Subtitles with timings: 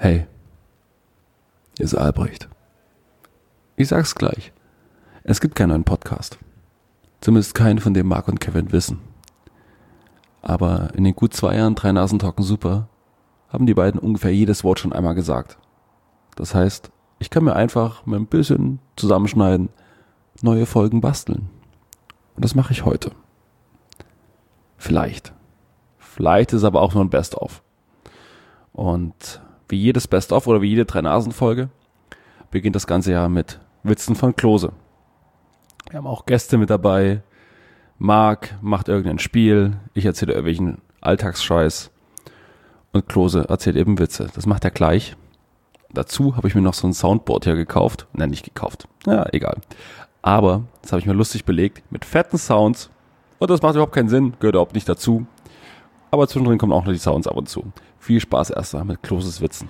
[0.00, 0.28] Hey,
[1.76, 2.48] hier ist Albrecht.
[3.74, 4.52] Ich sag's gleich.
[5.24, 6.38] Es gibt keinen neuen Podcast.
[7.20, 9.00] Zumindest keinen, von dem Mark und Kevin wissen.
[10.40, 12.88] Aber in den gut zwei Jahren drei Nasen talken super
[13.48, 15.58] haben die beiden ungefähr jedes Wort schon einmal gesagt.
[16.36, 19.68] Das heißt, ich kann mir einfach mit ein bisschen zusammenschneiden,
[20.42, 21.50] neue Folgen basteln.
[22.36, 23.10] Und das mache ich heute.
[24.76, 25.32] Vielleicht.
[25.98, 27.64] Vielleicht ist aber auch nur ein Best-of.
[28.72, 31.68] Und wie jedes Best-of oder wie jede Drei-Nasen-Folge
[32.50, 34.72] beginnt das ganze Jahr mit Witzen von Klose.
[35.90, 37.22] Wir haben auch Gäste mit dabei.
[37.98, 41.90] Marc macht irgendein Spiel, ich erzähle irgendwelchen Alltagsscheiß
[42.92, 44.28] und Klose erzählt eben Witze.
[44.34, 45.16] Das macht er gleich.
[45.92, 48.06] Dazu habe ich mir noch so ein Soundboard hier gekauft.
[48.12, 48.86] Nein, nicht gekauft.
[49.06, 49.58] Ja, egal.
[50.22, 52.90] Aber das habe ich mir lustig belegt mit fetten Sounds.
[53.38, 55.26] Und das macht überhaupt keinen Sinn, gehört überhaupt nicht dazu.
[56.10, 57.72] Aber zwischendrin kommen auch noch die Sounds ab und zu.
[57.98, 59.68] Viel Spaß erst mit Kloses Witzen.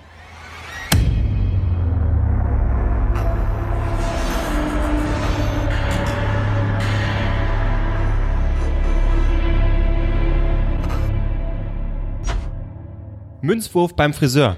[13.41, 14.57] Münzwurf beim Friseur.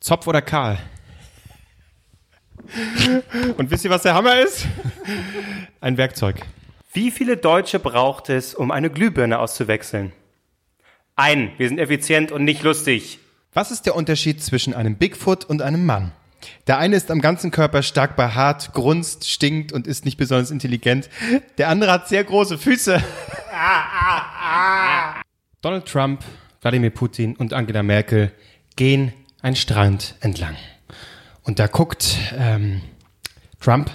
[0.00, 0.78] Zopf oder Karl?
[3.56, 4.66] Und wisst ihr, was der Hammer ist?
[5.80, 6.40] Ein Werkzeug.
[6.92, 10.12] Wie viele Deutsche braucht es, um eine Glühbirne auszuwechseln?
[11.16, 11.52] Ein.
[11.56, 13.18] Wir sind effizient und nicht lustig.
[13.54, 16.12] Was ist der Unterschied zwischen einem Bigfoot und einem Mann?
[16.66, 21.08] Der eine ist am ganzen Körper stark behaart, grunzt, stinkt und ist nicht besonders intelligent.
[21.56, 23.02] Der andere hat sehr große Füße.
[25.62, 26.22] Donald Trump
[26.60, 28.30] Wladimir Putin und Angela Merkel
[28.76, 30.56] gehen einen Strand entlang.
[31.44, 32.82] Und da guckt ähm,
[33.58, 33.90] Trump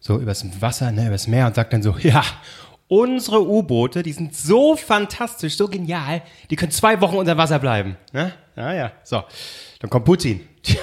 [0.00, 2.22] so übers Wasser, ne, übers Meer und sagt dann so, ja,
[2.90, 7.96] unsere U-Boote, die sind so fantastisch, so genial, die können zwei Wochen unter Wasser bleiben.
[8.12, 8.32] Ne?
[8.56, 9.22] Ja, ja, so.
[9.78, 10.40] Dann kommt Putin.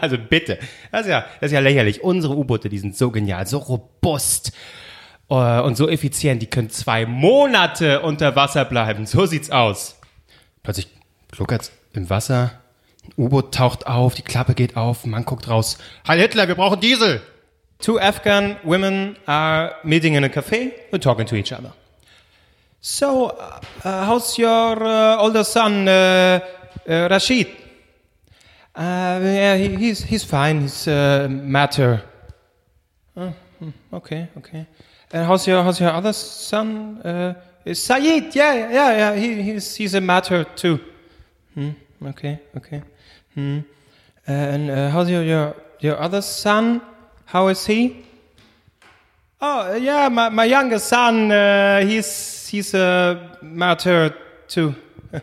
[0.00, 0.58] also bitte.
[0.92, 2.04] Das ist, ja, das ist ja lächerlich.
[2.04, 4.52] Unsere U-Boote, die sind so genial, so robust
[5.30, 9.06] äh, und so effizient, die können zwei Monate unter Wasser bleiben.
[9.06, 9.98] So sieht's aus.
[10.62, 10.88] Plötzlich
[11.30, 12.52] gluckert's im Wasser,
[13.02, 15.78] ein U-Boot taucht auf, die Klappe geht auf, Mann guckt raus.
[16.06, 17.22] Heil Hitler, wir brauchen Diesel!
[17.78, 21.72] Two Afghan women are meeting in a cafe and talking to each other.
[22.80, 26.40] So, uh, uh how's your uh, older son, uh,
[26.88, 27.48] uh Rashid?
[28.74, 30.60] Uh, yeah, he, he's, he's fine.
[30.60, 32.02] He's a matter.
[33.16, 34.66] Oh, hmm, okay, okay.
[35.12, 37.36] And how's your, how's your other son?
[37.74, 39.14] Saeed, yeah, yeah, yeah.
[39.16, 40.78] He, he's he's a matter too.
[41.54, 41.70] Hmm,
[42.00, 42.82] okay, okay.
[43.34, 43.58] Hmm.
[44.28, 46.80] Uh, and uh, how's your, your your other son?
[47.26, 48.06] How is he?
[49.40, 51.32] Oh, yeah, my my youngest son.
[51.32, 54.14] Uh, he's he's a martyr
[54.46, 54.76] too.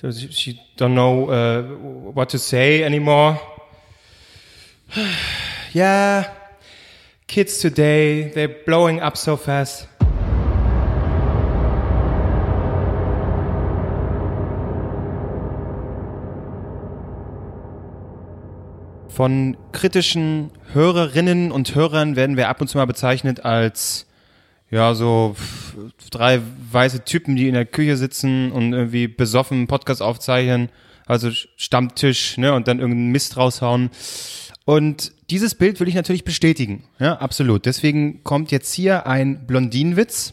[0.00, 1.62] so she don't know uh,
[2.12, 3.40] what to say anymore.
[5.72, 6.34] yeah,
[7.28, 9.86] kids today they're blowing up so fast.
[19.20, 24.06] Von kritischen Hörerinnen und Hörern werden wir ab und zu mal bezeichnet als
[24.70, 25.36] ja, so
[26.10, 26.40] drei
[26.72, 30.70] weiße Typen, die in der Küche sitzen und irgendwie besoffen Podcast aufzeichnen,
[31.04, 33.90] also Stammtisch, ne, und dann irgendeinen Mist raushauen.
[34.64, 37.66] Und dieses Bild will ich natürlich bestätigen, ja, absolut.
[37.66, 40.32] Deswegen kommt jetzt hier ein Blondinenwitz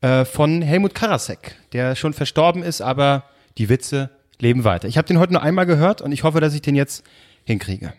[0.00, 3.26] äh, von Helmut Karasek, der schon verstorben ist, aber
[3.58, 4.88] die Witze leben weiter.
[4.88, 7.04] Ich habe den heute nur einmal gehört und ich hoffe, dass ich den jetzt
[7.44, 7.92] hinkriege.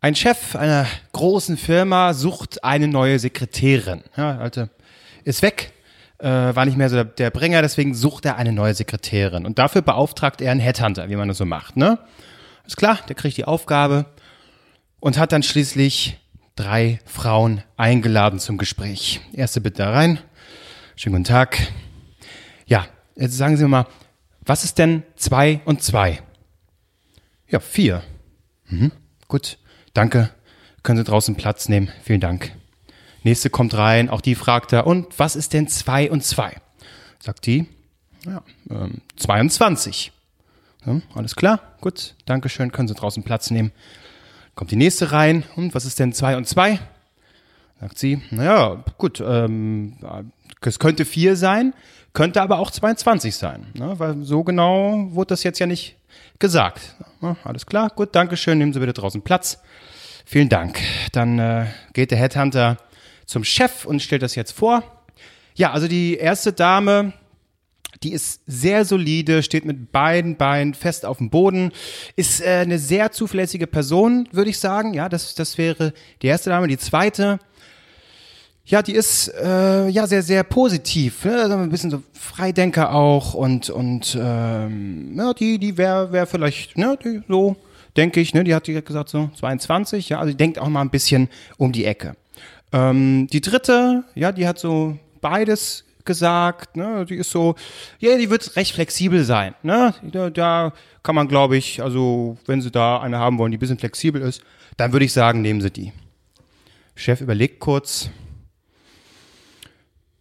[0.00, 4.02] Ein Chef einer großen Firma sucht eine neue Sekretärin.
[4.16, 4.70] Ja, alte
[5.24, 5.72] ist weg,
[6.18, 9.44] äh, war nicht mehr so der, der, Bringer, deswegen sucht er eine neue Sekretärin.
[9.44, 11.76] Und dafür beauftragt er einen Headhunter, wie man das so macht.
[11.76, 11.98] Ne?
[12.66, 14.06] Ist klar, der kriegt die Aufgabe
[15.00, 16.18] und hat dann schließlich
[16.56, 19.20] drei Frauen eingeladen zum Gespräch.
[19.32, 20.18] Erste bitte da rein.
[20.96, 21.58] Schönen guten Tag.
[22.66, 22.86] Ja,
[23.16, 23.86] jetzt sagen Sie mir mal,
[24.44, 26.20] was ist denn zwei und zwei?
[27.48, 28.02] Ja, vier.
[28.70, 28.92] Mhm.
[29.28, 29.58] Gut,
[29.94, 30.30] danke.
[30.82, 31.90] Können Sie draußen Platz nehmen.
[32.02, 32.52] Vielen Dank.
[33.22, 36.56] Nächste kommt rein, auch die fragt er, und was ist denn zwei und zwei?
[37.18, 37.66] Sagt die,
[38.24, 40.12] ja, ähm, 22.
[40.86, 43.72] Ja, alles klar, gut, danke schön, können Sie draußen Platz nehmen.
[44.54, 46.80] Kommt die nächste rein, und was ist denn zwei und zwei?
[47.78, 49.96] Sagt sie, naja, gut, ähm,
[50.62, 51.74] es könnte vier sein,
[52.12, 55.96] könnte aber auch 22 sein, ne, weil so genau wurde das jetzt ja nicht
[56.40, 56.96] gesagt.
[57.44, 59.62] Alles klar, gut, Dankeschön, nehmen Sie bitte draußen Platz.
[60.24, 60.78] Vielen Dank.
[61.12, 62.78] Dann äh, geht der Headhunter
[63.26, 64.82] zum Chef und stellt das jetzt vor.
[65.54, 67.12] Ja, also die erste Dame
[68.02, 71.70] Die ist sehr solide, steht mit beiden Beinen fest auf dem Boden,
[72.16, 74.94] ist äh, eine sehr zuverlässige Person, würde ich sagen.
[74.94, 76.66] Ja, das, das wäre die erste Dame.
[76.68, 77.38] Die zweite,
[78.70, 81.24] ja, die ist äh, ja sehr, sehr positiv.
[81.24, 81.42] Ne?
[81.42, 86.78] Also ein bisschen so Freidenker auch und, und ähm, ja, die, die wäre wär vielleicht,
[86.78, 87.56] ne, die, so,
[87.96, 90.82] denke ich, ne, die hat die gesagt so 22, ja, also die denkt auch mal
[90.82, 92.14] ein bisschen um die Ecke.
[92.72, 97.56] Ähm, die dritte, ja, die hat so beides gesagt, ne, die ist so,
[97.98, 100.72] ja, die wird recht flexibel sein, ne, da, da
[101.02, 104.22] kann man, glaube ich, also wenn sie da eine haben wollen, die ein bisschen flexibel
[104.22, 104.42] ist,
[104.76, 105.92] dann würde ich sagen, nehmen sie die.
[106.94, 108.10] Chef überlegt kurz.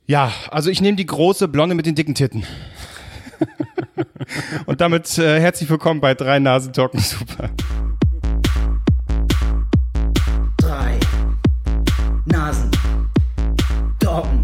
[0.09, 2.43] Ja, also ich nehme die große Blonde mit den dicken Titten.
[4.65, 7.51] Und damit äh, herzlich willkommen bei drei Nasen Talken Super.
[10.57, 10.99] drei
[12.25, 12.71] Nasen.
[13.99, 14.41] Doggen.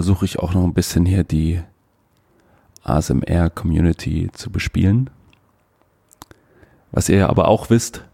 [0.00, 1.60] Versuche ich auch noch ein bisschen hier die
[2.84, 5.10] ASMR-Community zu bespielen.
[6.90, 8.06] Was ihr aber auch wisst,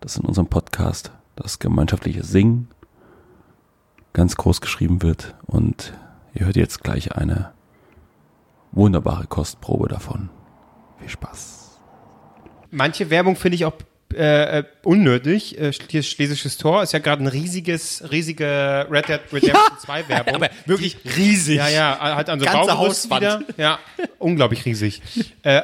[0.00, 2.68] dass in unserem Podcast das gemeinschaftliche Singen
[4.12, 5.94] ganz groß geschrieben wird und
[6.34, 7.52] ihr hört jetzt gleich eine
[8.72, 10.28] wunderbare Kostprobe davon.
[10.98, 11.80] Viel Spaß.
[12.70, 13.72] Manche Werbung finde ich auch
[14.16, 15.58] äh, äh, unnötig.
[15.58, 20.34] Äh, Schlesisches Tor ist ja gerade ein riesiges, riesige Red Dead Redemption 2 Werbung.
[20.36, 21.56] Aber wirklich riesig.
[21.56, 23.22] Ja, ja, halt an so Ganze Hauswand.
[23.22, 23.42] wieder.
[23.56, 23.78] Ja,
[24.18, 25.02] unglaublich riesig.
[25.42, 25.62] äh,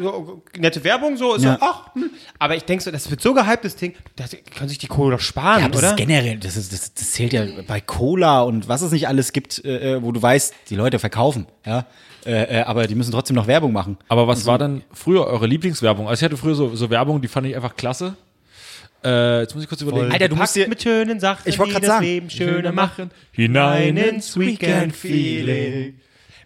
[0.00, 1.54] so, nette Werbung, so, ist Ja.
[1.54, 2.10] so, ach, hm.
[2.38, 5.16] aber ich denke so, das wird so gehypt, das Ding, das können sich die Kohle
[5.16, 5.90] doch sparen, Ja, das oder?
[5.90, 9.32] ist generell, das, ist, das, das zählt ja bei Cola und was es nicht alles
[9.32, 11.86] gibt, äh, äh, wo du weißt, die Leute verkaufen, ja.
[12.26, 13.96] Äh, äh, aber die müssen trotzdem noch Werbung machen.
[14.08, 16.06] Aber was war dann früher eure Lieblingswerbung?
[16.06, 18.14] Also ich hatte früher so, so Werbung, die fand ich einfach klasse.
[19.02, 20.12] Äh, jetzt muss ich kurz überlegen.
[20.12, 22.04] Alter, du musst dir, mit schönen Sachen, Ich wollte die das sagen.
[22.04, 23.10] Leben schöner machen.
[23.32, 25.98] Hinein ins Weekend-Feeling.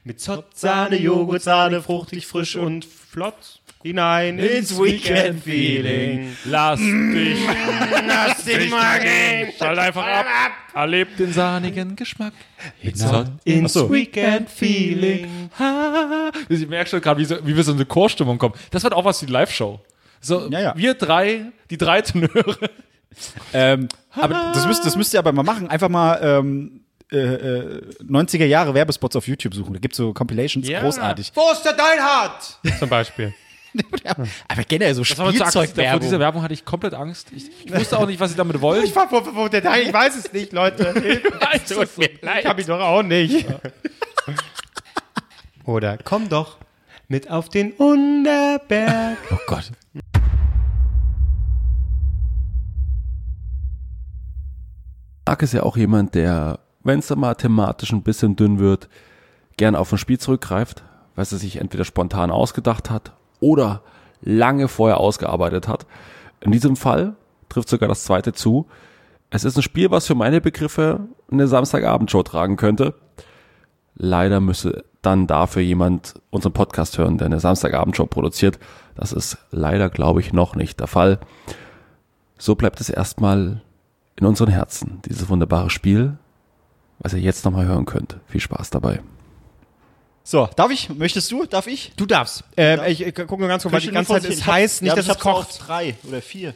[0.04, 3.60] Mit Zott, Sahne, Joghurt, Sahne, fruchtig, frisch und flott.
[3.84, 6.36] Hinein ins Weekend-Feeling.
[6.46, 7.38] Lass dich,
[8.06, 9.52] Lass dich mal gehen.
[9.58, 10.26] schalt einfach ab.
[10.74, 12.32] Erlebt den sahnigen Geschmack.
[12.80, 13.90] Hinein Ins Achso.
[13.92, 15.50] Weekend-Feeling.
[15.58, 16.30] Ha.
[16.48, 18.54] Ich merke schon gerade, wie, so, wie wir so in eine Chorstimmung kommen.
[18.70, 19.78] Das wird auch was wie die Live-Show.
[20.20, 20.74] So, Ja, ja.
[20.76, 22.56] wir drei, die drei Tenöre.
[23.52, 25.68] ähm, aber das müsst, das müsst ihr aber mal machen.
[25.68, 26.80] Einfach mal ähm,
[27.12, 29.74] äh, äh, 90er Jahre Werbespots auf YouTube suchen.
[29.74, 31.32] Da gibt's so Compilations, großartig.
[31.34, 32.58] Wo ist der Deinhardt?
[32.78, 33.34] Zum Beispiel.
[34.48, 35.52] Aber generell so Das war zu Angst.
[35.52, 36.20] Vor dieser Spielzeugwerbung.
[36.20, 37.32] Werbung hatte ich komplett Angst.
[37.34, 38.84] Ich, ich wusste auch nicht, was sie damit wollen.
[38.84, 40.94] Ich war wo, wo, wo der Dein, ich weiß es nicht, Leute.
[41.68, 42.10] Tut mir
[42.40, 43.46] Ich hab ihn doch auch nicht.
[45.64, 46.58] Oder komm doch
[47.08, 49.18] mit auf den Unterberg.
[49.30, 49.72] Oh Gott.
[55.34, 58.88] Marc ist ja auch jemand, der, wenn es dann mal thematisch ein bisschen dünn wird,
[59.56, 60.84] gern auf ein Spiel zurückgreift,
[61.16, 63.82] was er sich entweder spontan ausgedacht hat oder
[64.20, 65.86] lange vorher ausgearbeitet hat.
[66.40, 67.14] In diesem Fall
[67.48, 68.66] trifft sogar das zweite zu.
[69.30, 71.00] Es ist ein Spiel, was für meine Begriffe
[71.30, 72.94] eine Samstagabendshow tragen könnte.
[73.96, 78.58] Leider müsse dann dafür jemand unseren Podcast hören, der eine Samstagabendshow produziert.
[78.94, 81.18] Das ist leider, glaube ich, noch nicht der Fall.
[82.38, 83.62] So bleibt es erstmal
[84.16, 86.18] in unseren Herzen, dieses wunderbare Spiel,
[86.98, 88.16] was ihr jetzt nochmal hören könnt.
[88.28, 89.00] Viel Spaß dabei.
[90.22, 90.88] So, darf ich?
[90.88, 91.44] Möchtest du?
[91.44, 91.92] Darf ich?
[91.96, 92.44] Du darfst.
[92.56, 95.06] Ähm, ich, ich guck nur ganz kurz, weil die ganze Zeit ist heiß, nicht, dass
[95.06, 95.60] es kocht.
[95.66, 96.54] drei oder vier.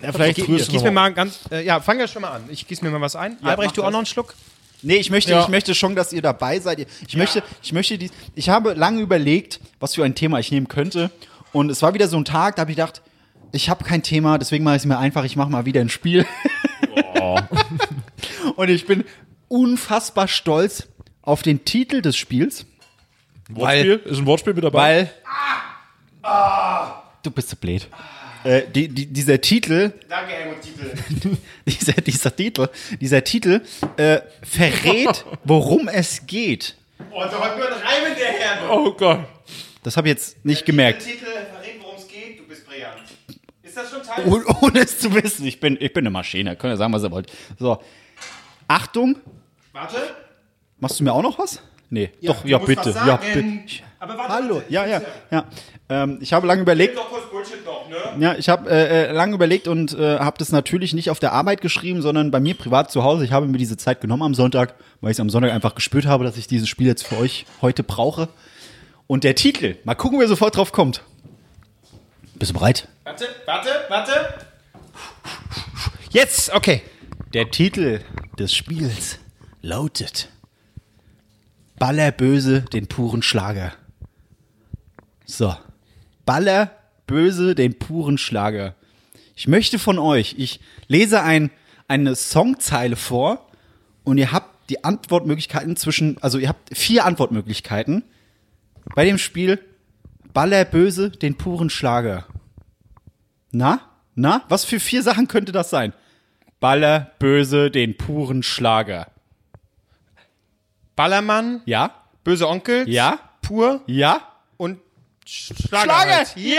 [0.00, 2.44] Ja, vielleicht doch gieß mir mal ganz, äh, ja, fang ja schon mal an.
[2.48, 3.36] Ich gieß mir mal was ein.
[3.42, 4.34] Albrecht, mach du auch noch einen Schluck?
[4.82, 5.42] Nee, ich möchte, Ja.
[5.42, 6.86] ich möchte schon, dass ihr dabei seid.
[7.06, 10.68] Ich möchte, ich möchte die, ich habe lange überlegt, was für ein Thema ich nehmen
[10.68, 11.10] könnte.
[11.52, 13.02] Und es war wieder so ein Tag, da habe ich gedacht,
[13.52, 15.88] ich habe kein Thema, deswegen mache ich es mir einfach, ich mache mal wieder ein
[15.90, 16.24] Spiel.
[18.56, 19.04] Und ich bin
[19.50, 20.88] unfassbar stolz
[21.22, 22.64] auf den Titel des Spiels,
[23.50, 24.00] Wortspiel?
[24.04, 25.10] ist ein Wortspiel mit dabei?
[26.22, 26.92] weil
[27.22, 27.88] du bist so blöd.
[28.44, 31.36] Äh, die, die, dieser Titel, Danke, Helmut Titel.
[31.66, 33.60] dieser, dieser Titel, dieser Titel
[33.98, 36.76] äh, verrät, worum es geht.
[37.10, 38.70] Oh, da hat nur ein Reim in der Herde.
[38.70, 39.26] Oh Gott.
[39.82, 41.02] Das habe ich jetzt nicht gemerkt.
[41.02, 42.38] Titel verrät, worum es geht.
[42.38, 43.02] Du bist brillant.
[43.62, 44.24] Ist das schon Teil?
[44.26, 45.46] ohne, ohne es zu wissen.
[45.46, 46.56] Ich bin, ich bin eine Maschine.
[46.56, 47.30] Könnt ihr sagen, was ihr wollt.
[47.58, 47.82] So.
[48.68, 49.16] Achtung.
[49.72, 49.96] Warte.
[50.78, 51.62] Machst du mir auch noch was?
[51.92, 52.90] Nee, doch, ja, bitte.
[52.90, 53.44] Ja, bitte.
[53.98, 55.44] Aber warte, Hallo, ja, ja, ja.
[55.88, 56.96] Ähm, ich habe lange überlegt.
[56.96, 58.24] Doch kurz Bullshit noch, ne?
[58.24, 61.32] Ja, ich habe äh, äh, lange überlegt und äh, habe das natürlich nicht auf der
[61.32, 63.24] Arbeit geschrieben, sondern bei mir privat zu Hause.
[63.24, 66.24] Ich habe mir diese Zeit genommen am Sonntag, weil ich am Sonntag einfach gespürt habe,
[66.24, 68.28] dass ich dieses Spiel jetzt für euch heute brauche.
[69.06, 71.02] Und der Titel, mal gucken, wer sofort drauf kommt.
[72.36, 72.88] Bist du bereit?
[73.04, 74.12] Warte, warte, warte.
[76.10, 76.82] Jetzt, okay.
[77.34, 78.00] Der Titel
[78.38, 79.19] des Spiels
[79.62, 80.28] lautet
[81.78, 83.72] Ballerböse den puren Schlager.
[85.24, 85.56] So.
[86.26, 88.74] Ballerböse den puren Schlager.
[89.34, 91.50] Ich möchte von euch, ich lese ein,
[91.88, 93.48] eine Songzeile vor
[94.04, 98.04] und ihr habt die Antwortmöglichkeiten zwischen, also ihr habt vier Antwortmöglichkeiten
[98.94, 99.58] bei dem Spiel
[100.34, 102.26] Ballerböse den puren Schlager.
[103.50, 103.80] Na?
[104.14, 104.44] Na?
[104.48, 105.92] Was für vier Sachen könnte das sein?
[106.60, 109.10] Baller, böse, den puren Schlager.
[111.00, 111.92] Ballermann, Ja?
[112.24, 113.18] böse Onkel, Ja?
[113.40, 114.20] pur Ja?
[114.58, 114.78] und
[115.24, 115.84] Schlager.
[115.84, 116.26] Schlager!
[116.36, 116.58] Yes!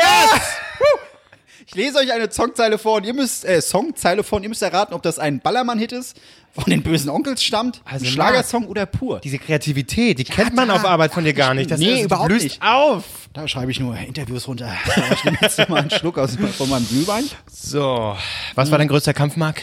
[1.67, 4.61] Ich lese euch eine Songzeile vor und ihr müsst, äh, Songzeile vor und ihr müsst
[4.63, 6.17] erraten, ob das ein Ballermann-Hit ist,
[6.53, 9.19] von den bösen Onkels stammt, Also, Schlagersong oder pur.
[9.19, 11.69] Diese Kreativität, die kennt man auf Arbeit von dir gar nicht.
[11.69, 12.61] Das Nee, ist, überhaupt nicht.
[12.63, 13.03] auf.
[13.33, 14.69] Da schreibe ich nur Interviews runter.
[15.13, 17.23] Ich nehme jetzt mal einen Schluck aus, von meinem Glühwein.
[17.49, 18.17] So,
[18.55, 19.61] was war dein größter Kampf, Marc?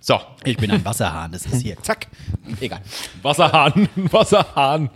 [0.00, 1.76] So, Ich bin ein Wasserhahn, das ist hier.
[1.82, 2.06] Zack.
[2.60, 2.80] Egal.
[3.22, 4.90] Wasserhahn, Wasserhahn.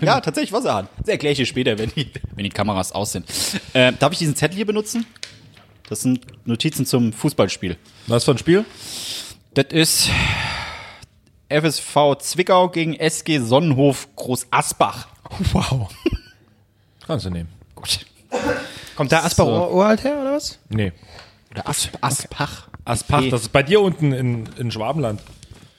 [0.00, 0.88] Ja, tatsächlich Wasserhahn.
[0.98, 3.26] Das erkläre ich dir später, wenn die, wenn die Kameras aus sind.
[3.72, 5.06] Äh, darf ich diesen Zettel hier benutzen?
[5.88, 7.76] Das sind Notizen zum Fußballspiel.
[8.06, 8.64] Was für ein Spiel?
[9.54, 10.10] Das ist
[11.48, 15.08] FSV Zwickau gegen SG Sonnenhof Groß Asbach.
[15.52, 15.88] wow.
[17.06, 17.48] Kannst du nehmen.
[17.74, 18.06] Gut.
[18.96, 20.58] Kommt da Asper uralt her, oder was?
[20.68, 20.92] Nee.
[21.50, 22.68] Oder As Aspach.
[22.84, 25.20] Aspach, das ist bei dir unten in, in Schwabenland.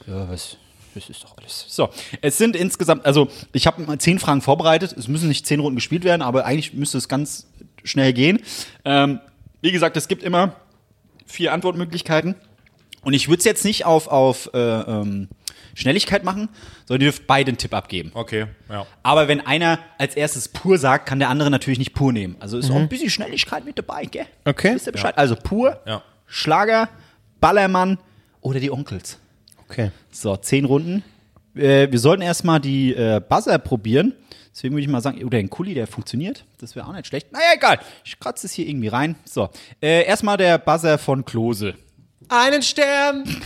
[0.07, 0.57] Ja, was?
[0.95, 1.65] Das ist doch alles.
[1.67, 1.89] So,
[2.21, 4.93] es sind insgesamt, also ich habe mal zehn Fragen vorbereitet.
[4.95, 7.47] Es müssen nicht zehn Runden gespielt werden, aber eigentlich müsste es ganz
[7.83, 8.39] schnell gehen.
[8.85, 9.19] Ähm,
[9.61, 10.55] wie gesagt, es gibt immer
[11.25, 12.35] vier Antwortmöglichkeiten.
[13.01, 15.27] Und ich würde es jetzt nicht auf, auf äh, ähm,
[15.73, 16.47] Schnelligkeit machen,
[16.85, 18.11] sondern ihr dürft beide einen Tipp abgeben.
[18.13, 18.85] Okay, ja.
[19.01, 22.37] Aber wenn einer als erstes pur sagt, kann der andere natürlich nicht pur nehmen.
[22.39, 24.25] Also ist auch ein bisschen Schnelligkeit mit dabei, gell?
[24.45, 24.75] Okay.
[24.75, 25.17] Wisst ihr Bescheid?
[25.17, 26.03] Also pur, Ja.
[26.25, 26.89] Schlager,
[27.39, 27.97] Ballermann
[28.41, 29.19] oder die Onkels.
[29.69, 29.91] Okay.
[30.11, 31.03] So, zehn Runden.
[31.55, 34.13] Äh, wir sollten erstmal die äh, Buzzer probieren.
[34.53, 36.45] Deswegen würde ich mal sagen, oder den Kuli, der funktioniert.
[36.59, 37.31] Das wäre auch nicht schlecht.
[37.31, 37.79] Naja, egal.
[38.05, 39.15] Ich kratze es hier irgendwie rein.
[39.25, 39.49] So,
[39.81, 41.75] äh, erstmal der Buzzer von Klose.
[42.29, 43.23] Einen Stern.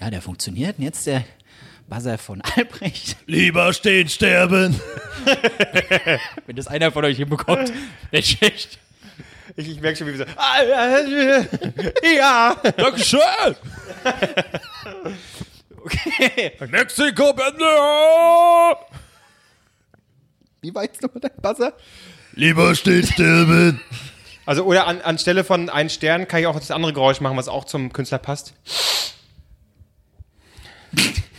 [0.00, 0.78] Ja, der funktioniert.
[0.78, 1.24] Und jetzt der
[1.86, 3.16] Buzzer von Albrecht.
[3.26, 4.80] Lieber stehen, sterben.
[6.46, 7.70] Wenn das einer von euch hinbekommt,
[8.10, 8.78] nicht schlecht.
[9.56, 10.32] Ich, ich merke schon, wie wir so.
[10.36, 12.56] Ah, äh, Ja.
[12.76, 13.20] Dankeschön.
[15.82, 16.52] Okay.
[16.68, 17.64] Mexiko, Bände.
[20.60, 21.72] Wie war jetzt nochmal dein Buzzer?
[22.34, 23.80] Lieber stehen, sterben.
[24.44, 27.48] Also, oder an, anstelle von einen Stern kann ich auch das andere Geräusch machen, was
[27.48, 28.52] auch zum Künstler passt.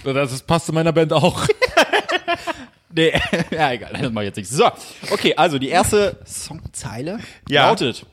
[0.04, 1.46] Das passt zu meiner Band auch.
[2.94, 3.14] Nee,
[3.52, 4.50] ja, egal, das mache ich jetzt nicht.
[4.50, 4.66] So,
[5.12, 7.20] okay, also die erste Songzeile
[7.50, 7.68] Ja.
[7.70, 8.06] lautet: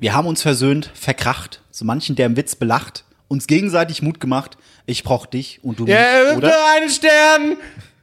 [0.00, 4.56] Wir haben uns versöhnt, verkracht, so manchen, der im Witz belacht, uns gegenseitig Mut gemacht.
[4.86, 6.54] Ich brauch dich und du mich, Ja, oder?
[6.76, 7.56] einen Stern.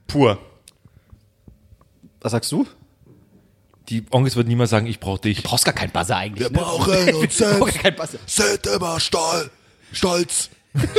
[0.08, 0.38] Pur.
[2.22, 2.66] Was sagst du?
[3.90, 5.42] Die Onkels würden niemals sagen, ich brauche dich.
[5.42, 6.50] Du brauchst gar keinen Buzzer eigentlich.
[6.50, 6.58] Wir ne?
[6.64, 7.80] brauchen uns Du brauchst selbst.
[7.80, 8.18] keinen Buzzer.
[8.26, 9.50] Seid immer stol
[9.92, 10.50] stolz.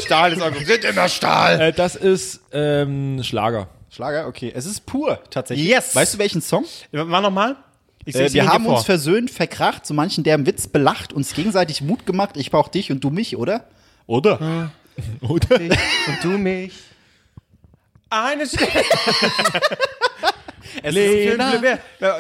[0.04, 1.61] Stahl ist auch Sind immer Stahl.
[1.61, 3.68] Äh, das ist ähm, Schlager.
[3.94, 4.52] Schlager, okay.
[4.54, 5.68] Es ist pur, tatsächlich.
[5.68, 5.94] Yes.
[5.94, 6.64] Weißt du welchen Song?
[6.90, 7.56] War nochmal?
[8.04, 8.76] Ich Äh, wir haben vor.
[8.76, 12.36] uns versöhnt, verkracht, so manchen, der im Witz belacht, uns gegenseitig Mut gemacht.
[12.36, 13.68] Ich brauch dich und du mich, oder?
[14.06, 14.70] Oder?
[15.22, 15.60] Oder?
[15.60, 16.72] und du mich.
[18.10, 18.68] Eine Stern.
[20.82, 21.52] Es Lena.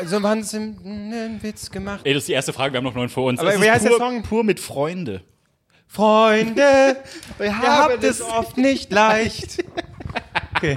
[0.04, 2.02] So haben sie einen Witz gemacht.
[2.04, 3.40] Ey, das ist die erste Frage, wir haben noch neun vor uns.
[3.40, 4.22] Aber Es wie ist heißt der pur, Song?
[4.22, 5.22] Pur mit Freunde.
[5.88, 6.96] Freunde,
[7.38, 9.64] Wir ihr habt es oft nicht leicht.
[10.56, 10.76] Okay.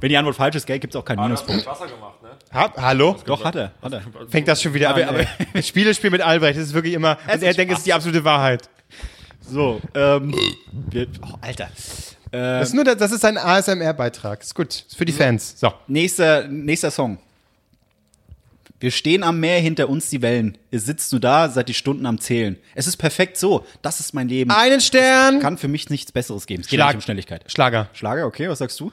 [0.00, 1.66] Wenn die Antwort falsch ist, gell, gibt's auch keinen Minuspunkt.
[1.66, 2.28] Wasser gemacht, ne?
[2.52, 3.16] Hab, hallo?
[3.26, 3.72] Doch, hat er.
[3.82, 4.02] Hat er.
[4.28, 5.02] Fängt das schon wieder an.
[5.02, 5.20] aber-
[5.54, 5.62] ey.
[5.62, 7.18] Spielespiel mit Albrecht, das ist wirklich immer.
[7.32, 8.68] Und er denkt, es ist die absolute Wahrheit.
[9.40, 10.34] So, ähm.
[10.90, 11.68] Wir, oh, Alter.
[12.30, 14.42] Das ist nur das, das ist ein ASMR-Beitrag.
[14.42, 14.84] Ist gut.
[14.86, 15.58] Ist für die Fans.
[15.58, 15.72] So.
[15.86, 17.18] Nächster, nächster Song.
[18.80, 20.56] Wir stehen am Meer, hinter uns die Wellen.
[20.70, 22.56] Ihr sitzt nur da, seid die Stunden am Zählen.
[22.76, 23.66] Es ist perfekt so.
[23.82, 24.50] Das ist mein Leben.
[24.52, 25.40] Einen Stern.
[25.40, 26.60] Kann für mich nichts Besseres geben.
[26.60, 27.44] Es geht Schlag- nicht um Schnelligkeit.
[27.50, 27.88] Schlager.
[27.92, 28.92] Schlager, okay, was sagst du?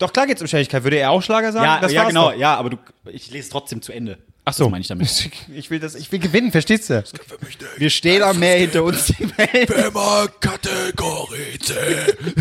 [0.00, 0.82] Doch, klar geht's um Schnelligkeit.
[0.82, 1.66] Würde er auch Schlager sagen?
[1.66, 2.38] Ja, das ja genau, doch.
[2.38, 2.78] ja, aber du,
[3.12, 4.16] ich lese trotzdem zu Ende.
[4.46, 4.64] Ach so.
[4.64, 5.08] Das meine ich damit.
[5.54, 7.02] Ich will das, ich will gewinnen, verstehst du?
[7.02, 7.78] Für mich nicht.
[7.78, 9.86] Wir stehen am Meer, hinter uns die Wellen.
[9.86, 11.74] Immer Kategorie C.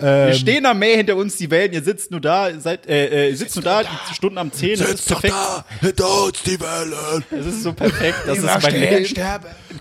[0.00, 3.26] Wir stehen am Meer hinter uns, die Wellen, ihr sitzt nur da, ihr seid, äh,
[3.26, 5.34] äh, ihr sitzt nur da, die Stunden am 10, das ist Sitzt doch perfekt.
[5.34, 7.24] da, hinter uns die Wellen.
[7.30, 9.14] Das ist so perfekt, das ist mein Leben.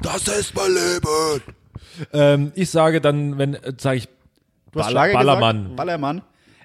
[0.01, 1.42] Das ist mein Leben.
[2.13, 4.08] Ähm, ich sage dann, wenn, äh, sage ich,
[4.72, 5.58] Du hast Ballermann.
[5.58, 5.75] Gesagt?
[5.75, 6.22] Ballermann.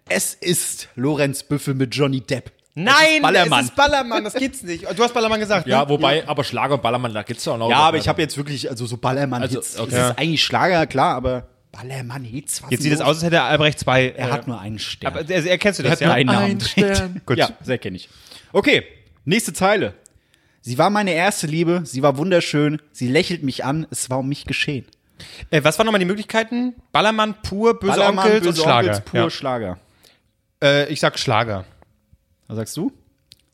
[0.09, 2.53] Es ist Lorenz Büffel mit Johnny Depp.
[2.75, 3.61] Nein, Ballermann.
[3.61, 4.85] es ist Ballermann, das gibt's nicht.
[4.85, 5.89] Du hast Ballermann gesagt, ja, ne?
[5.89, 7.71] wobei, aber Schlager und Ballermann, da geht's ja auch noch.
[7.71, 9.55] Ja, aber ich habe jetzt wirklich, also so Ballermann-Hits.
[9.55, 9.95] Also, okay.
[9.95, 13.43] Das ist eigentlich Schlager, klar, aber Ballermann-Hits, was Jetzt ist sieht es aus, als hätte
[13.43, 14.09] Albrecht zwei.
[14.09, 15.13] Er hat nur einen Stern.
[15.15, 16.15] Aber er, erkennst du er das, hat nur ja?
[16.15, 16.51] einen Namen.
[16.51, 17.23] Ein Stern.
[17.27, 17.39] Gut.
[17.39, 18.09] Ja, sehr kenne ich.
[18.53, 18.85] Okay,
[19.25, 19.95] nächste Zeile.
[20.61, 24.29] Sie war meine erste Liebe, sie war wunderschön, sie lächelt mich an, es war um
[24.29, 24.87] mich geschehen.
[25.51, 26.75] Äh, was waren nochmal die Möglichkeiten?
[26.93, 28.89] Ballermann, pur, böse Ballermann, Onkels böse und Schlager.
[28.89, 29.31] Onkels, pur ja.
[29.31, 29.79] Schlager.
[30.63, 31.65] äh, ich sag Schlager.
[32.49, 32.93] Was sagst du?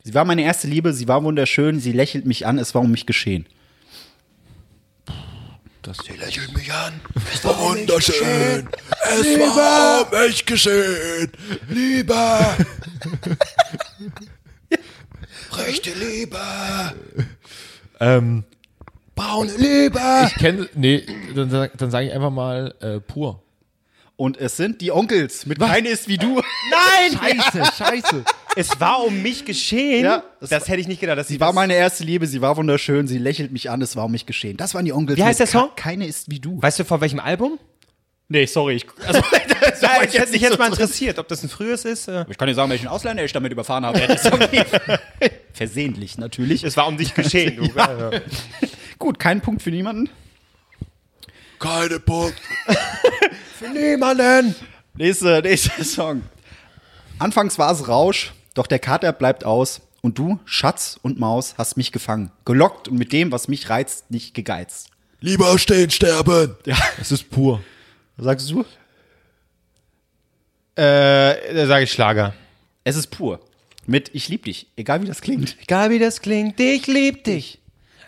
[0.02, 2.90] Sie war meine erste Liebe, sie war wunderschön, sie lächelt mich an, es war um
[2.90, 3.46] mich geschehen.
[6.06, 7.00] Sie lächelt mich an.
[7.32, 8.68] Es war wunderschön.
[9.02, 11.32] Es war um mich geschehen.
[11.68, 12.14] Liebe.
[15.52, 16.38] Rechte Liebe.
[17.98, 18.44] Ähm,
[19.20, 20.00] Braune Liebe.
[20.28, 23.42] ich kenne, nee, dann, dann sage ich einfach mal äh, pur.
[24.16, 26.40] Und es sind die Onkels mit Keine ist wie du.
[26.70, 27.18] Nein!
[27.52, 28.24] Scheiße, scheiße.
[28.56, 30.04] Es war um mich geschehen.
[30.04, 31.18] Ja, das, das hätte ich nicht gedacht.
[31.18, 34.06] Dass Sie war meine erste Liebe, sie war wunderschön, sie lächelt mich an, es war
[34.06, 34.56] um mich geschehen.
[34.56, 35.18] Das waren die Onkels.
[35.18, 35.70] Wie heißt der Song?
[35.76, 36.60] Keine ist wie du.
[36.60, 37.58] Weißt du, von welchem Album?
[38.28, 38.74] Nee, sorry.
[38.76, 39.20] Ich, also,
[39.60, 42.08] das Ja, war ich hätte mich jetzt so mal interessiert, ob das ein frühes ist.
[42.08, 44.00] Äh, Ich kann dir sagen, welchen Ausländer ich damit überfahren habe.
[45.52, 46.62] Versehentlich natürlich.
[46.64, 47.56] es war um dich geschehen.
[47.56, 47.64] Du.
[47.76, 48.10] Ja.
[49.00, 50.10] Gut, kein Punkt für niemanden.
[51.58, 52.36] Keine Punkt.
[53.72, 54.54] Niemanden!
[54.94, 56.22] Nächster, nächster Song.
[57.18, 59.80] Anfangs war es Rausch, doch der Kater bleibt aus.
[60.02, 62.30] Und du, Schatz und Maus, hast mich gefangen.
[62.44, 64.88] Gelockt und mit dem, was mich reizt, nicht gegeizt.
[65.20, 66.56] Lieber stehen, sterben.
[67.00, 67.62] Es ist pur.
[68.16, 68.60] Was sagst du?
[70.76, 72.34] Äh, da sage ich Schlager.
[72.84, 73.40] Es ist pur.
[73.86, 75.56] Mit Ich lieb dich, egal wie das klingt.
[75.62, 77.60] Egal wie das klingt, ich lieb dich.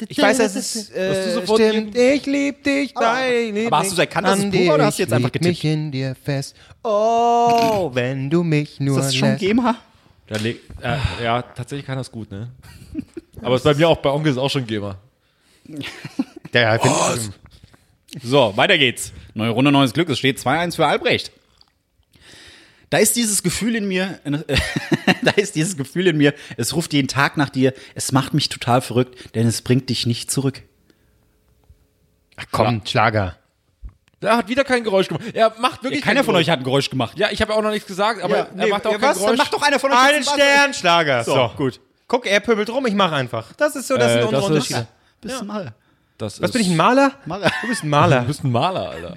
[0.09, 1.97] Ich weiß, dass es äh, sofort stimmt.
[1.97, 5.03] Ich lieb dich, dein aber hast du erkannt, dass es pur war, oder hast du
[5.03, 5.49] jetzt einfach getippt?
[5.49, 6.57] mich in dir fest.
[6.83, 9.41] Oh, wenn du mich nur Ist das schon lässt.
[9.41, 9.77] GEMA?
[10.29, 12.49] Da leg, äh, ja, tatsächlich kann das gut, ne?
[13.43, 14.97] Aber ist bei mir auch, bei Onkel ist auch schon Gamer.
[16.55, 17.33] Ja, ja, find-
[18.23, 19.13] So, weiter geht's.
[19.35, 20.09] Neue Runde, neues Glück.
[20.11, 21.33] Es steht 2-1 für Albrecht.
[22.93, 24.21] Da ist dieses Gefühl in mir,
[25.23, 28.51] da ist dieses Gefühl in mir, es ruft jeden Tag nach dir, es macht mich
[28.51, 30.63] total verrückt, denn es bringt dich nicht zurück.
[32.37, 33.37] Ach, komm, Schlager.
[34.21, 35.25] Der hat wieder kein Geräusch gemacht.
[35.33, 36.45] Er macht wirklich Keiner kein von Geräusch.
[36.47, 37.19] euch hat ein Geräusch gemacht.
[37.19, 39.17] Ja, ich habe auch noch nichts gesagt, aber Ja, er macht auch ja, kein was?
[39.17, 39.29] Geräusch.
[39.31, 40.35] Dann macht doch einer von euch Ein jetzt was.
[40.35, 41.25] Stern, Schlager.
[41.25, 41.81] So, So, gut.
[42.09, 43.55] Guck, er pöbelt rum, ich mach einfach.
[43.55, 44.87] Das ist so, das Äh, sind unsere das ist- Unterschiede.
[45.23, 45.75] Bist du mal.
[46.19, 47.13] Das Was ist, bin ich, ein Maler?
[47.25, 47.51] Maler.
[47.63, 48.21] Du bist ein Maler.
[48.21, 49.17] Du bist ein Maler, Alter.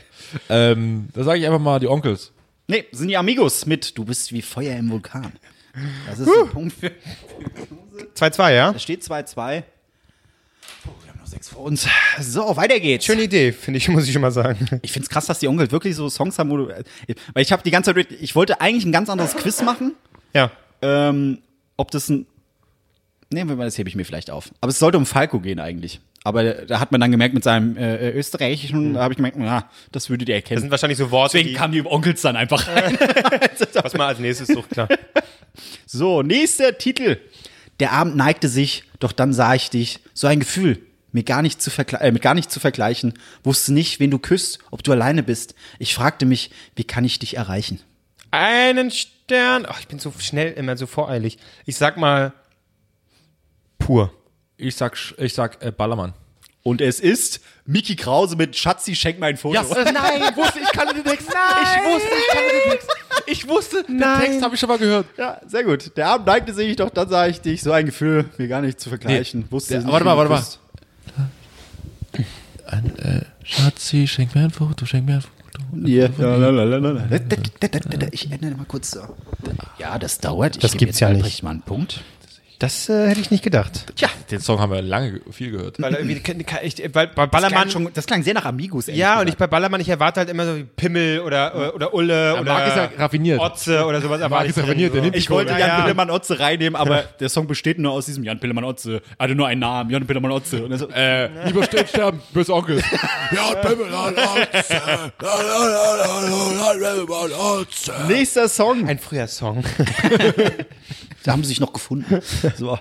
[0.49, 2.31] ähm, da sage ich einfach mal die Onkels.
[2.67, 5.33] Nee, sind die Amigos mit Du bist wie Feuer im Vulkan.
[6.07, 6.91] Das ist ein Punkt für.
[8.15, 8.71] 2-2, ja?
[8.71, 9.63] Es steht 2-2.
[10.87, 11.87] Oh, wir haben noch sechs vor uns.
[12.19, 13.05] So, weiter geht's.
[13.05, 14.79] Schöne Idee, finde ich, muss ich schon mal sagen.
[14.81, 16.67] Ich find's krass, dass die Onkels wirklich so Songs haben, wo du.
[16.67, 18.11] Weil ich habe die ganze Zeit.
[18.11, 19.93] Ich wollte eigentlich ein ganz anderes Quiz machen.
[20.33, 20.51] Ja.
[20.81, 21.39] Ähm,
[21.77, 22.25] ob das ein.
[23.31, 24.51] Nee, das hebe ich mir vielleicht auf.
[24.61, 25.99] Aber es sollte um Falco gehen eigentlich.
[26.25, 29.69] Aber da hat man dann gemerkt mit seinem äh, österreichischen, da habe ich gemerkt, ja,
[29.91, 30.61] das würdet ihr Das erkennen.
[30.61, 32.97] sind wahrscheinlich so Worte, Deswegen die, kamen die Onkels dann einfach rein.
[33.75, 34.89] was man als nächstes sucht, klar.
[35.85, 37.17] So, nächster Titel.
[37.79, 39.99] Der Abend neigte sich, doch dann sah ich dich.
[40.13, 43.13] So ein Gefühl, mir gar nicht zu äh, mit gar nicht zu vergleichen.
[43.43, 45.53] Wusste nicht, wen du küsst, ob du alleine bist.
[45.79, 47.79] Ich fragte mich, wie kann ich dich erreichen?
[48.31, 49.65] Einen Stern.
[49.69, 51.37] Ach, ich bin so schnell, immer so voreilig.
[51.65, 52.33] Ich sag mal
[53.77, 54.11] pur.
[54.57, 56.13] Ich sag, ich sag äh, Ballermann.
[56.63, 59.61] Und es ist Miki Krause mit Schatzi, schenk mir ein Foto.
[59.93, 61.27] nein, ich wusste, ich kannte den Text.
[61.29, 62.89] Ich wusste, ich kannte den Text.
[63.27, 65.05] Ich wusste, den Text habe ich schon mal gehört.
[65.17, 65.95] Ja, sehr gut.
[65.95, 67.61] Der Abend neigte sich, doch dann sah ich dich.
[67.61, 69.45] So ein Gefühl, mir gar nicht zu vergleichen.
[69.51, 70.39] Wusste Der- nicht, warte mal, warte mal.
[70.39, 70.59] küsst.
[73.43, 75.35] Schatzi, schenk mir ein Foto, schenk mir ein Foto.
[78.11, 79.01] Ich ändere mal kurz so.
[79.77, 80.55] Ja, das dauert.
[80.55, 81.43] Ich Das gibt's jetzt ja nicht.
[81.43, 82.01] Mal einen Punkt.
[82.59, 83.93] Das äh, hätte ich nicht gedacht.
[83.97, 85.81] Tja, den Song haben wir lange viel gehört.
[85.81, 86.21] Weil irgendwie,
[86.63, 87.49] ich, weil bei Das Ballermann.
[87.51, 88.87] klang, schon, das klang sehr nach Amigos.
[88.87, 91.93] ja, und ich bei Ballermann, ich erwarte halt immer so wie Pimmel oder, äh, oder
[91.93, 93.39] Ulle oder Marc ist ja raffiniert.
[93.41, 94.21] Otze oder sowas.
[94.21, 95.81] erwarte ist raffiniert, der nimmt Ich wollte Ja, Jan ja.
[95.81, 99.01] Pillemann Otze reinnehmen, aber der Song besteht nur aus diesem Jan Pillemann Otze.
[99.17, 100.63] Er hatte nur einen Namen, Jan Pillemann Otze.
[100.63, 102.81] Und er so, Äh, lieber stehen, sterben, böse Onkel.
[103.31, 104.81] Ja, Pimmel an Otze.
[105.21, 107.93] La, la, la, la, la, la, Pimmel an Otze.
[108.07, 108.87] nächster Song.
[108.87, 109.63] Ein früher Song.
[111.25, 112.21] Da haben sie sich noch gefunden.
[112.55, 112.77] So.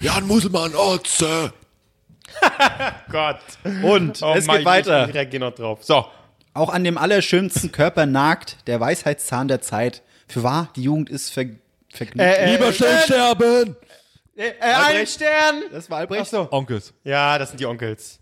[0.00, 1.52] Jan Muselmann Otze.
[3.10, 3.40] Gott.
[3.82, 5.08] Und Oh es Mann, geht weiter.
[5.08, 5.80] Ich, reagiere noch drauf.
[5.82, 6.06] So.
[6.54, 10.02] Auch an dem allerschönsten Körper nagt der Weisheitszahn der Zeit.
[10.28, 11.46] Für wahr, die Jugend ist ver
[11.90, 12.20] vergnügt.
[12.20, 13.76] Äh, Lieber schnell sterben!
[14.36, 15.62] Äh, äh, ein Stern!
[15.72, 16.22] das war Albrecht.
[16.22, 16.48] Ach so.
[16.52, 16.92] Onkels.
[17.02, 18.20] Ja, das sind die Onkels.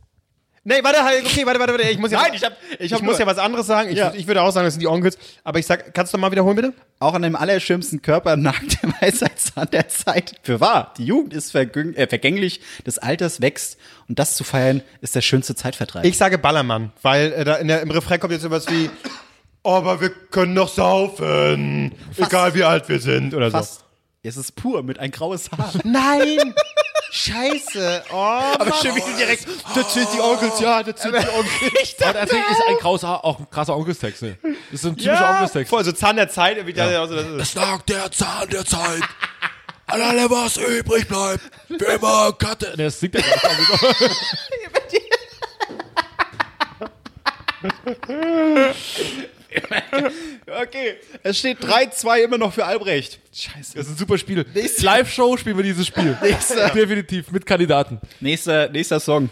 [0.69, 1.89] Nee, warte, halt, okay, warte, warte, warte.
[1.91, 3.89] Ich muss ja, Nein, ich hab- ich ich, hab muss nur- ja was anderes sagen.
[3.89, 4.13] Ich, Ja.
[4.17, 5.17] ich würde auch sagen, das sind die Onkels.
[5.45, 6.73] Aber ich sag, kannst du mal wiederholen, bitte?
[6.99, 10.35] Auch an dem allerschönsten Körper nagt der Weisheitszahn der Zeit.
[10.43, 14.83] Für wahr, die Jugend ist vergüng äh, vergänglich, des Alters wächst und das zu feiern
[15.03, 16.05] ist der schönste Zeitvertreib.
[16.05, 18.91] Ich sage Ballermann, weil äh, da in der, im Refrain kommt jetzt sowas wie,
[19.63, 23.85] aber wir können doch saufen, egal wie alt wir sind oder Fast.
[24.23, 25.71] Es ist pur mit ein graues Haar.
[25.73, 25.79] so.
[25.85, 26.53] Nein!
[27.17, 28.05] Scheiße!
[28.13, 31.97] Oh, aber schön, wie du direkt, das sind die Onkels, ja, das sind die Onkels.
[32.03, 34.21] Aber deswegen ist ein krasser, auch ein krasser Onkelstext.
[34.21, 34.37] Ne?
[34.43, 35.71] Das ist so ein typischer ja, Onkelstext.
[35.71, 36.59] voll, so Zahn der Zeit.
[36.59, 39.03] Irgendwie da, also, das ist, Es lag der Zahn der Zeit.
[39.87, 41.41] An alle, was übrig bleibt.
[41.69, 42.75] Für immer Katte.
[42.77, 43.73] Ne, das singt ja gar nicht.
[50.63, 53.19] Okay, es steht 3-2 immer noch für Albrecht.
[53.31, 54.47] Das ist ein super Spiel.
[54.55, 56.17] Live-Show spielen wir dieses Spiel.
[56.75, 58.01] Definitiv, mit Kandidaten.
[58.21, 59.29] Nächster, nächster Song.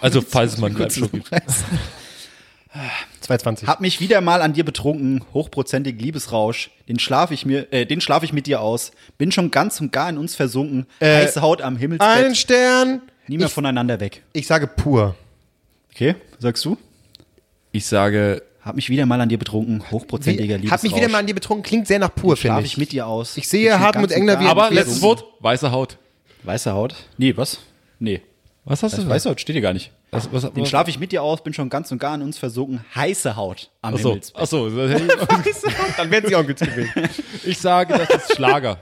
[0.00, 1.30] Also, falls es mal ein Live-Show gibt.
[3.20, 3.68] 220.
[3.68, 6.70] Hab mich wieder mal an dir betrunken, hochprozentig Liebesrausch.
[6.88, 8.90] Den schlaf ich mir, äh, den schlaf ich mit dir aus.
[9.16, 10.86] Bin schon ganz und gar in uns versunken.
[11.00, 12.36] Heiße Haut am Ein Himmelsbett.
[12.36, 13.02] Stern.
[13.28, 14.22] Nie mehr Ich, voneinander weg.
[14.32, 15.14] ich sage pur.
[15.92, 16.76] Okay, was sagst du?
[17.72, 20.72] Ich sage, Hab mich wieder mal an dir betrunken, hochprozentiger Liebesrausch.
[20.78, 22.76] Hab mich wieder mal an dir betrunken, klingt sehr nach pur, finde ich ich.
[22.78, 23.36] mit dir aus.
[23.36, 25.98] Ich sehe Hartmut Engler wie- Aber letztes Wort, weiße Haut.
[26.44, 26.94] Weiße Haut?
[27.18, 27.58] Nee, was?
[27.98, 28.22] Nee.
[28.64, 29.90] Was hast du Weiße Haut steht hier gar nicht.
[30.10, 32.38] Was, was, Den schlaf ich mit dir aus, bin schon ganz und gar in uns
[32.38, 32.82] versunken.
[32.94, 34.40] Heiße Haut am Achso, Himmelsbett.
[34.42, 34.68] achso.
[35.96, 37.08] Dann werden sie Onkels gewesen.
[37.44, 38.78] Ich sage, das ist Schlager.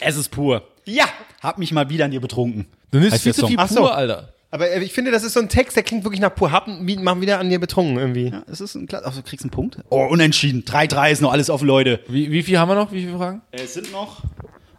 [0.00, 0.62] Es ist pur.
[0.86, 1.04] ja!
[1.42, 2.66] Hab mich mal wieder an dir betrunken.
[2.90, 3.80] Du nimmst viel zu viel Ach so.
[3.80, 4.32] pur, Alter.
[4.50, 6.52] Aber äh, ich finde, das ist so ein Text, der klingt wirklich nach pur.
[6.52, 8.28] Hab machen wieder an dir betrunken irgendwie.
[8.28, 9.78] Ja, es ist ein Kla Ach, du kriegst einen Punkt.
[9.90, 10.64] Oh, unentschieden.
[10.64, 12.00] 3-3 ist noch alles offen, Leute.
[12.08, 12.92] Wie, wie viel haben wir noch?
[12.92, 13.42] Wie viele Fragen?
[13.52, 14.22] Es sind noch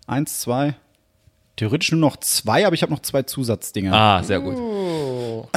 [0.08, 0.75] eins, zwei.
[1.55, 3.93] Theoretisch nur noch zwei, aber ich habe noch zwei Zusatzdinge.
[3.93, 4.55] Ah, sehr gut.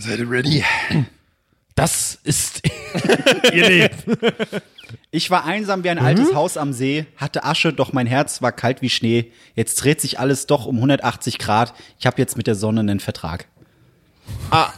[0.00, 0.64] Seid ihr ready?
[1.74, 2.62] Das ist
[5.10, 8.52] Ich war einsam wie ein altes Haus am See, hatte Asche, doch mein Herz war
[8.52, 9.32] kalt wie Schnee.
[9.56, 11.74] Jetzt dreht sich alles doch um 180 Grad.
[11.98, 13.46] Ich habe jetzt mit der Sonne einen Vertrag.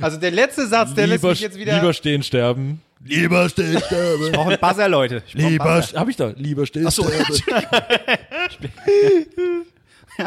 [0.00, 1.74] Also der letzte Satz, der lässt mich jetzt wieder.
[1.74, 2.80] lieber stehen, sterben.
[3.04, 4.26] Lieber still sterben.
[4.26, 5.22] Ich brauche einen Buzzer, Leute.
[5.26, 5.98] Ich Lieber, Buzzer.
[5.98, 6.32] Hab ich doch.
[6.36, 7.12] lieber still sterben.
[10.18, 10.26] Ja,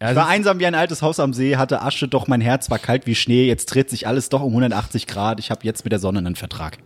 [0.00, 2.78] Ich war einsam wie ein altes Haus am See, hatte Asche, doch mein Herz war
[2.78, 3.46] kalt wie Schnee.
[3.46, 5.40] Jetzt dreht sich alles doch um 180 Grad.
[5.40, 6.78] Ich habe jetzt mit der Sonne einen Vertrag.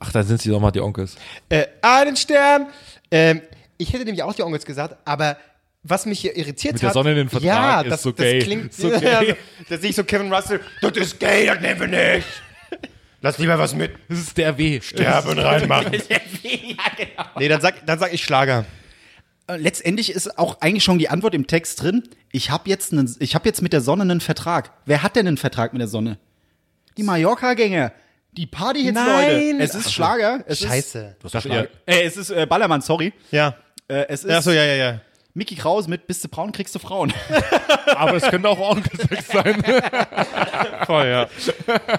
[0.00, 1.16] Ach, da sind sie doch mal die Onkels.
[1.48, 2.66] Äh, einen Stern.
[3.12, 3.40] Ähm,
[3.78, 5.36] ich hätte nämlich auch die Onkels gesagt, aber
[5.84, 6.88] was mich hier irritiert Mit hat.
[6.88, 8.38] der Sonne in den Vertrag ja, ist das, so das gay.
[8.40, 9.36] klingt So gay.
[9.68, 10.60] Das sehe ich so Kevin Russell.
[10.80, 12.26] Das ist gay, das nehmen wir nicht.
[13.20, 14.80] Lass lieber was mit Das ist der W.
[14.80, 15.92] Sterben reinmachen.
[17.38, 18.64] Nee, dann sag, dann sag ich Schlager.
[19.52, 22.02] Äh, Letztendlich ist auch eigentlich schon die Antwort im Text drin.
[22.30, 24.72] Ich habe jetzt, einen- ich hab jetzt mit der Sonne einen Vertrag.
[24.86, 26.18] Wer hat denn einen Vertrag mit der Sonne?
[26.96, 27.92] Die Mallorca-Gänger.
[28.32, 29.52] Die Partyhits, Nein.
[29.58, 29.62] Leute.
[29.64, 30.42] Es ist Schlager.
[30.46, 31.16] Es Scheiße.
[31.22, 31.68] Ist, Schlager.
[31.86, 33.12] Äh, es ist äh, Ballermann, sorry.
[33.30, 33.54] Ja.
[33.88, 35.00] Äh, es ist Achso, ja, ja, ja.
[35.34, 37.12] Mickey Kraus mit Bist du braun, kriegst du Frauen.
[37.96, 39.62] Aber es könnte auch Onkelsex sein.
[40.86, 41.26] Voll, ja.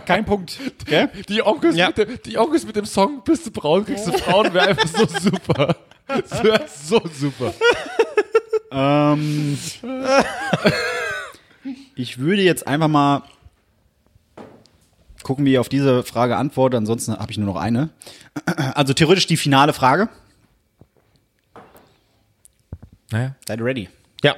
[0.05, 0.59] Kein Punkt.
[0.83, 1.07] Okay?
[1.29, 1.87] Die Onkels, Ja.
[1.87, 4.87] mit, dem, die Onkels mit dem Song Bist du braun, kriegst du Frauen, wäre einfach
[4.87, 5.75] so super.
[6.07, 7.53] Das wäre so super.
[8.71, 9.57] Ähm,
[11.95, 13.23] ich würde jetzt einfach mal
[15.23, 16.77] gucken, wie ich auf diese Frage antworte.
[16.77, 17.89] Ansonsten habe ich nur noch eine.
[18.75, 20.09] Also theoretisch die finale Frage.
[23.13, 23.35] Naja.
[23.47, 23.89] Seid ready?
[24.23, 24.35] Ja.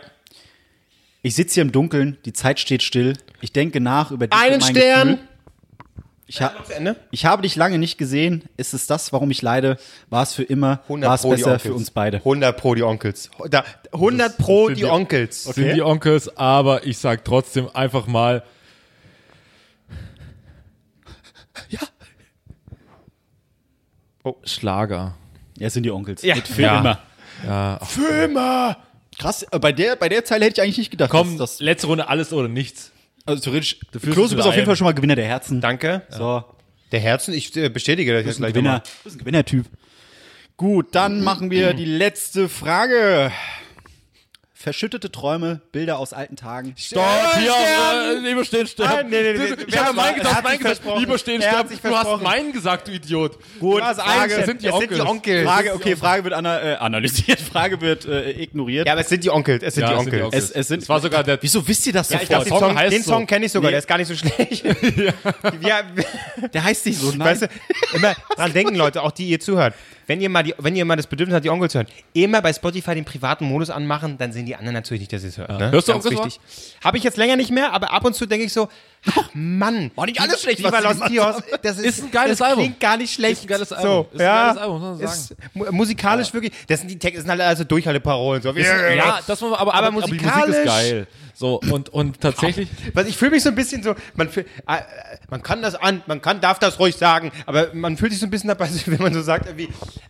[1.22, 3.14] Ich sitze hier im Dunkeln, die Zeit steht still.
[3.42, 5.08] Ich denke nach über dich Einen Stern.
[5.12, 5.28] Gefühl.
[6.28, 6.52] Ich, ha
[7.12, 8.44] ich habe dich lange nicht gesehen.
[8.58, 9.78] Ist es das, warum ich leide?
[10.10, 10.82] War es für immer?
[10.84, 11.62] 100 War es pro die besser Onkels.
[11.64, 12.18] für uns beide?
[12.18, 13.30] 100 pro die Onkels.
[13.50, 15.44] Da, 100 pro sind die die- Onkels.
[15.44, 18.44] Sind die Onkels, aber ich sag trotzdem einfach mal.
[21.70, 21.80] Ja.
[24.24, 25.16] Oh, Schlager.
[25.58, 26.24] Ja, es sind die Onkels.
[26.24, 26.36] Ja.
[26.36, 26.80] Mit für Ja.
[26.80, 27.00] immer.
[27.46, 28.78] Ja, ach, Für immer.
[29.18, 31.10] Krass, äh, bei der, bei der Zeile hätte ich eigentlich nicht gedacht.
[31.10, 32.92] komm, dass das, letzte Runde alles oder nichts.
[33.26, 34.66] also theoretisch, fühlst Klose, du bist auf jeden.
[34.66, 35.62] Fall schon mal Gewinner der Herzen.
[35.62, 36.02] Danke.
[36.10, 36.44] So,
[36.92, 38.80] Der Herzen, ich äh, bestätige das du jetzt gleich Gewinner.
[38.80, 39.66] Du bist ein Gewinnertyp.
[40.58, 43.32] Gut, dann machen wir die letzte Frage.
[44.66, 46.74] Verschüttete Träume, Bilder aus alten Tagen.
[46.76, 47.06] Stopp,
[47.38, 48.94] hier, äh, lieber stehen, sterben.
[48.96, 50.82] Nein, nee, nee, nee, Ich habe meinen gesagt, sich gesagt.
[50.98, 51.70] Lieber stehen, Er sterben.
[51.84, 53.38] Du hast meinen gesagt, du Idiot.
[53.60, 55.02] Gut, Du Frage, es sind die es sind die Onkels.
[55.02, 55.48] Onkels.
[55.48, 58.88] Frage, okay, Frage wird ana äh, analysiert, Frage wird äh, ignoriert.
[58.88, 59.62] Ja, aber es sind die Onkels.
[59.62, 60.26] Es sind Ja, die es sind die Onkels.
[60.34, 60.50] Onkels.
[60.50, 62.48] es, es sind, Es war sogar der- Wieso wisst ihr das Ja, ich sofort?
[62.48, 63.12] glaube, den Song Song, heißt den so.
[63.12, 63.74] Song kenne ich sogar, Nee.
[63.74, 64.66] der ist gar nicht so schlecht.
[65.62, 65.84] ja.
[66.52, 67.12] Der heißt nicht so.
[67.12, 67.20] Nein.
[67.20, 67.48] Weißt du,
[67.94, 69.76] immer dran denken, Leute, auch die ihr zuhört.
[70.08, 72.42] Wenn ihr mal die, wenn ihr mal das Bedürfnis habt, die Onkel zu hören, immer
[72.42, 75.38] bei Spotify den privaten Modus anmachen, dann sehen die anderen natürlich nicht, dass ihr es
[75.38, 75.60] hört.
[75.60, 75.72] Ne?
[75.72, 76.40] Hörst du Ganz Onkels.
[76.84, 78.70] Habe ich jetzt länger nicht mehr, aber ab und zu denke ich so,
[79.08, 82.38] ach Mann, War nicht alles schlecht, Viva was Los Tios, das ist, Ist ein geiles
[82.40, 82.64] das Album.
[82.66, 83.34] Klingt gar nicht schlecht.
[83.34, 84.06] Ist ein geiles So, Album.
[84.12, 86.54] Ist ein ja, geiles Album, muss man ist mu musikalisch wirklich.
[86.68, 88.42] Das sind die Texte, das sind halt also Durchhalteparolen.
[88.42, 88.52] So.
[88.52, 91.08] Ja, das muss man, aber, aber, Aber aber die Musik musikalisch- ist geil.
[91.38, 94.78] So, und, und tatsächlich, Weil ich fühle mich so ein bisschen so, man, fühl- äh,
[94.78, 94.82] äh,
[95.30, 98.26] man kann das an, man kann, darf das ruhig sagen, aber man fühlt sich so
[98.28, 99.68] ein bisschen dabei, wenn man so sagt, irgendwie,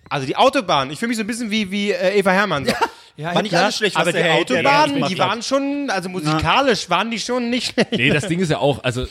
[0.08, 2.66] also die Autobahn, ich fühle mich so ein bisschen wie, wie äh, Eva Hermann.
[2.68, 2.74] So.
[3.18, 6.90] Ja, War nicht alles schlecht, was aber der die Autobahnen, die waren schon, also musikalisch
[6.90, 7.94] waren die schon nicht schlecht.
[7.94, 9.08] nee, das Ding ist ja auch, also,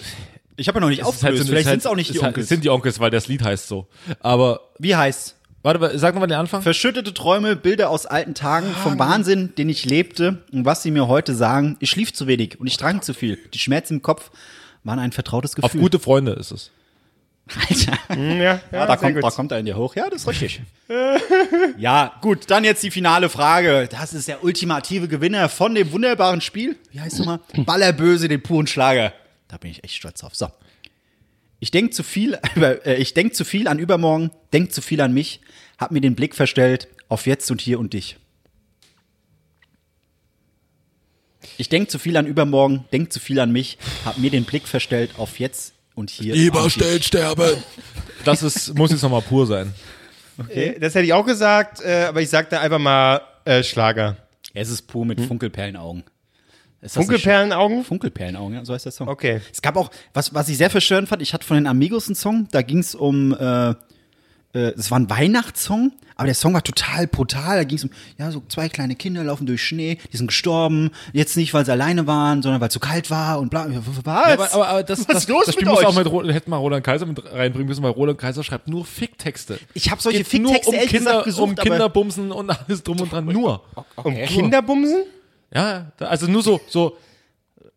[0.57, 1.43] Ich habe ja noch nicht es halt aufgelöst.
[1.43, 2.45] so- Vielleicht es sind es halt- auch nicht die es halt- Onkels.
[2.45, 3.87] Es sind die Onkels, weil das Lied heißt so.
[4.21, 5.35] Aber, Wie heißt?
[5.63, 6.63] warte, mal, sag nochmal den Anfang.
[6.63, 11.09] Verschüttete Träume, Bilder aus alten Tagen, vom Wahnsinn, den ich lebte und was sie mir
[11.09, 11.77] heute sagen.
[11.81, 13.39] Ich schlief zu wenig und ich trank zu viel.
[13.53, 14.31] Die Schmerzen im Kopf
[14.85, 15.81] waren ein vertrautes Auf Gefühl.
[15.81, 16.71] gute Freunde ist es.
[17.69, 17.99] Alter.
[18.17, 19.25] Ja, ja, Ja, da, kommt, gut.
[19.25, 19.95] da kommt er in dir hoch.
[19.97, 20.63] Ja, das ist richtig.
[21.79, 23.89] ja, gut, dann jetzt die finale Frage.
[23.91, 26.77] Das ist der ultimative Gewinner von dem wunderbaren Spiel.
[26.93, 27.41] Wie heißt nochmal?
[27.57, 29.13] Ballerböse, den puren Schlager.
[29.55, 30.35] Da bin ich echt stolz drauf.
[30.35, 30.49] So.
[31.61, 35.15] Ich denke zu viel, äh, ich denk zu viel an übermorgen, denk zu viel an
[35.15, 35.43] mich,
[35.79, 38.17] hab mir den Blick verstellt auf jetzt und hier und dich.
[41.57, 44.67] Ich denk zu viel an übermorgen, denk zu viel an mich, hab mir den Blick
[44.67, 47.07] verstellt auf jetzt und hier Lieber und dich.
[47.07, 47.63] sterben.
[48.25, 49.73] Das ist, muss jetzt nochmal pur sein.
[50.49, 54.17] Äh, Das hätte ich auch gesagt, äh, aber ich sag da einfach mal äh, Schlager.
[54.53, 56.03] Es ist pur mit Funkelperlenaugen.
[56.87, 57.85] Funkelperlenaugen?
[57.85, 59.09] Funkelperlenaugen, ja, so heißt der Song.
[59.09, 59.41] Okay.
[59.53, 62.15] Es gab auch, was, was ich sehr verstörend fand, ich hatte von den Amigos einen
[62.15, 63.75] Song, da ging es um, äh, äh,
[64.77, 67.57] es war ein Weihnachtssong, aber der Song war total brutal.
[67.57, 70.91] Da ging es um, ja, so zwei kleine Kinder laufen durch Schnee, die sind gestorben.
[71.13, 73.67] Jetzt nicht, weil sie alleine waren, sondern weil es zu kalt war und bla.
[73.69, 74.07] Was?
[74.07, 76.59] Aber, aber, aber das, Was das, ist los das Spiel muss auch mit, hätten mal
[76.59, 79.59] Roland Kaiser mit reinbringen müssen, weil Roland Kaiser schreibt nur Ficktexte.
[79.75, 83.11] Ich hab solche Geht nur Ficktexte um Kinder, gesucht, um Kinderbumsen und alles drum und
[83.11, 83.25] dran.
[83.25, 83.63] Nur.
[83.97, 85.05] Um Kinderbumsen?
[85.55, 86.97] Ja, also nur so, so.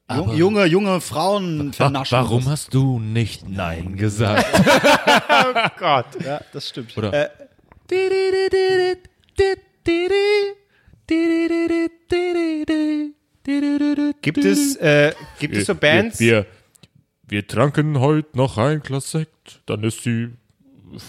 [0.10, 2.18] Jung, junge, junge Frauen Wa vernaschen.
[2.18, 4.46] warum hast du nicht Nein gesagt?
[5.78, 6.06] Gott.
[6.24, 6.96] Ja, das stimmt.
[6.98, 7.30] Oder?
[14.22, 16.20] Gibt es, äh, gibt es so Bands?
[16.20, 16.46] Wir, wir,
[17.28, 20.30] wir tranken heute noch ein Glas Sekt, dann ist sie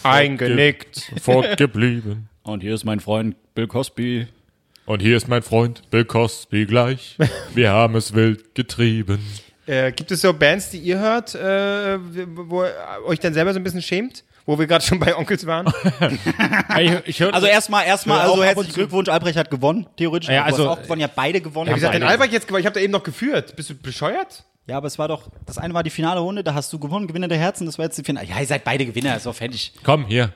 [0.03, 1.13] Eingenickt.
[1.21, 2.29] fortgeblieben.
[2.43, 4.27] Und hier ist mein Freund Bill Cosby.
[4.89, 7.17] Und hier ist mein Freund Bill Cosby gleich.
[7.55, 9.19] Wir haben es wild getrieben.
[9.67, 12.73] Äh, gibt es so Bands, die ihr hört, äh, wo ihr
[13.05, 14.25] euch dann selber so ein bisschen schämt?
[14.47, 15.71] Wo wir gerade schon bei Onkels waren?
[16.79, 18.73] Ich, ich hör, Also erstmal, erstmal, auch also herzlichen.
[18.73, 20.31] Glückwunsch, Albrecht hat gewonnen, theoretisch.
[20.31, 21.69] Ja, Du also- hast auch gewonnen, ja beide gewonnen.
[21.69, 22.13] Wie gesagt, den beide.
[22.13, 22.61] Albert jetzt gewonnen.
[22.61, 23.57] Ich habe da eben noch geführt.
[23.57, 24.45] Bist du bescheuert?
[24.67, 27.07] Ja, aber es war doch, das eine war die finale Runde, da hast du gewonnen,
[27.09, 28.27] Gewinner der Herzen, das war jetzt die Finale.
[28.27, 29.73] Ja, ihr seid beide Gewinner, ist doch fertig.
[29.83, 30.33] Komm, hier.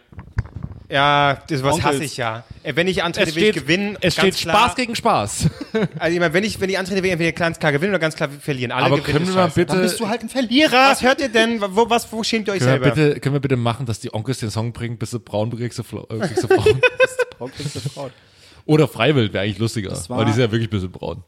[0.89, 1.95] Ja, das was Onkels.
[1.95, 2.45] hasse ich ja.
[2.63, 3.97] Äh, Wenn ich antrete, Es will ich steht, gewinnen.
[4.01, 4.57] es steht klar.
[4.57, 5.47] Spaß gegen Spaß.
[5.99, 7.99] Also ich meine, wenn ich, wenn ich antrete, will ich entweder ganz klar gewinnen oder
[7.99, 8.73] ganz klar verlieren.
[8.73, 10.91] Alle Aber gewinnen können wir mal bitte, Dann bist du halt ein Verlierer.
[10.91, 11.61] Was hört ihr denn?
[11.77, 13.07] Wo, was, wo schämt ihr euch können, wir selber?
[13.09, 15.79] bitte, können wir bitte machen, dass die Onkels den Song bringen, bis sie braun kriegst
[15.79, 16.49] du Fla- äh, kriegst du
[17.91, 18.11] braun.
[18.67, 21.25] Oder Freiwild wäre eigentlich lustiger, weil die sind ja wirklich ein bisschen braun.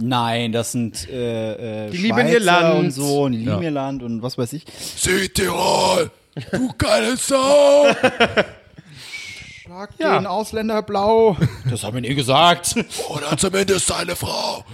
[0.00, 2.78] Nein, das sind äh, äh, Die lieben ihr Land.
[2.78, 3.60] und so, und die lieben Ja.
[3.62, 4.64] ihr Land und was weiß ich.
[4.96, 6.10] Südtirol,
[6.52, 7.86] du geile Sau.
[9.78, 10.18] Schlag Ja.
[10.18, 11.36] den Ausländer blau.
[11.70, 12.74] Das haben wir nie gesagt.
[13.10, 14.64] Oder zumindest seine Frau.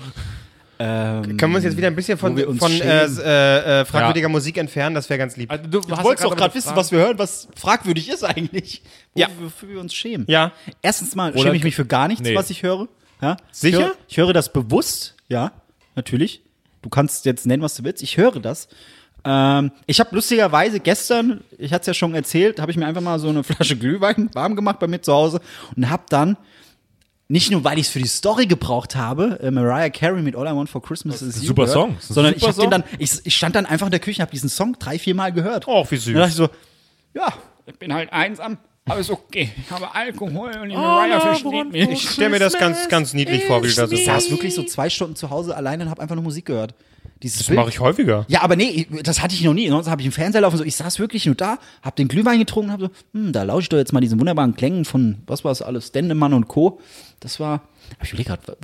[0.79, 4.57] ähm, Können wir uns jetzt wieder ein bisschen von, von äh, äh, äh, fragwürdiger Musik
[4.57, 4.95] entfernen?
[4.95, 5.51] Das wäre ganz lieb.
[5.51, 8.83] Also, du du wolltest doch gerade wissen, was wir hören, was fragwürdig ist eigentlich.
[9.15, 9.29] Ja.
[9.41, 10.25] Wofür wir uns schämen.
[10.29, 10.53] Ja.
[10.81, 12.35] Erstens mal Oder- schäme ich mich für gar nichts, Nee.
[12.35, 12.89] was ich höre.
[13.21, 13.37] Ja?
[13.53, 13.79] Sicher?
[13.79, 15.53] Ich höre, ich höre das bewusst, ja,
[15.97, 16.43] natürlich.
[16.83, 18.03] Du kannst jetzt nennen, was du willst.
[18.03, 18.69] Ich höre das.
[19.25, 23.01] Ähm, ich habe lustigerweise gestern, ich hatte es ja schon erzählt, habe ich mir einfach
[23.01, 25.41] mal so eine Flasche Glühwein warm gemacht bei mir zu Hause
[25.77, 26.37] und habe dann
[27.27, 30.47] nicht nur, weil ich es für die Story gebraucht habe, äh, Mariah Carey mit All
[30.47, 31.95] I Want for Christmas is You super gehört, Song.
[31.95, 32.71] Das ist ein sondern super ich habe den Song.
[32.71, 35.33] dann, ich, ich stand dann einfach in der Küche, habe diesen Song drei, vier Mal
[35.33, 35.67] gehört.
[35.67, 36.09] Oh, wie süß.
[36.09, 36.49] Und dann dachte ich so,
[37.15, 37.33] ja,
[37.65, 39.51] ich bin halt einsam, aber ist okay.
[39.57, 41.89] Ich habe Alkohol und die Mariah versteht mich.
[41.89, 44.55] Ich stelle mir das ganz, ganz niedlich vor, wie du da so Ich saß wirklich
[44.55, 46.75] so zwei Stunden zu Hause alleine und habe einfach nur Musik gehört.
[47.25, 47.59] Dieses Das Bild.
[47.59, 48.27] mache ich häufiger.
[48.29, 49.67] Ja, aber nee, das hatte ich noch nie.
[49.71, 52.39] Sonst habe ich einen Fernseher laufen, so ich saß wirklich nur da, hab den Glühwein
[52.39, 55.43] getrunken, hab so, hm, da lausche ich doch jetzt mal diesen wunderbaren Klängen von, was
[55.43, 56.81] war es alles, Dendemann und Co.
[57.21, 57.63] Das war,
[57.99, 58.59] hab ich überlegt gerade,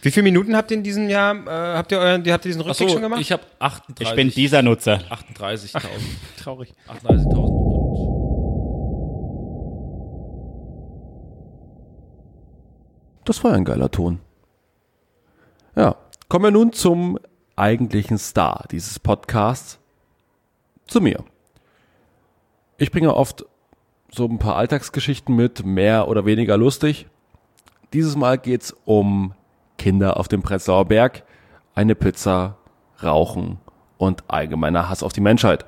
[0.00, 2.62] Wie viele Minuten habt ihr in diesem Jahr, äh, habt ihr euren, habt ihr diesen
[2.62, 3.20] Rückblick Achso, schon gemacht?
[3.20, 4.08] ich habe 38.
[4.08, 5.00] ich bin dieser Nutzer.
[5.38, 5.78] 38.000.
[6.42, 6.72] Traurig.
[6.88, 7.92] 38.000 und
[13.24, 14.18] Das war ein geiler Ton.
[15.76, 15.96] Ja,
[16.28, 17.18] kommen wir nun zum
[17.62, 19.78] eigentlichen Star dieses Podcasts,
[20.88, 21.22] zu mir.
[22.76, 23.46] Ich bringe oft
[24.10, 27.06] so ein paar Alltagsgeschichten mit, mehr oder weniger lustig.
[27.92, 29.34] Dieses Mal geht's um
[29.78, 31.22] Kinder auf dem Prenzlauer Berg,
[31.76, 32.56] eine Pizza,
[33.00, 33.60] Rauchen
[33.96, 35.64] und allgemeiner Hass auf die Menschheit.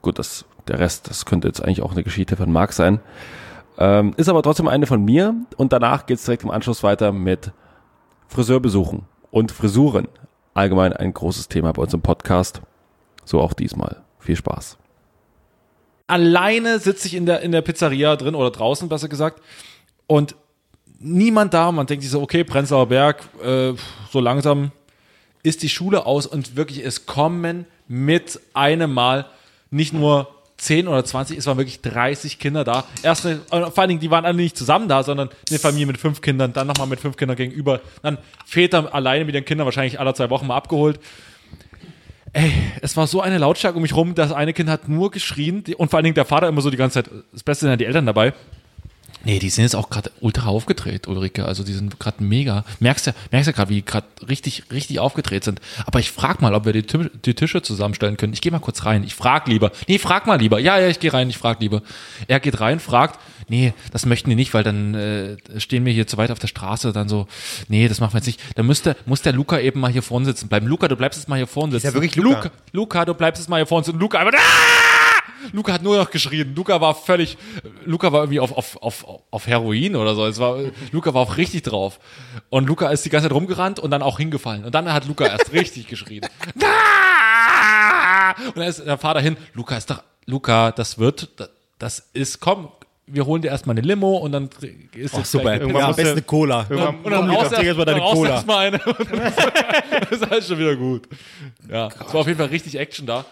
[0.00, 3.00] Gut, das, der Rest, das könnte jetzt eigentlich auch eine Geschichte von Marc sein.
[3.78, 7.50] Ähm, ist aber trotzdem eine von mir und danach geht's direkt im Anschluss weiter mit
[8.28, 10.06] Friseurbesuchen und Frisuren.
[10.58, 12.62] Allgemein ein großes Thema bei uns im Podcast.
[13.24, 14.02] So auch diesmal.
[14.18, 14.76] Viel Spaß.
[16.08, 19.40] alleine sitze ich in der, in der Pizzeria drin oder draußen, besser gesagt,
[20.08, 20.34] und
[20.98, 21.70] niemand da.
[21.70, 23.74] Man denkt sich so, okay, Prenzlauer Berg, äh,
[24.10, 24.72] so langsam
[25.44, 29.26] ist die Schule aus und wirklich, es kommen mit einem Mal
[29.70, 30.26] nicht nur
[30.58, 32.84] 10 oder 20, es waren wirklich 30 Kinder da.
[33.02, 35.98] Erst, äh, vor allen Dingen, die waren alle nicht zusammen da, sondern eine Familie mit
[35.98, 39.98] fünf Kindern, dann nochmal mit fünf Kindern gegenüber, dann Väter alleine mit ihren Kindern wahrscheinlich
[39.98, 41.00] alle zwei Wochen mal abgeholt.
[42.32, 45.64] Ey, es war so eine Lautstärke um mich rum, das eine Kind hat nur geschrien
[45.78, 47.76] und vor allen Dingen der Vater immer so die ganze Zeit, das Beste sind ja
[47.76, 48.34] die Eltern dabei.
[49.24, 51.44] Nee, die sind jetzt auch gerade ultra aufgedreht, Ulrike.
[51.44, 52.64] Also die sind gerade mega.
[52.78, 55.60] Merkst ja, merkst ja gerade, wie die gerade richtig, richtig aufgedreht sind.
[55.86, 56.86] Aber ich frag mal, ob wir die,
[57.24, 58.32] die Tische zusammenstellen können.
[58.32, 59.02] Ich gehe mal kurz rein.
[59.04, 59.72] Ich frag lieber.
[59.88, 60.60] Nee, frag mal lieber.
[60.60, 61.82] Ja, ja, ich gehe rein, ich frag lieber.
[62.28, 66.06] Er geht rein, fragt, nee, das möchten die nicht, weil dann äh, stehen wir hier
[66.06, 66.92] zu weit auf der Straße.
[66.92, 67.26] Dann so,
[67.68, 68.40] nee, das machen wir jetzt nicht.
[68.54, 70.66] Dann müsste, muss der Luca eben mal hier vorne sitzen bleiben.
[70.66, 71.86] Luca, du bleibst jetzt mal hier vorne sitzen.
[71.86, 72.36] ja wirklich Luca.
[72.36, 73.98] Luca, Luca, du bleibst jetzt mal hier vorne sitzen.
[73.98, 74.97] Luca einfach, ah!
[75.52, 76.54] Luca hat nur noch geschrien.
[76.54, 77.36] Luca war völlig,
[77.84, 80.26] Luca war irgendwie auf, auf, auf, auf Heroin oder so.
[80.26, 80.58] Es war,
[80.92, 81.98] Luca war auch richtig drauf.
[82.50, 84.64] Und Luca ist die ganze Zeit rumgerannt und dann auch hingefallen.
[84.64, 86.22] Und dann hat Luca erst richtig geschrien.
[86.60, 88.34] Ah!
[88.46, 91.28] Und dann ist der Vater hin, Luca ist doch, Luca, das wird,
[91.78, 92.68] das ist, komm,
[93.06, 94.50] wir holen dir erstmal eine Limo und dann
[94.94, 95.54] ist jetzt super.
[95.54, 96.66] Irgendwann Ja, am besten eine Cola.
[96.68, 98.44] irgendwann- und dann Komm, Luca, raus trink erst mal deine dann Cola.
[98.58, 98.78] eine.
[98.84, 101.08] Und dann ist, ist alles schon wieder gut.
[101.70, 103.24] Ja, es war auf jeden Fall richtig Action da.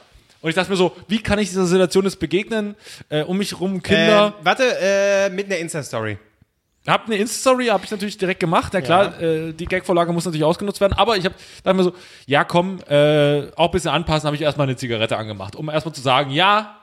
[0.46, 2.76] Und ich dachte mir so, wie kann ich dieser Situation jetzt begegnen?
[3.08, 4.36] Äh, um mich rum Kinder.
[4.40, 6.18] Äh, warte, äh, mit einer Insta-Story.
[6.86, 8.72] Hab eine Insta-Story, habe ich natürlich direkt gemacht.
[8.72, 10.92] Ja klar, äh, die Gag-Vorlage muss natürlich ausgenutzt werden.
[10.92, 11.94] Aber ich habe dachte mir so,
[12.26, 15.56] ja komm, äh, auch ein bisschen anpassen, habe ich erstmal eine Zigarette angemacht.
[15.56, 16.76] Um erstmal zu sagen, ja,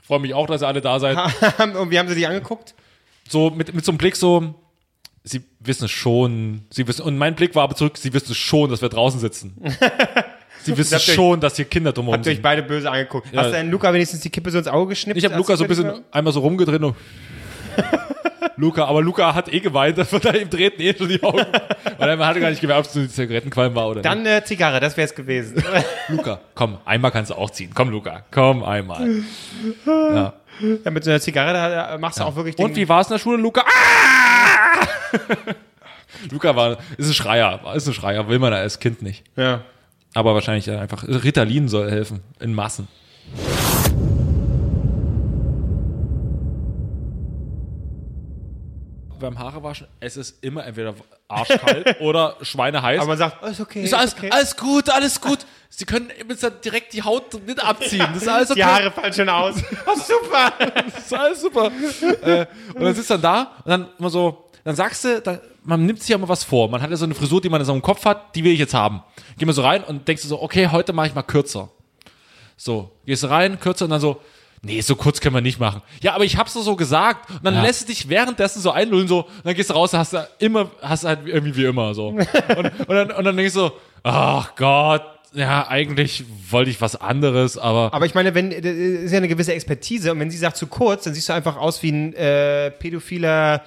[0.00, 1.18] freue mich auch, dass ihr alle da seid.
[1.58, 2.76] Und wie haben sie die angeguckt?
[3.28, 4.54] so mit, mit so einem Blick so,
[5.24, 8.38] sie wissen es schon, sie wissen, und mein Blick war aber zurück, sie wissen es
[8.38, 9.56] schon, dass wir draußen sitzen.
[10.64, 12.42] sie wissen Habt ihr euch- schon, dass hier Kinder drumherum Habt ihr euch sind.
[12.42, 13.28] beide böse angeguckt?
[13.32, 13.40] Ja.
[13.42, 15.18] Hast du denn Luca wenigstens die Kippe so ins Auge geschnippt?
[15.18, 16.94] Ich habe Luca so ein bisschen einmal so rumgedreht und
[18.56, 21.46] Luca, aber Luca hat eh geweint, das wird da ihm treten eh schon die Augen.
[21.96, 24.02] Weil er hatte gar nicht gemerkt, ob es die Zigarettenqualm war oder war?
[24.02, 25.62] Dann äh, Zigarre, das wäre es gewesen.
[26.08, 27.70] Luca, komm, einmal kannst du auch ziehen.
[27.74, 29.08] Komm, Luca, komm einmal.
[29.86, 30.34] Ja.
[30.84, 33.06] ja, mit so einer Zigarre da machst du auch wirklich den, Und wie war es
[33.06, 33.62] in der Schule, Luca?
[33.62, 34.86] Ah!
[36.30, 39.24] Luca war, ist ein Schreier, ist ein Schreier, will man als Kind nicht.
[39.36, 39.62] Ja.
[40.14, 42.88] Aber wahrscheinlich einfach, Ritalin soll helfen, in Massen.
[49.20, 50.94] Beim Haarewaschen, es ist immer entweder
[51.28, 53.00] arschkalt oder schweineheiß.
[53.00, 53.84] Aber man sagt, ist okay.
[53.84, 54.30] ist alles, okay.
[54.32, 55.40] alles gut, alles gut.
[55.68, 58.08] Sie können jetzt direkt die Haut nicht abziehen.
[58.14, 58.60] Das ist alles okay.
[58.60, 59.56] Die Haare fallen schon aus.
[59.86, 60.52] Oh, super.
[60.58, 61.70] Das ist alles super.
[62.22, 65.86] äh, und dann sitzt dann da und dann immer so, dann sagst du, dann, man
[65.86, 66.68] nimmt sich ja immer was vor.
[66.70, 68.52] Man hat ja so eine Frisur, die man in so einem Kopf hat, die will
[68.52, 69.02] ich jetzt haben.
[69.38, 71.70] Geh mal so rein und denkst du so, okay, heute mache ich mal kürzer.
[72.56, 74.20] So, gehst du rein, kürzer und dann so,
[74.62, 75.82] nee, so kurz können wir nicht machen.
[76.02, 77.30] Ja, aber ich hab's doch so gesagt.
[77.30, 80.12] Und dann lässt du dich währenddessen so einlullen, so, und dann gehst du raus, hast
[80.12, 82.08] du immer, hast halt irgendwie wie immer, so.
[82.08, 86.96] Und, und, dann, und dann denkst du so, ach Gott, ja, eigentlich wollte ich was
[86.96, 90.36] anderes, aber Aber ich meine, wenn das ist ja eine gewisse Expertise und wenn sie
[90.36, 93.62] sagt zu kurz, dann siehst du einfach aus wie ein äh, pädophiler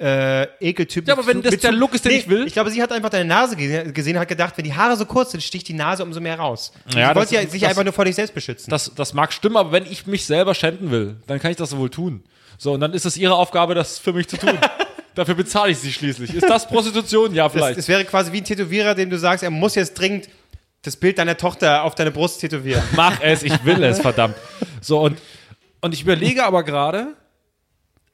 [0.00, 1.06] äh, Ekeltyp.
[1.08, 2.46] Ja, aber mit wenn das der Look ist, den ich will.
[2.46, 4.96] Ich glaube, sie hat einfach deine Nase gesehen, gesehen und hat gedacht, wenn die Haare
[4.96, 6.72] so kurz sind, sticht die Nase umso mehr raus.
[6.94, 8.70] Ja, sie wollte ja sich das- einfach nur vor dich selbst beschützen.
[8.70, 11.76] das, das mag stimmen, aber wenn ich mich selber schänden will, dann kann ich das
[11.76, 12.22] wohl tun.
[12.58, 14.58] So, und dann ist es ihre Aufgabe, das für mich zu tun.
[15.14, 16.32] Dafür bezahle ich sie schließlich.
[16.32, 17.34] Ist das Prostitution?
[17.34, 17.76] Ja, vielleicht.
[17.78, 20.28] das wäre quasi wie ein Tätowierer, dem du sagst, er muss jetzt dringend
[20.82, 22.82] das Bild deiner Tochter auf deine Brust tätowieren.
[22.94, 24.36] Mach es, ich will es, verdammt.
[24.80, 25.18] So, und,
[25.80, 27.14] und ich überlege aber gerade,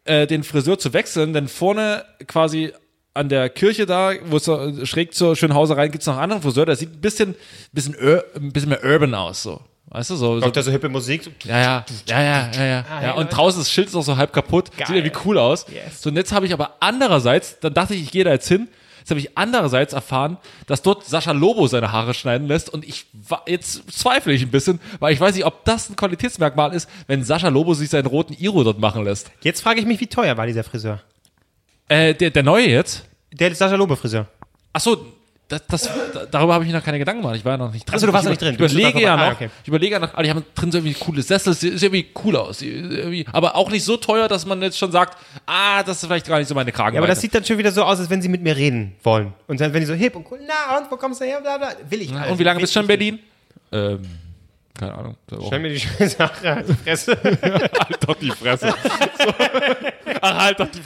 [0.04, 2.72] äh, den Friseur zu wechseln, denn vorne quasi
[3.14, 6.42] an der Kirche da, wo es so schräg zur Schönhauser rein gibt's noch einen anderen
[6.42, 7.34] Friseur, der sieht ein bisschen,
[7.72, 7.96] bisschen,
[8.34, 9.60] ein bisschen mehr urban aus, so.
[9.86, 11.22] Weißt du, so, so Kommt da so hippe Musik?
[11.22, 13.02] So, ja, ja, ja, ja, ja, ja.
[13.02, 13.12] ja.
[13.12, 14.70] Und draußen das Schild ist auch so halb kaputt.
[14.76, 15.66] Sieht irgendwie cool aus.
[16.00, 18.66] So, und jetzt habe ich aber andererseits, dann dachte ich, ich gehe da jetzt hin.
[19.04, 22.70] Jetzt habe ich andererseits erfahren, dass dort Sascha Lobo seine Haare schneiden lässt.
[22.70, 23.04] Und ich
[23.46, 27.22] jetzt zweifle ich ein bisschen, weil ich weiß nicht, ob das ein Qualitätsmerkmal ist, wenn
[27.22, 29.30] Sascha Lobo sich seinen roten Iro dort machen lässt.
[29.42, 31.02] Jetzt frage ich mich, wie teuer war dieser Friseur?
[31.86, 33.04] Äh, der, der neue jetzt?
[33.30, 34.26] Der Sascha Lobe Friseur.
[34.72, 35.06] Ach so,
[35.48, 35.90] das, das,
[36.30, 37.36] darüber habe ich mir noch keine Gedanken gemacht.
[37.36, 37.94] Ich war ja noch nicht drin.
[37.96, 38.54] Ach so, du warst ich noch nicht drin.
[38.54, 39.24] Ich überlege ja vorbei.
[39.24, 39.32] noch.
[39.32, 39.50] Ah, okay.
[39.62, 40.14] Ich überlege ja noch.
[40.14, 41.52] Ah, die haben drin so irgendwie coole Sessel.
[41.52, 42.62] Sieht irgendwie cool aus.
[42.62, 46.26] Irgendwie, aber auch nicht so teuer, dass man jetzt schon sagt, ah, das ist vielleicht
[46.26, 46.94] gar nicht so meine Kragen.
[46.94, 48.94] Ja, aber das sieht dann schon wieder so aus, als wenn sie mit mir reden
[49.02, 49.34] wollen.
[49.46, 51.58] Und dann, wenn die so hip und cool, na und, wo kommst du her, bla
[51.58, 52.32] bla, will ich alles.
[52.32, 53.18] Und wie lange bist du schon in Berlin?
[53.70, 54.00] Ähm,
[54.78, 55.16] keine Ahnung.
[55.46, 57.16] Stell mir die schöne Sache an die Fresse.
[57.22, 58.74] halt doch die Fresse.
[59.24, 59.32] So.
[60.20, 60.80] Ach, halt doch die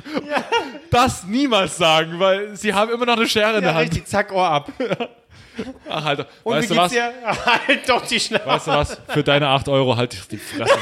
[0.91, 3.91] Das niemals sagen, weil sie haben immer noch eine Schere in der Ja, Hand.
[3.91, 4.72] richtig, zack, Ohr ab.
[5.89, 6.26] Ach, halt doch.
[6.45, 6.93] Und weißt wie du geht's was?
[6.93, 7.12] dir?
[7.66, 8.47] Halt doch die Schnauze.
[8.47, 9.01] Weißt du was?
[9.09, 10.72] Für deine 8 Euro halt ich die Fresse.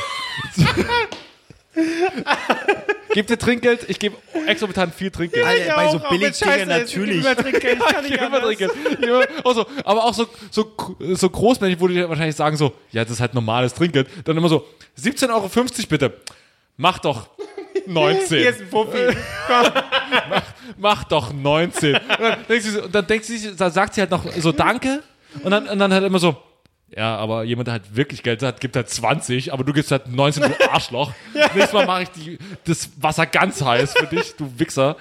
[3.12, 5.46] Gib dir Trinkgeld, ich gebe exorbitant viel Trinkgeld.
[5.46, 7.24] Alter, bei so auch, Scheiße ist, natürlich.
[7.26, 8.40] Ich Trinkgeld, ich kann nicht Ich immer.
[8.42, 8.72] Trinkgeld.
[8.90, 10.74] Ich gebe immer- auch so, aber auch so, so,
[11.14, 14.08] so großmännlich, wo die wahrscheinlich sagen so, ja, das ist halt normales Trinkgeld.
[14.26, 14.66] Dann immer so,
[15.00, 15.48] 17,50 Euro
[15.88, 16.12] bitte.
[16.76, 17.28] Mach doch
[17.86, 18.38] 19.
[18.38, 19.16] Hier ist ein Fuffi.
[19.46, 19.72] Komm.
[20.78, 21.94] Mach doch 19.
[21.94, 25.02] Und dann, denkt sie und dann denkt sie, da sagt sie halt noch so Danke
[25.42, 26.36] und dann, und dann halt immer so,
[26.94, 30.08] ja, aber jemand, der halt wirklich Geld hat, gibt halt 20, aber du gibst halt
[30.08, 31.12] 19, du Arschloch.
[31.34, 34.96] Nächstes Mal mache ich die, das Wasser ganz heiß für dich, du Wichser.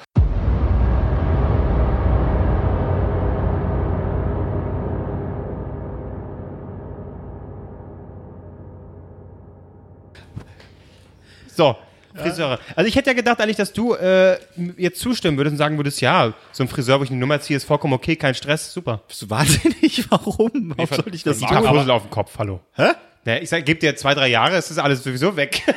[11.56, 11.78] So,
[12.16, 12.60] Friseure.
[12.76, 14.38] Also ich hätte ja gedacht eigentlich, dass du äh,
[14.78, 17.58] jetzt zustimmen würdest und sagen würdest, ja, so ein Friseur, wo ich eine Nummer ziehe,
[17.58, 19.02] ist vollkommen okay, kein Stress, super.
[19.08, 20.06] Bist du wahnsinnig?
[20.10, 20.74] Warum?
[20.76, 21.64] Warum soll ich das Die tun?
[21.64, 22.62] Fussel auf dem Kopf, hallo.
[22.74, 22.92] Hä?
[23.26, 25.62] Ja, ich sag, gib dir zwei, drei Jahre, es ist alles sowieso weg.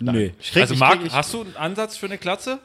[0.00, 0.34] Nee.
[0.38, 2.58] Ich krieg, Also Marc, krieg, ich, hast du einen Ansatz für eine Klatze?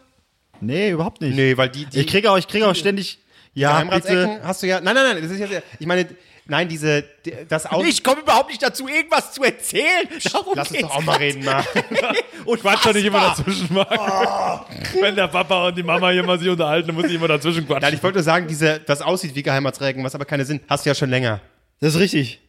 [0.61, 1.35] nee, überhaupt nicht.
[1.35, 3.19] nee, weil die, die Ich kriege auch, ich kriege auch ständig,
[3.53, 4.41] ja, bitte.
[4.43, 6.07] Hast du ja, nein, nein, nein, das ist jetzt, ich meine,
[6.49, 10.07] nein, diese, die- das Auto, Ich komme überhaupt nicht dazu, irgendwas zu erzählen.
[10.31, 11.63] Darum lass uns doch auch mal reden, mal.
[12.45, 14.65] Und Quatsch doch nicht immer dazwischen, Marc.
[14.99, 17.65] Wenn der Papa und die Mama hier mal sich unterhalten, dann muss ich immer dazwischen
[17.65, 17.81] quatschen.
[17.81, 20.85] Nein, ich wollte nur sagen, diese, das aussieht wie Geheimratsrecken, was aber keine Sinn, hast
[20.85, 21.39] du ja schon länger.
[21.81, 22.41] Das ist richtig.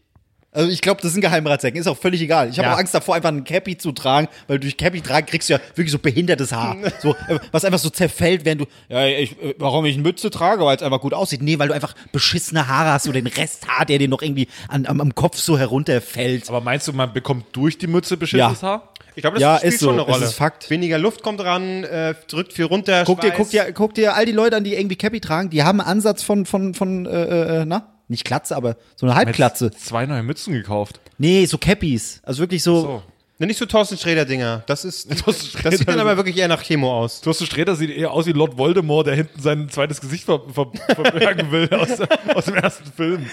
[0.52, 1.80] Also ich glaube, das sind Geheimratsecken.
[1.80, 2.48] Ist auch völlig egal.
[2.48, 2.74] Ich habe Ja.
[2.74, 5.60] auch Angst davor, einfach einen Cappy zu tragen, weil durch Cappy tragen kriegst du ja
[5.76, 6.76] wirklich so behindertes Haar.
[7.02, 10.28] So, äh, was einfach so zerfällt, wenn du, ja, ich, äh, warum ich eine Mütze
[10.30, 11.40] trage, weil es einfach gut aussieht.
[11.40, 14.86] Nee, weil du einfach beschissene Haare hast, so den Resthaar, der dir noch irgendwie an,
[14.86, 16.48] am, am Kopf so herunterfällt.
[16.48, 18.68] aber meinst du, man bekommt durch die Mütze beschissenes Ja.
[18.68, 18.88] Haar?
[19.16, 20.24] Ich glaube, das Ja, spielt ist so, schon eine Rolle.
[20.24, 20.68] ist Fakt.
[20.70, 23.04] Weniger Luft kommt ran, äh, drückt viel runter.
[23.04, 25.62] Guck dir, guck dir, guck dir all die Leute an, die irgendwie Cappy tragen, die
[25.62, 27.86] haben einen Ansatz von, von, von, äh, äh, na?
[28.10, 29.70] Nicht Klatze, aber so eine Halbklatze.
[29.70, 31.00] Zwei neue Mützen gekauft.
[31.18, 32.20] Nee, so Cappies.
[32.24, 33.02] Also wirklich so, So.
[33.38, 34.64] Ne, nicht so Thorsten Sträder-Dinger.
[34.66, 37.22] Das ist, Thorsten das sieht dann Sträder- aber wirklich eher nach Chemo aus.
[37.22, 40.66] Thorsten Sträter sieht eher aus wie Lord Voldemort, der hinten sein zweites Gesicht ver ver
[40.94, 41.88] verbergen will aus,
[42.34, 43.24] aus dem ersten Film.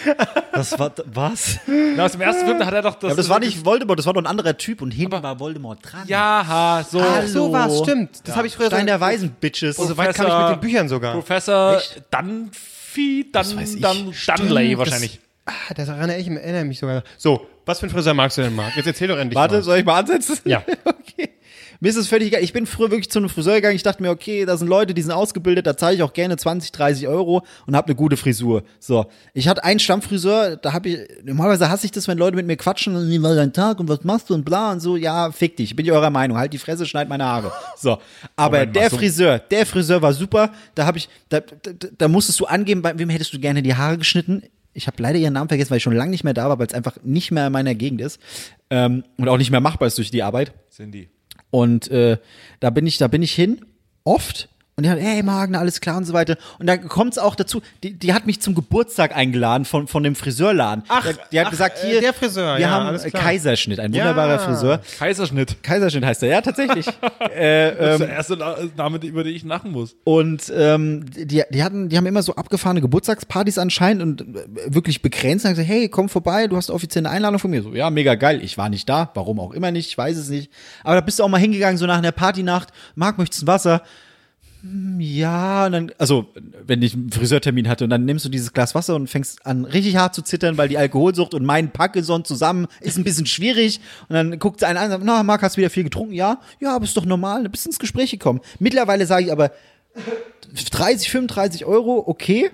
[0.54, 1.60] das war, was?
[1.66, 3.02] Na, aus dem ersten Film, da hat er doch das.
[3.04, 5.40] Ja, aber das war nicht Voldemort, das war doch ein anderer Typ und hinten war
[5.42, 6.04] Voldemort dran.
[6.08, 7.02] Ja, ha, so.
[7.04, 7.28] Hallo.
[7.28, 8.22] So war's, stimmt.
[8.26, 8.86] Das habe ich früher Stein so.
[8.86, 9.76] der Weisen, Bitches.
[9.76, 11.14] So weit kam ich mit den Büchern sogar.
[11.16, 12.50] Professor Dunphy,
[12.98, 13.82] Weiß ich.
[13.82, 15.20] Dun, Dunley wahrscheinlich.
[15.46, 17.04] Ah, das erinnere ich, erinnere mich sogar.
[17.18, 18.76] So, was für ein Friseur magst du denn, Marc?
[18.76, 19.62] Jetzt erzähl doch endlich Warte, mal.
[19.64, 20.38] soll ich mal ansetzen?
[20.44, 20.62] Ja.
[20.86, 21.30] okay.
[21.80, 22.44] Mir ist es völlig egal.
[22.44, 23.76] Ich bin früher wirklich zu einem Friseur gegangen.
[23.76, 26.38] Ich dachte mir, okay, da sind Leute, die sind ausgebildet, da zahle ich auch gerne
[26.38, 28.64] 20, 30 Euro und habe eine gute Frisur.
[28.80, 29.06] So.
[29.34, 32.58] Ich hatte einen Stammfriseur, da habe ich, normalerweise hasse ich das, wenn Leute mit mir
[32.58, 34.98] quatschen und wie war dein Tag und was machst du und bla und so.
[34.98, 35.76] Ja, fick dich.
[35.76, 36.38] Bin ich eurer Meinung.
[36.38, 37.52] Halt die Fresse, schneid meine Haare.
[37.78, 38.00] So.
[38.36, 40.52] Aber Moment der Friseur, der Friseur war super.
[40.76, 43.76] Da habe ich, da, da, da musstest du angeben, bei wem hättest du gerne die
[43.76, 44.44] Haare geschnitten.
[44.74, 46.68] Ich habe leider ihren Namen vergessen, weil ich schon lange nicht mehr da war, weil
[46.68, 48.20] es einfach nicht mehr in meiner Gegend ist.
[48.70, 50.54] Ähm, und auch nicht mehr machbar ist durch die Arbeit.
[50.70, 51.10] Cindy.
[51.50, 52.18] Und äh,
[52.60, 53.66] da bin ich, da bin ich hin,
[54.04, 54.50] oft.
[54.80, 56.38] Und die hat, hey Magen, alles klar und so weiter.
[56.60, 60.04] Und dann kommt es auch dazu, die, die hat mich zum Geburtstag eingeladen von, von
[60.04, 60.84] dem Friseurladen.
[60.88, 63.10] Ach, die, die hat ach, gesagt, äh, hier, der Friseur, wir ja, haben alles äh,
[63.10, 63.24] klar.
[63.24, 64.04] Kaiserschnitt, ein Ja.
[64.04, 64.80] wunderbarer Friseur.
[65.00, 65.64] Kaiserschnitt.
[65.64, 66.86] Kaiserschnitt heißt er, ja, tatsächlich.
[67.36, 69.96] äh, Das ist ähm, der erste Na- Name, über den ich lachen muss.
[70.04, 75.02] und ähm, die, die hatten, die haben immer so abgefahrene Geburtstagspartys anscheinend und äh, wirklich
[75.02, 75.44] begrenzt.
[75.46, 77.64] Und haben gesagt, hey, komm vorbei, du hast offiziell eine Einladung von mir.
[77.64, 78.44] So, ja, mega geil.
[78.44, 80.52] Ich war nicht da, warum auch immer nicht, ich weiß es nicht.
[80.84, 82.70] Aber da bist du auch mal hingegangen, so nach einer Partynacht.
[82.94, 83.82] Marc, möchtest du ein Wasser?
[84.70, 86.28] Hm, ja, und dann, also,
[86.66, 89.66] wenn ich einen Friseurtermin hatte und dann nimmst du dieses Glas Wasser und fängst an
[89.66, 93.80] richtig hart zu zittern, weil die Alkoholsucht und mein Parkinson zusammen ist ein bisschen schwierig.
[94.10, 96.14] Und dann guckt einer an und sagt, na, Marc, hast du wieder viel getrunken?
[96.14, 98.42] Ja, ja, aber ist doch normal, du bist ins Gespräch gekommen.
[98.60, 99.52] Mittlerweile sage ich aber
[100.72, 102.52] 30, 35 Euro, okay,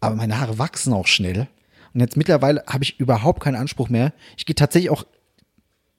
[0.00, 1.46] aber meine Haare wachsen auch schnell.
[1.94, 4.12] Und jetzt mittlerweile habe ich überhaupt keinen Anspruch mehr.
[4.36, 5.04] Ich gehe tatsächlich auch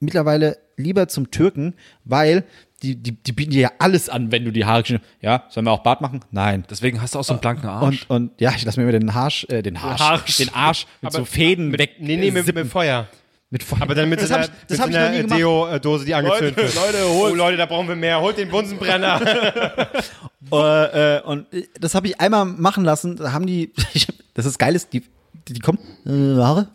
[0.00, 2.44] mittlerweile lieber zum Türken, weil
[2.84, 5.64] die, die, die bieten dir ja alles an, wenn du die Haare geschnitten Ja, sollen
[5.66, 6.20] wir auch Bart machen?
[6.30, 6.64] Nein.
[6.68, 8.04] Deswegen hast du auch so einen blanken Arsch.
[8.08, 10.36] Und, und ja, ich lasse mir immer den Arsch, äh, den Arsch, Arsch.
[10.36, 11.92] den Arsch mit so Fäden mit, weg.
[11.98, 13.08] Nee, nee, mit, mit Feuer.
[13.50, 13.80] mit Feuer.
[13.82, 15.14] Aber dann mit das so habe einer, ich, das mit hab ich so noch nie
[15.14, 15.40] einer gemacht.
[15.40, 16.74] Deo-Dose, die angezündet wird.
[16.74, 18.20] Leute, Oh Leute, da brauchen wir mehr.
[18.20, 19.20] Holt den Bunsenbrenner.
[20.52, 23.16] Äh, äh, und äh, das habe ich einmal machen lassen.
[23.16, 23.72] Da haben die,
[24.34, 25.02] das ist geil, ist, die,
[25.48, 26.68] die, die kommen, äh, Haare?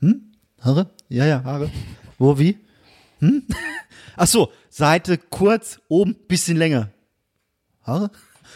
[0.00, 0.20] Hm?
[0.60, 0.86] Haare?
[1.08, 1.70] Ja, ja, Haare.
[2.18, 2.56] Wo, wie?
[3.18, 3.42] Hm?
[4.16, 6.90] Ach so, Seite kurz, oben, bisschen länger.
[7.82, 8.10] Haare?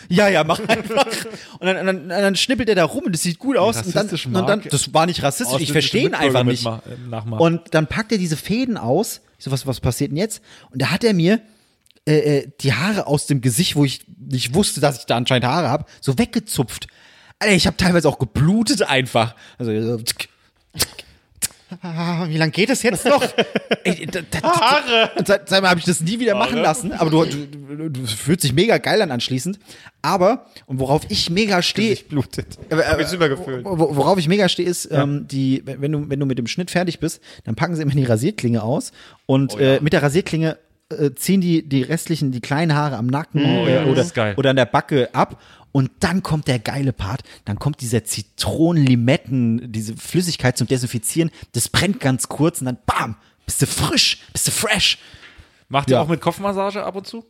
[0.08, 1.06] Ja, ja, mach einfach.
[1.60, 3.80] Und dann, dann, dann schnippelt er da rum und das sieht gut aus.
[3.80, 6.64] Und dann, und dann, das war nicht rassistisch, ich verstehe ihn einfach nicht.
[7.08, 7.40] Nachmachen.
[7.40, 9.20] Und dann packt er diese Fäden aus.
[9.38, 10.42] Ich so, was, was passiert denn jetzt?
[10.70, 11.40] Und da hat er mir
[12.06, 15.46] äh, äh, die Haare aus dem Gesicht, wo ich nicht wusste, dass ich da anscheinend
[15.46, 16.88] Haare habe, so weggezupft.
[17.38, 19.34] Alter, ich habe teilweise auch geblutet einfach.
[19.58, 20.28] Also so, tsk,
[20.76, 21.03] tsk, tsk.
[21.82, 23.22] Ah, wie lange geht es jetzt noch?
[23.84, 25.10] Ey, da, da, Haare!
[25.24, 28.44] Seit, seit mal habe ich das nie wieder machen lassen, aber du, du, du, fühlst
[28.44, 29.58] dich mega geil an anschließend.
[30.02, 32.58] Aber, und worauf ich mega stehe, blutet.
[32.70, 33.64] äh, Hab ich super gefühlt.
[33.64, 36.70] wo- Worauf ich mega stehe, ist, ähm, die, wenn du, wenn du mit dem Schnitt
[36.70, 38.92] fertig bist, dann packen sie immer die Rasierklinge aus
[39.26, 40.58] und äh, mit der Rasierklinge
[40.98, 44.34] äh, ziehen die die restlichen, die kleinen Haare am Nacken das oder, ist geil.
[44.36, 45.40] oder an der Backe ab.
[45.72, 51.68] Und dann kommt der geile Part, dann kommt dieser Zitronen-Limetten, diese Flüssigkeit zum Desinfizieren, das
[51.68, 54.98] brennt ganz kurz und dann bam, bist du frisch, bist du fresh.
[55.68, 56.02] Macht ihr Ja.
[56.02, 57.24] auch mit Kopfmassage ab und zu?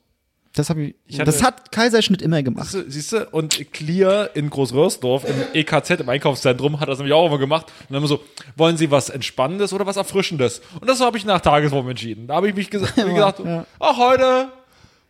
[0.57, 2.68] Das, hab ich, hatte- das hat Kaiserschnitt immer gemacht.
[2.86, 3.26] Siehst du?
[3.30, 7.66] Und Clear in Großröhrsdorf im EKZ, im Einkaufszentrum, hat das nämlich auch immer gemacht.
[7.80, 8.20] Und dann immer so,
[8.57, 10.61] wollen Sie was Entspannendes oder was Erfrischendes?
[10.80, 12.28] Und das habe ich nach Tagesform entschieden.
[12.28, 13.40] Da habe ich mich gesagt, hab ich gesagt
[13.80, 14.48] ach, heute,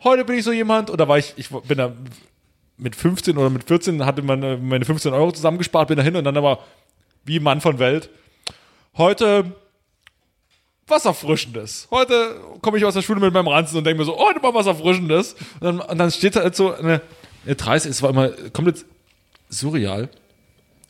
[0.03, 0.88] heute bin ich so jemand.
[0.88, 1.92] Und da war ich, ich bin da
[2.78, 6.24] mit 15 oder mit 14, hatte meine, meine 15 Euro zusammengespart, bin da hin und
[6.24, 6.61] dann aber
[7.24, 8.09] wie Mann von Welt.
[8.97, 9.53] Heute
[10.87, 11.89] was Erfrischendes.
[11.91, 14.41] Heute komme ich aus der Schule mit meinem Ranzen und denke mir so, oh, heute
[14.41, 15.35] mal was Erfrischendes.
[15.61, 17.01] Und dann, und dann steht da halt so eine,
[17.45, 18.85] eine 30, es war immer komplett
[19.49, 20.09] surreal.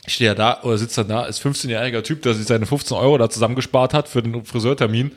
[0.07, 2.97] Ich stehe ja da oder sitze dann da, ist 15-jähriger Typ, der sich seine 15
[2.97, 5.13] Euro da zusammengespart hat für den Friseurtermin.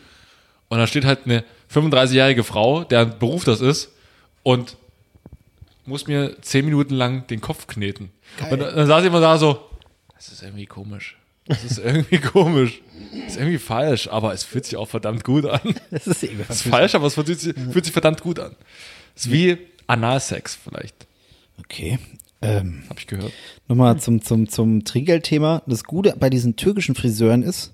[0.69, 3.91] Und da steht halt eine 35-jährige Frau, deren Beruf das ist,
[4.43, 4.77] und
[5.85, 8.11] muss mir 10 Minuten lang den Kopf kneten.
[8.49, 9.59] Und dann, dann saß ich immer da so,
[10.15, 11.17] das ist irgendwie komisch.
[11.47, 12.81] Das ist irgendwie komisch.
[13.13, 15.61] Das ist irgendwie falsch, aber es fühlt sich auch verdammt gut an.
[15.91, 18.55] Das ist eben Das ist falsch, aber es fühlt sich, fühlt sich verdammt gut an.
[19.15, 21.07] Das ist wie Analsex vielleicht,
[21.59, 21.97] Okay.
[22.39, 23.33] Ähm, habe ich gehört.
[23.67, 25.63] Nochmal zum, zum, zum Trinkgeldthema.
[25.65, 27.73] Das Gute bei diesen türkischen Friseuren ist,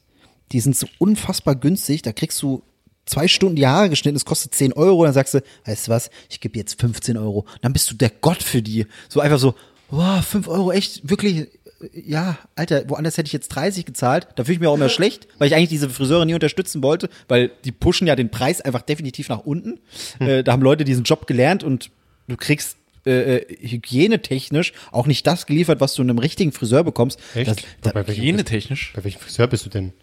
[0.53, 2.01] die sind so unfassbar günstig.
[2.01, 2.63] Da kriegst du
[3.05, 5.03] zwei Stunden die Haare geschnitten, es kostet 10 Euro.
[5.03, 7.45] Dann sagst du, weißt du was, ich gebe jetzt 15 Euro.
[7.61, 8.85] Dann bist du der Gott für die.
[9.09, 9.55] So einfach so,
[9.89, 11.47] wow, 5 Euro, echt, wirklich,
[11.93, 14.27] ja, Alter, woanders hätte ich jetzt 30 gezahlt.
[14.35, 17.09] Da fühle ich mich auch immer schlecht, weil ich eigentlich diese Friseure nie unterstützen wollte,
[17.27, 19.79] weil die pushen ja den Preis einfach definitiv nach unten.
[20.19, 21.91] Äh, da haben Leute diesen Job gelernt und
[22.27, 26.83] du kriegst äh, äh, hygienetechnisch auch nicht das geliefert, was du in einem richtigen Friseur
[26.83, 27.19] bekommst.
[27.35, 27.49] Echt?
[27.49, 28.93] Das, da, bei, welchem, Hygienetechnisch.
[28.95, 29.93] bei welchem Friseur bist du denn?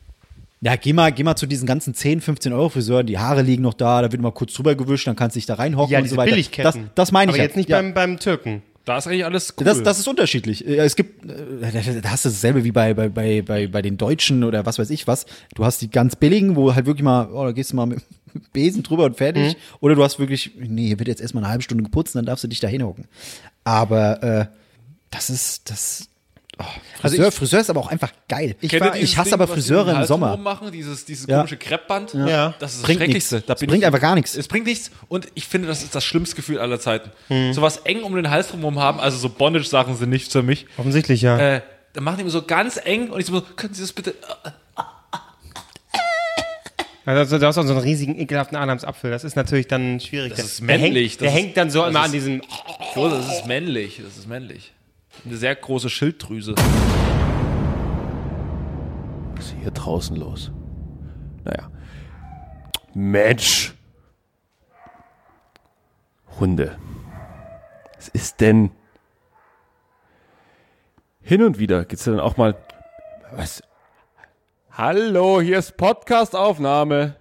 [0.62, 3.62] ja, geh mal, geh mal zu diesen ganzen 10, 15 Euro Friseuren, die Haare liegen
[3.62, 6.08] noch da, da wird mal kurz drüber gewischt, dann kannst du dich da reinhocken und
[6.08, 6.36] so weiter.
[6.62, 7.44] Das, das meine ich Aber ja.
[7.44, 7.78] jetzt nicht ja.
[7.78, 8.62] beim, beim Türken.
[8.84, 9.64] Da ist eigentlich alles cool.
[9.64, 10.66] Das, das ist unterschiedlich.
[10.66, 13.96] Äh, Es gibt, äh, da hast du dasselbe wie bei, bei, bei, bei, bei den
[13.96, 15.26] Deutschen oder was weiß ich was.
[15.54, 18.02] Du hast die ganz billigen, wo halt wirklich mal, oh, da gehst du mal mit
[18.52, 19.56] Besen drüber und fertig.
[19.80, 22.44] Oder du hast wirklich, nee, hier wird jetzt erstmal eine halbe Stunde geputzt, dann darfst
[22.44, 23.06] du dich da hinhocken.
[23.64, 24.46] Aber äh,
[25.10, 26.08] das ist, das.
[26.60, 26.64] Oh,
[27.00, 28.54] Friseur, ich- Friseur ist aber auch einfach geil.
[28.60, 30.32] Ich, war, ich hasse Ding, aber Friseure im Sommer.
[30.32, 31.38] rummachen, dieses, dieses Ja.
[31.38, 32.12] komische Kreppband.
[32.14, 32.54] Ja.
[32.58, 33.40] Das ist das Bringt Schrecklichste.
[33.40, 34.36] Da Es bringt ich, einfach gar nichts.
[34.36, 37.10] Es bringt nichts und ich finde, das ist das schlimmste Gefühl aller Zeiten.
[37.28, 37.52] Hm.
[37.54, 40.66] So was eng um den Hals drumherum haben, also so Bondage-Sachen sind nichts für mich.
[40.76, 41.38] Offensichtlich, ja.
[41.38, 41.62] Äh,
[41.94, 44.14] dann machen die mir so ganz eng und ich so, können Sie das bitte.
[47.06, 49.10] Also, du hast auch so einen riesigen, ekelhaften Adamsapfel.
[49.10, 50.34] Das ist natürlich dann schwierig.
[50.36, 51.12] Das ist Der männlich.
[51.12, 52.42] hängt, der Das ist- hängt dann so immer ist- an diesem.
[52.94, 54.00] So, das ist männlich.
[54.04, 54.72] Das ist männlich.
[55.24, 56.54] Eine sehr große Schilddrüse.
[59.34, 60.50] Was ist hier draußen los?
[61.44, 61.70] Naja.
[62.94, 63.74] Mensch.
[66.38, 66.78] Hunde.
[67.96, 68.70] Was ist denn?
[71.20, 72.56] Hin und wieder geht's dann auch mal.
[73.32, 73.62] Was?
[74.72, 77.16] Hallo, hier ist Podcast-Aufnahme.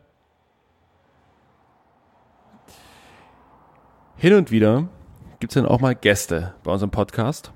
[4.15, 4.87] Hin und wieder
[5.39, 7.51] gibt es dann auch mal Gäste bei unserem Podcast.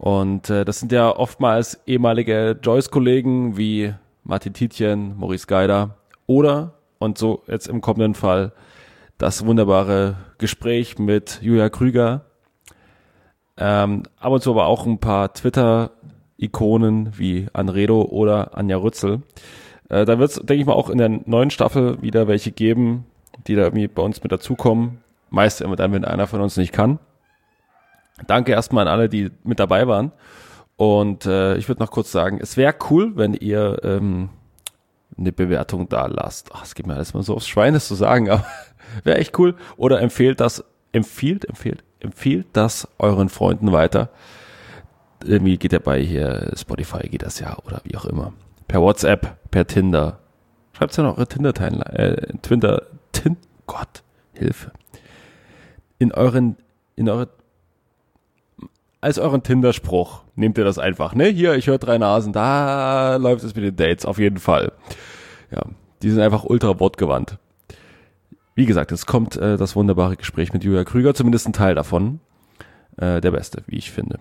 [0.00, 3.92] Und äh, das sind ja oftmals ehemalige Joyce-Kollegen wie
[4.24, 8.52] Martin Tietjen, Maurice Geider oder, und so jetzt im kommenden Fall,
[9.18, 12.24] das wunderbare Gespräch mit Julia Krüger.
[13.58, 19.20] Ähm, ab und zu aber auch ein paar Twitter-Ikonen wie Anredo oder Anja Rützel.
[19.90, 23.04] Äh, da wird es, denke ich mal, auch in der neuen Staffel wieder welche geben,
[23.46, 25.02] die da irgendwie bei uns mit dazukommen.
[25.28, 26.98] Meist immer dann, wenn einer von uns nicht kann.
[28.26, 30.12] Danke erstmal an alle, die mit dabei waren.
[30.76, 34.30] Und äh, ich würde noch kurz sagen, es wäre cool, wenn ihr ähm,
[35.18, 36.50] eine Bewertung da lasst.
[36.54, 38.46] Ach, es geht mir alles mal so aufs Schwein, das zu sagen, aber
[39.04, 39.56] wäre echt cool.
[39.76, 44.08] Oder empfehlt das, empfiehlt, empfiehlt, empfiehlt das euren Freunden weiter.
[45.22, 48.32] Irgendwie geht ja bei hier Spotify geht das ja oder wie auch immer.
[48.66, 50.20] Per WhatsApp, per Tinder.
[50.72, 54.02] Schreibt's ja noch eure Tinder-Timeline, äh, Twitter, Tin, Gott,
[54.32, 54.72] Hilfe.
[55.98, 56.56] In euren,
[56.96, 57.28] in eure
[59.00, 61.26] als euren Tinder-Spruch nehmt ihr das einfach, ne?
[61.26, 64.72] Hier, ich höre drei Nasen, da läuft es mit den Dates, auf jeden Fall.
[65.50, 65.62] Ja,
[66.02, 67.38] die sind einfach ultra wortgewandt.
[68.54, 72.20] Wie gesagt, es kommt äh, das wunderbare Gespräch mit Julia Krüger, zumindest ein Teil davon.
[72.98, 74.18] Äh, der beste, wie ich finde.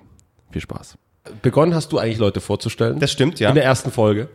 [0.51, 0.97] Viel Spaß.
[1.41, 2.99] Begonnen hast du eigentlich Leute vorzustellen.
[2.99, 3.49] Das stimmt, ja.
[3.49, 4.29] In der ersten Folge.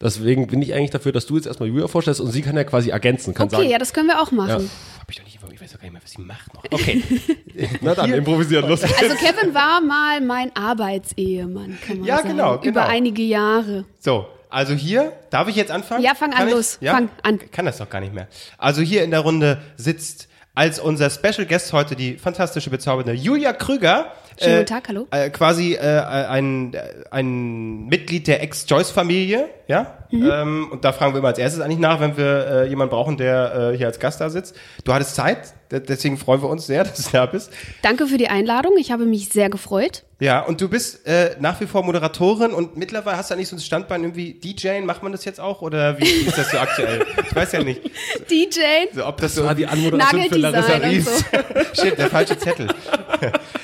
[0.00, 2.64] Deswegen bin ich eigentlich dafür, dass du jetzt erstmal Julia vorstellst und sie kann ja
[2.64, 3.68] quasi ergänzen, kann Okay, sagen.
[3.70, 4.70] ja, das können wir auch machen.
[5.00, 6.64] Hab ich doch nicht, ich weiß doch gar nicht mehr, was sie macht noch.
[6.70, 7.02] Okay.
[7.80, 8.82] Na dann, improvisieren, los.
[8.82, 12.28] Also Kevin war mal mein Arbeitsehemann, kann man Ja, sagen.
[12.30, 12.68] genau, genau.
[12.70, 13.84] Über einige Jahre.
[14.00, 16.02] So, also hier, darf ich jetzt anfangen?
[16.04, 16.54] Ja, fang an, Kann ich?
[16.54, 16.78] los.
[16.82, 17.40] Fang an.
[17.44, 18.28] Ich kann das doch gar nicht mehr.
[18.58, 23.52] Also hier in der Runde sitzt als unser Special Guest heute die fantastische, bezaubernde Julia
[23.52, 24.12] Krüger.
[24.38, 25.06] Schönen guten Tag, hallo.
[25.10, 26.80] Äh, quasi äh, ein, äh,
[27.10, 29.94] ein Mitglied der Ex-Joyce-Familie, ja?
[30.10, 30.30] Mhm.
[30.30, 33.16] Ähm, und da fragen wir immer als erstes eigentlich nach, wenn wir äh, jemanden brauchen,
[33.16, 34.54] der äh, hier als Gast da sitzt.
[34.84, 37.50] Du hattest Zeit, deswegen freuen wir uns sehr, dass du da bist.
[37.82, 38.72] Danke für die Einladung.
[38.78, 40.04] Ich habe mich sehr gefreut.
[40.18, 43.56] Ja, und du bist äh, nach wie vor Moderatorin und mittlerweile hast du eigentlich so
[43.56, 46.58] ein Standbein irgendwie DJing, macht man das jetzt auch oder wie, wie ist das so
[46.58, 47.04] aktuell?
[47.28, 47.82] Ich weiß ja nicht,
[48.30, 48.60] DJ,
[48.94, 51.04] so, ob das so war die Anmoderation für Larissa Ries.
[51.04, 51.12] so.
[51.82, 52.68] Shit, der falsche Zettel.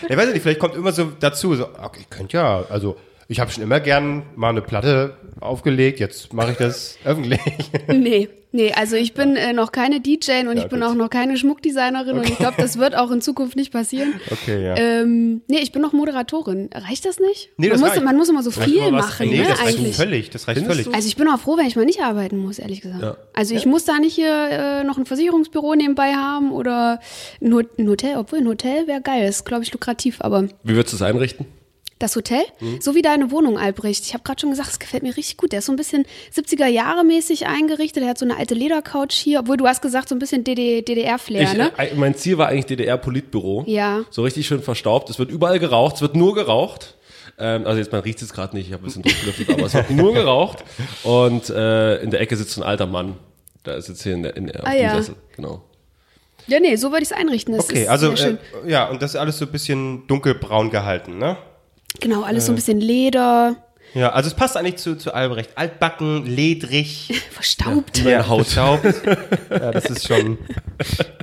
[0.08, 2.96] ich weiß ja nicht, vielleicht kommt immer so dazu, so, okay, ich könnte ja, also
[3.32, 7.40] ich habe schon immer gern mal eine Platte aufgelegt, jetzt mache ich das öffentlich.
[7.88, 10.88] Nee, nee, also ich bin äh, noch keine DJ und ich bin gut.
[10.88, 14.14] auch noch keine Schmuckdesignerin und ich glaube, das wird auch in Zukunft nicht passieren.
[14.30, 14.76] Okay, ja.
[14.76, 16.70] Ähm, nee, ich bin noch Moderatorin.
[16.74, 17.50] Reicht das nicht?
[17.56, 18.04] Nee, man, das muss, reicht.
[18.04, 19.96] man muss immer so viel machen, nee, ne, das reicht eigentlich.
[19.96, 20.94] völlig, das reicht Findest völlig.
[20.94, 23.18] Also ich bin auch froh, wenn ich mal nicht arbeiten muss, ehrlich gesagt.
[23.34, 27.00] Also ich muss da nicht hier äh, noch ein Versicherungsbüro nebenbei haben oder
[27.40, 30.96] ein Hotel, obwohl ein Hotel wäre geil, ist glaube ich lukrativ, aber Wie würdest du
[30.96, 31.46] es einrichten?
[32.02, 32.80] Das Hotel, Mhm.
[32.80, 34.04] so wie deine Wohnung, Albrecht.
[34.04, 35.52] Ich habe gerade schon gesagt, es gefällt mir richtig gut.
[35.52, 38.02] Der ist so ein bisschen 70er Jahre mäßig eingerichtet.
[38.02, 40.82] Er hat so eine alte Ledercouch hier, obwohl du hast gesagt, so ein bisschen DD
[40.82, 41.72] DDR-Flair, ne?
[41.78, 43.64] äh, mein Ziel war eigentlich DDR-Politbüro.
[43.66, 44.04] Ja.
[44.10, 45.08] So richtig schön verstaubt.
[45.10, 46.96] Es wird überall geraucht, es wird nur geraucht.
[47.38, 49.74] Ähm, also jetzt, man riecht es gerade nicht, ich habe ein bisschen durchgelüftet, aber es
[49.74, 50.64] wird nur geraucht.
[51.02, 53.16] Und äh, in der Ecke sitzt so ein alter Mann.
[53.64, 54.96] Da ist jetzt hier in der, in der auf Ah, dem ja.
[54.96, 55.14] Sessel.
[55.36, 55.62] Genau.
[56.48, 57.56] Ja, nee, so würde ich es einrichten.
[57.56, 58.36] Das Okay, also äh,
[58.66, 61.36] ja, und das ist alles so ein bisschen dunkelbraun gehalten, ne?
[62.00, 62.46] Genau, alles äh.
[62.46, 63.56] so ein bisschen Leder,
[63.94, 65.50] Ja, also es passt eigentlich zu, zu Albrecht.
[65.56, 67.98] Altbacken, ledrig, verstaubt.
[67.98, 68.54] ja, Haut.
[68.56, 70.38] ja, das ist schon,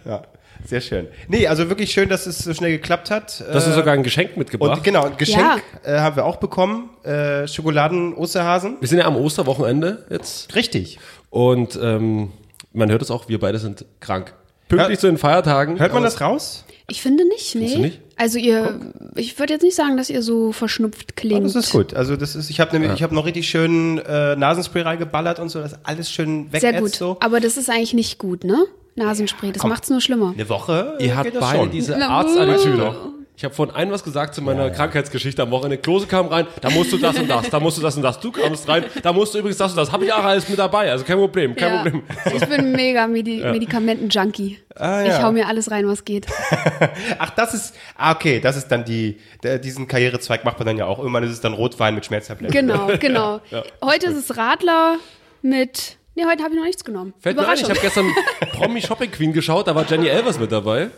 [0.05, 0.21] ja,
[0.65, 1.07] sehr schön.
[1.27, 3.39] Nee, also wirklich schön, dass es so schnell geklappt hat.
[3.39, 4.77] Du hast Äh, sogar ein Geschenk mitgebracht.
[4.77, 5.39] Und genau, ein Geschenk
[5.85, 5.95] Ja.
[5.97, 6.89] äh, haben wir auch bekommen.
[7.03, 8.77] Äh, Schokoladen-Osterhasen.
[8.79, 10.53] Wir sind ja am Osterwochenende jetzt.
[10.55, 10.99] Richtig.
[11.29, 12.31] Und ähm,
[12.73, 14.33] man hört es auch, wir beide sind krank.
[14.67, 15.79] Pünktlich Hört- zu den Feiertagen.
[15.79, 16.65] Hört man das raus?
[16.89, 17.73] Ich finde nicht, nee.
[17.73, 17.99] du nicht?
[18.15, 18.79] Also ihr,
[19.15, 21.45] ich würde jetzt nicht sagen, dass ihr so verschnupft klingt.
[21.45, 21.93] Das ist gut.
[21.93, 25.49] Also das ist, ich habe nämlich, ich habe noch richtig schön äh, Nasenspray reingeballert und
[25.49, 26.61] so, das alles schön weg.
[26.61, 26.95] Sehr gut.
[26.95, 27.17] So.
[27.21, 28.65] Aber das ist eigentlich nicht gut, ne?
[28.95, 30.33] Nasenspray, das macht's nur schlimmer.
[30.33, 30.97] Eine Woche.
[30.99, 31.71] Ihr geht habt das beide schon.
[31.71, 32.95] diese Arztattitüde.
[33.39, 35.77] Ich habe vorhin ein was gesagt zu meiner Krankheitsgeschichte am Wochenende.
[35.77, 38.19] Klose kam rein, da musst du das und das, da musst du das und das.
[38.19, 39.93] Du kamst rein, da musst du übrigens das und das.
[39.93, 41.83] Habe ich auch alles mit dabei, also kein Problem, kein Ja.
[41.83, 42.03] Problem.
[42.35, 44.59] Ich bin mega Medi Medikamenten-Junkie.
[44.75, 45.23] Ah, Ich ja.
[45.23, 46.27] hau mir alles rein, was geht.
[47.17, 49.15] Ach, das ist, ah, okay, das ist dann die,
[49.63, 50.99] diesen Karrierezweig macht man dann ja auch.
[50.99, 52.53] Irgendwann ist es dann Rotwein mit Schmerztabletten.
[52.53, 53.39] Genau, genau.
[53.81, 54.97] Heute ist es Radler
[55.41, 55.95] mit.
[56.19, 57.13] Nee, heute habe ich noch nichts genommen.
[57.21, 58.07] Fällt mir ein, ich habe gestern
[58.51, 60.89] Promi Shopping Queen geschaut, da war Jenny Elvers mit dabei.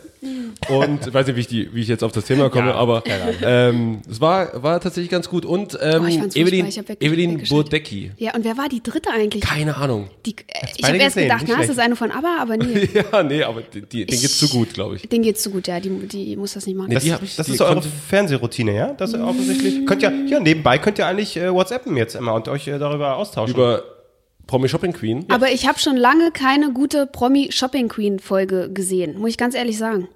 [0.68, 3.02] Und ich weiß nicht, wie ich, die, wie ich jetzt auf das Thema komme, aber
[3.42, 5.44] ähm, es war, war tatsächlich ganz gut.
[5.44, 6.66] Und ähm, Oh, fand's furchtbar, Evelyn,
[7.00, 7.42] Evelyn.
[7.48, 8.12] Bodecki.
[8.18, 9.42] ja, und wer war die dritte eigentlich?
[9.42, 10.08] Keine Ahnung.
[10.26, 12.88] Die, äh, ich habe erst gedacht, na, ist das eine von ABBA, aber nee.
[13.12, 15.08] Ja, nee, aber die, die, denen geht's zu gut, glaube ich.
[15.08, 15.80] Den geht's zu gut, ja.
[15.80, 16.90] Die, die muss das nicht machen.
[16.92, 18.92] Das, ich- das die ist eure konnte- Fernsehroutine, ja?
[18.92, 19.84] Das ist offensichtlich.
[19.86, 23.16] Könnt ja, ja, nebenbei könnt ihr eigentlich äh, WhatsAppen jetzt immer und euch äh, darüber
[23.16, 23.54] austauschen.
[23.54, 23.82] Über
[24.46, 25.24] Promi Shopping Queen.
[25.30, 30.08] Aber ich habe schon lange keine gute Promi-Shopping-Queen-Folge gesehen, muss ich ganz ehrlich sagen.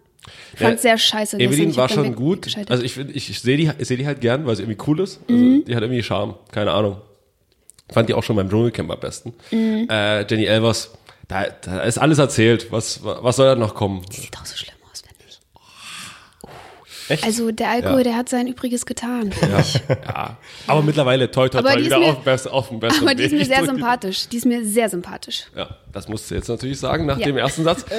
[0.55, 1.39] Ich fand's sehr scheiße.
[1.39, 2.49] Evelyn war schon gut.
[2.69, 5.01] Also ich, ich, ich sehe die, ich seh die halt gern, weil sie irgendwie cool
[5.01, 5.21] ist.
[5.29, 5.65] Also Mhm.
[5.65, 6.35] Die hat irgendwie Charme.
[6.51, 6.97] Keine Ahnung.
[7.93, 9.35] Fand die auch schon beim Dschungelcamp am besten.
[9.53, 9.87] Mhm.
[9.89, 10.91] Äh, Jenny Elvers,
[11.29, 12.73] da, da ist alles erzählt.
[12.73, 14.03] Was, was soll da noch kommen?
[14.11, 14.75] Sieht auch so schlimm.
[17.09, 17.25] Echt?
[17.25, 19.31] Also der Alkohol, der hat sein Übriges getan.
[19.61, 19.81] ich.
[19.89, 20.37] Ja.
[20.67, 23.03] Aber mittlerweile toi toi Aber toi ist wieder mir- auf, dem best, auf dem besten
[23.05, 23.39] Aber die ist Weg.
[23.41, 24.29] mir sehr sympathisch.
[24.29, 25.45] Die ist mir sehr sympathisch.
[25.57, 27.27] Ja, das musst du jetzt natürlich sagen nach Ja.
[27.27, 27.85] dem ersten Satz.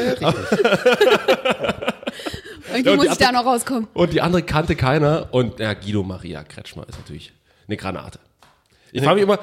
[2.70, 3.88] Irgendwie und muss die ich da andere- noch rauskommen.
[3.94, 5.28] Und die andere kannte keiner.
[5.32, 7.32] Und ja, Guido Maria Kretschmer ist natürlich
[7.68, 8.20] eine Granate.
[8.92, 9.40] Ich frage mich immer,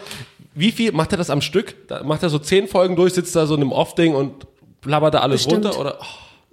[0.55, 1.89] wie viel macht er das am Stück?
[1.89, 4.47] Da macht er so zehn Folgen durch, sitzt da so in einem Off-Ding und
[4.81, 5.65] blabbert da alles Bestimmt.
[5.67, 5.79] runter?
[5.81, 5.99] Oder?
[6.01, 6.05] Oh,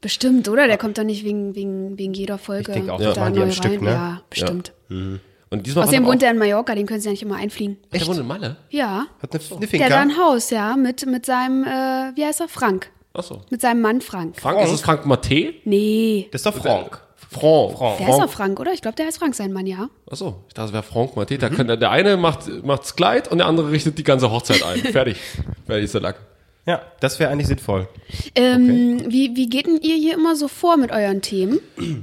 [0.02, 0.68] Bestimmt, oder?
[0.68, 2.72] Der kommt doch nicht wegen, wegen, wegen jeder Folge.
[2.72, 3.84] Ich denk auch, da das machen die am neu Stück, rein.
[3.84, 3.92] ne?
[3.92, 4.74] Ja, bestimmt.
[4.90, 5.20] und
[5.68, 7.78] diesmal Außerdem wohnt er in Mallorca, den können sie ja nicht immer einfliegen.
[7.92, 8.58] er der wohnt in Malle.
[8.72, 9.06] Ja.
[9.22, 9.86] Hat eine, eine Der Finca.
[9.86, 12.48] hat da ein Haus, ja, mit, mit seinem, äh, wie heißt er?
[12.48, 12.90] Frank.
[13.14, 13.42] Achso.
[13.50, 14.40] Mit seinem Mann Frank.
[14.40, 15.54] Frank, ist es Frank Matte?
[15.66, 16.30] Nee.
[16.32, 17.00] Das ist doch Frank.
[17.30, 17.78] Frank.
[17.78, 17.98] Frank.
[18.00, 18.74] Der ist doch Frank, oder?
[18.74, 19.90] Ich glaube, der heißt Frank, sein Mann, ja.
[20.10, 21.12] Achso, ich dachte, es wäre Frank.
[21.40, 24.80] Da könnte, der eine macht, macht's Kleid und der andere richtet die ganze Hochzeit ein.
[24.92, 25.18] Fertig.
[25.66, 26.18] Fertig ist der Lack.
[26.66, 27.88] Ja, das wäre eigentlich sinnvoll.
[28.36, 31.60] Ähm, wie, wie geht denn ihr hier immer so vor mit euren Themen?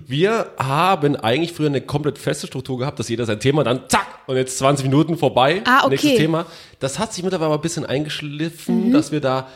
[0.06, 4.06] Wir haben eigentlich früher eine komplett feste Struktur gehabt, dass jeder sein Thema dann zack
[4.26, 5.62] und jetzt 20 Minuten vorbei.
[5.64, 5.90] Ah, okay.
[5.90, 6.46] Nächstes Thema.
[6.80, 9.46] Das hat sich mittlerweile aber ein bisschen eingeschliffen, dass wir da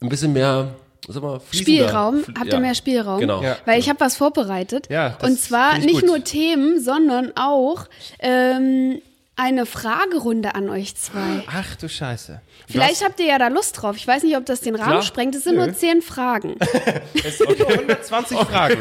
[0.00, 0.74] ein bisschen mehr,
[1.08, 2.18] sag mal, Spielraum?
[2.22, 2.54] fl- Habt ja.
[2.54, 3.18] ihr mehr Spielraum?
[3.18, 3.42] Genau.
[3.42, 3.56] Ja.
[3.64, 4.88] Weil ich habe was vorbereitet.
[4.90, 6.06] Ja, das Und zwar nicht gut.
[6.06, 7.86] nur Themen, sondern auch
[8.20, 9.00] ähm,
[9.34, 11.42] eine Fragerunde an euch zwei.
[11.46, 12.40] Ach du Scheiße.
[12.68, 13.96] Vielleicht habt ihr ja da Lust drauf.
[13.96, 15.02] Ich weiß nicht, ob das den Rahmen Klar.
[15.02, 15.34] sprengt.
[15.34, 16.56] Es sind nur zehn Fragen.
[17.24, 18.78] Es sind nur 120 Fragen.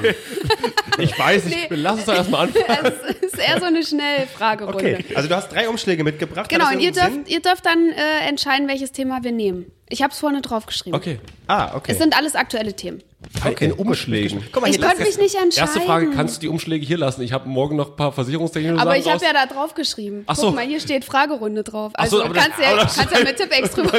[0.98, 1.78] Ich weiß nicht, Nee.
[1.78, 2.94] lass uns doch erstmal anfangen.
[3.22, 4.78] es ist eher so eine Schnellfragerunde.
[5.00, 6.50] Okay, also du hast drei Umschläge mitgebracht.
[6.50, 9.72] Genau, das und ihr dürft, ihr dürft dann äh, entscheiden, welches Thema wir nehmen.
[9.92, 10.98] Ich habe es vorne draufgeschrieben.
[10.98, 11.20] Okay.
[11.48, 11.92] Ah, okay.
[11.92, 13.04] Es sind alles aktuelle Themen.
[13.46, 13.66] okay.
[13.66, 14.42] In Umschlägen.
[14.52, 15.68] Guck mal, Ich konnte mich nicht entscheiden.
[15.68, 17.22] Erste Frage, kannst du die Umschläge hier lassen?
[17.22, 20.24] Ich habe morgen noch ein paar versicherungstechnische aber Sachen ich habe ja da drauf geschrieben.
[20.28, 20.48] Ach so.
[20.48, 21.92] Guck mal, hier steht Fragerunde drauf.
[21.96, 23.92] Ach so, Also aber das- kannst, ja, kannst ja mit Tippex drüber.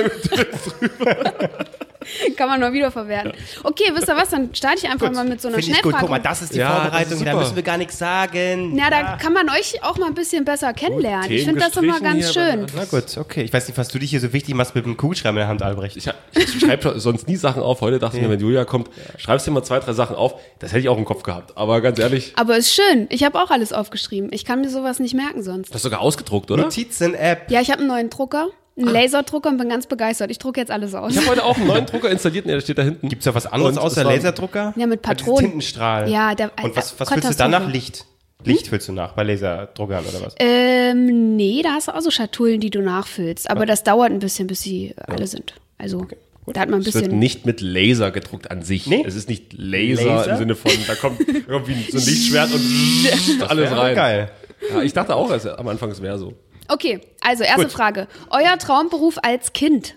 [2.37, 3.33] Kann man nur wiederverwerten.
[3.65, 4.31] Okay, wisst ihr was?
[4.31, 5.93] Dann starte ich einfach mal mit so einer Finde ich gut.
[5.99, 6.23] Guck mal, Schnellfrage.
[6.29, 7.13] das ist die Ja, Vorbereitung.
[7.19, 8.77] ist Da müssen wir gar nichts sagen.
[8.77, 11.31] Ja, da kann man euch auch mal ein bisschen besser kennenlernen.
[11.31, 12.67] ich Themen finde das immer ganz schön.
[12.75, 13.43] Na gut, okay.
[13.43, 15.49] Ich weiß nicht, was du dich hier so wichtig machst mit dem Kugelschreiber in der
[15.49, 15.97] Hand, Albrecht.
[15.97, 17.81] Ich, ich schreibe sonst nie Sachen auf.
[17.81, 18.89] Heute dachte ich mir, wenn Julia kommt,
[19.19, 20.35] schreibst dir mal zwei, drei Sachen auf.
[20.59, 21.57] Das hätte ich auch im Kopf gehabt.
[21.57, 23.07] Aber ganz ehrlich, Aber ist schön.
[23.11, 24.31] Ich habe auch alles aufgeschrieben.
[24.33, 25.71] Ich kann mir sowas nicht merken sonst.
[25.71, 26.63] das ist sogar ausgedruckt, oder?
[26.65, 27.51] Notizen-App.
[27.51, 28.49] Ja, ich habe einen neuen Drucker,
[28.83, 30.31] einen Laserdrucker und bin ganz begeistert.
[30.31, 31.13] Ich drucke jetzt alles aus.
[31.13, 32.47] Ich habe heute auch einen neuen Drucker installiert.
[32.47, 33.09] Nee, der steht da hinten.
[33.09, 34.75] Gibt's da was anderes Und außer es Laserdrucker?
[34.77, 35.45] Ja, mit Ah, Patronen.
[35.47, 36.11] Tintenstrahl.
[36.11, 37.69] Ja, der- Und was, was äh, füllst du danach?
[37.71, 38.07] Licht.
[38.45, 40.35] Licht füllst du nach bei Laserdruckern oder was?
[40.41, 43.49] Ähm, nee, da hast du auch so Schatullen, die du nachfüllst.
[43.51, 45.55] Aber das dauert ein bisschen, bis sie alle sind.
[45.79, 46.07] Also,
[46.47, 47.19] da hat man ein Es wird bisschen.
[47.21, 48.89] nicht mit Laser gedruckt an sich.
[48.89, 49.05] Nee?
[49.07, 50.33] Es ist nicht Laser, Laser?
[50.33, 53.95] im Sinne von, da kommt irgendwie so ein Lichtschwert und alles Ja, rein.
[53.95, 54.31] Geil.
[54.75, 56.35] Ja, ich dachte auch es, am Anfang, es wäre so.
[56.73, 57.73] Okay, also erste Gut.
[57.73, 58.09] Frage.
[58.31, 59.97] Euer Traumberuf als Kind?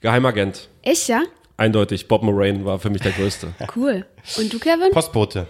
[0.00, 0.68] Geheimagent.
[0.82, 1.22] Echt, ja?
[1.56, 3.54] Eindeutig, Bob Moraine war für mich der Größte.
[3.76, 4.04] Cool.
[4.36, 4.90] Und du, Kevin?
[4.92, 5.46] Postbote.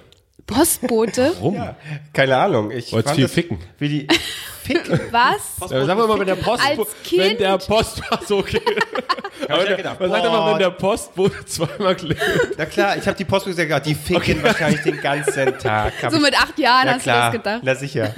[0.46, 1.32] Postbote?
[1.36, 1.70] Warum?
[2.12, 2.70] Keine Ahnung.
[2.70, 3.58] Ich Wolltest viel das- ficken?
[3.78, 4.08] Wie die
[4.64, 4.98] Ficken.
[5.10, 5.70] Was?
[5.70, 7.22] Ja, sagen wir mal, wenn der Post, Als Kind?
[7.22, 8.60] wenn der Post, so, okay.
[9.48, 12.54] Aber ich der, gedacht, man sagt immer, wenn der Postbote zweimal klingelt.
[12.56, 15.92] Na klar, ich habe die Postbote gesagt, die ficken wahrscheinlich den ganzen Tag.
[16.02, 17.60] Hab So ich- mit acht Jahren hast klar, du das gedacht.
[17.64, 18.14] na sicher.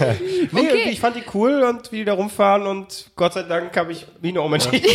[0.00, 0.06] nee,
[0.52, 0.66] Okay.
[0.68, 3.92] irgendwie, ich fand die cool und wie die da rumfahren und Gott sei Dank habe
[3.92, 4.88] ich mich noch umentschieden.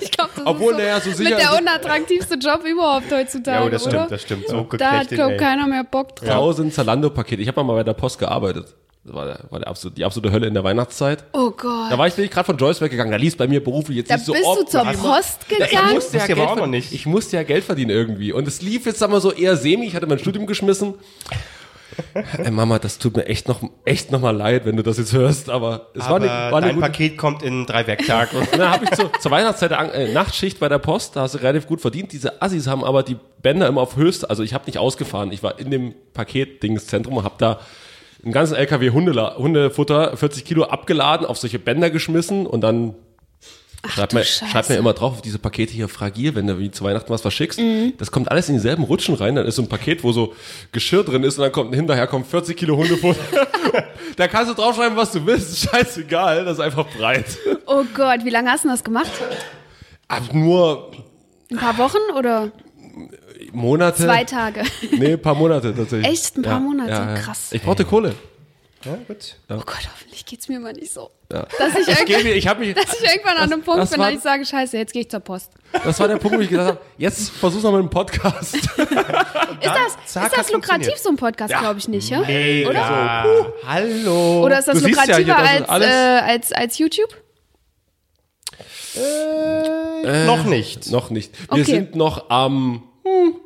[0.00, 3.58] Ich glaube, das Obwohl, ist so naja, so sicher- mit der unattraktivste Job überhaupt heutzutage,
[3.60, 3.90] Ja, oh, das oder?
[3.98, 4.48] stimmt, das stimmt.
[4.48, 6.28] So Da hat, glaube keiner mehr Bock drauf.
[6.28, 7.42] Tausend Zalando-Pakete.
[7.42, 8.74] Ich habe mal bei der Post gearbeitet.
[9.04, 11.24] Das war, der, war der absolute, die absolute Hölle in der Weihnachtszeit.
[11.32, 11.90] Oh Gott.
[11.90, 13.10] Da war ich, bin ich gerade von Joyce weggegangen.
[13.10, 14.70] Da lief bei mir beruflich jetzt Da nicht so bist du oft.
[14.70, 15.70] zur Ja, Post ich gegangen?
[15.72, 16.70] musste ja Wusste ich aber Geld auch noch verdienen.
[16.70, 16.92] nicht.
[16.92, 18.32] Ich musste ja Geld verdienen irgendwie.
[18.32, 19.86] Und es lief jetzt, sagen wir so, eher semi.
[19.86, 20.94] Ich hatte mein Studium geschmissen.
[22.38, 25.12] Ey, Mama, das tut mir echt noch, echt noch mal leid, wenn du das jetzt
[25.12, 25.50] hörst.
[25.50, 28.38] Aber es war Aber eine, war eine dein gute Paket kommt in drei Werktagen.
[28.38, 31.38] Und dann habe ich zu, zur Weihnachtszeit äh, Nachtschicht bei der Post, da hast du
[31.38, 32.12] relativ gut verdient.
[32.12, 35.32] Diese Assis haben aber die Bänder immer auf höchst, also ich habe nicht ausgefahren.
[35.32, 37.58] Ich war in dem Paketdingszentrum und habe da
[38.24, 42.94] einen ganzen LKW Hundela Hundefutter, 40 Kilo abgeladen, auf solche Bänder geschmissen und dann
[43.88, 46.84] schreibt mir, schreibt mir immer drauf, auf diese Pakete hier fragil, wenn du wie zu
[46.84, 47.58] Weihnachten was verschickst.
[47.58, 47.94] Mhm.
[47.98, 49.34] Das kommt alles in dieselben Rutschen rein.
[49.34, 50.34] Dann ist so ein Paket, wo so
[50.70, 53.20] Geschirr drin ist und dann kommt hinterher kommt 40 Kilo Hundefutter.
[54.16, 55.68] da kannst du draufschreiben, was du willst.
[55.68, 57.26] Scheißegal, das ist einfach breit.
[57.66, 59.10] Oh Gott, wie lange hast du das gemacht?
[60.06, 60.92] Aber nur
[61.50, 62.52] Ein paar Wochen oder
[63.52, 64.04] Monate.
[64.04, 64.62] zwei Tage?
[64.92, 66.06] Nee, ein paar Monate tatsächlich.
[66.12, 66.36] Echt?
[66.36, 67.20] Ein paar Monate?
[67.22, 67.52] Krass.
[67.52, 68.14] Ich brauchte Kohle.
[68.84, 69.36] Ja, gut.
[69.48, 71.08] Oh Gott, hoffentlich geht's mir mal nicht so.
[71.32, 71.46] Ja.
[71.56, 73.90] Dass, ich Es geht irgendwann, mir, ich mich, dass ich irgendwann an einem Punkt das
[73.90, 75.50] bin, war- wo ich sage, scheiße, jetzt gehe ich zur Post.
[75.84, 78.56] das war der Punkt, wo ich gesagt habe, jetzt versuch's noch mit dem Podcast.
[78.56, 82.20] Ist das, zack, ist das lukrativ, so ein Podcast, glaube ich nicht, ja?
[82.22, 83.24] Mega.
[83.64, 84.44] Hallo.
[84.44, 87.16] Oder ist das Du siehst ja lukrativer hier, das als, äh, als, als YouTube?
[88.96, 90.90] Äh, noch nicht.
[90.90, 91.32] noch nicht.
[91.50, 91.64] Wir Okay.
[91.64, 93.36] sind noch am hm,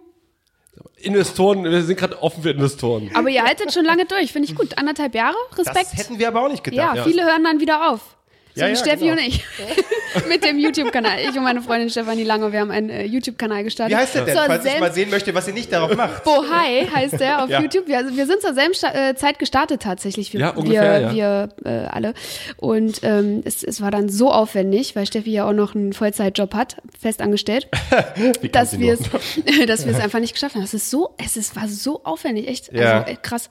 [0.97, 3.11] Investoren, wir sind gerade offen für Investoren.
[3.15, 4.77] Aber ihr haltet schon lange durch, finde ich gut.
[4.79, 5.97] Anderthalb Jahre, Das Respekt.
[5.97, 6.97] hätten wir aber auch nicht gedacht.
[6.97, 8.16] Ja, viele hören dann wieder auf.
[8.57, 9.13] So Ja, wie ja, Steffi genau.
[9.13, 9.45] und ich.
[10.29, 11.19] Mit dem YouTube-Kanal.
[11.21, 13.93] Ich und meine Freundin Stefanie Lange, wir haben einen äh, YouTube-Kanal gestartet.
[13.95, 16.25] Wie heißt der denn, Zur falls ich mal sehen möchte, was ihr nicht darauf macht?
[16.25, 17.61] Bohai heißt der auf Ja.
[17.61, 17.87] YouTube.
[17.87, 20.33] Wir, also wir sind zur selben Sta äh, Zeit gestartet tatsächlich.
[20.33, 22.15] Wir, Ja, ungefähr, wir, wir äh, alle.
[22.57, 26.55] Und ähm, es, es war dann so aufwendig, weil Steffi ja auch noch einen Vollzeitjob
[26.55, 27.69] hat, festangestellt,
[28.53, 29.01] dass wir es
[29.67, 30.63] dass wir es einfach nicht geschafft haben.
[30.63, 32.73] Es ist so, es ist, war so aufwendig, echt.
[32.73, 33.03] Ja.
[33.03, 33.51] Also, krass.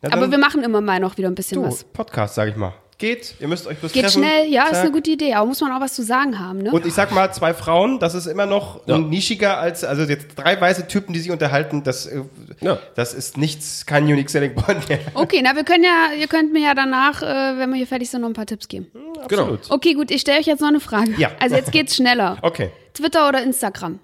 [0.00, 1.84] Na Aber wir machen immer mal noch wieder ein bisschen Du, was.
[1.84, 2.72] Podcast, sag ich mal.
[2.98, 4.24] Geht, ihr müsst euch bloß Geht treffen.
[4.24, 4.80] schnell, ja, ist Zack.
[4.82, 5.32] eine gute Idee.
[5.34, 6.72] Aber muss man auch was zu sagen haben, ne?
[6.72, 8.98] Und ich sag mal, zwei Frauen, das ist immer noch Ja.
[8.98, 12.22] nischiger als, also jetzt drei weiße Typen, die sich unterhalten, das, äh,
[12.60, 12.80] Ja.
[12.96, 14.98] das ist nichts, kein Unique Selling Point mehr.
[15.14, 18.10] Okay, na, wir können ja, ihr könnt mir ja danach, äh, wenn wir hier fertig
[18.10, 18.88] sind, noch ein paar Tipps geben.
[19.28, 19.56] Genau.
[19.68, 21.12] Okay, gut, ich stelle euch jetzt noch eine Frage.
[21.18, 21.30] Ja.
[21.38, 22.36] Also jetzt geht's schneller.
[22.42, 22.70] Okay.
[22.94, 24.00] Twitter oder Instagram?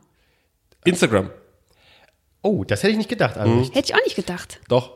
[0.84, 1.30] Instagram.
[2.42, 3.74] Oh, das hätte ich nicht gedacht, Albrecht.
[3.74, 4.60] Hätte ich auch nicht gedacht.
[4.68, 4.93] Doch.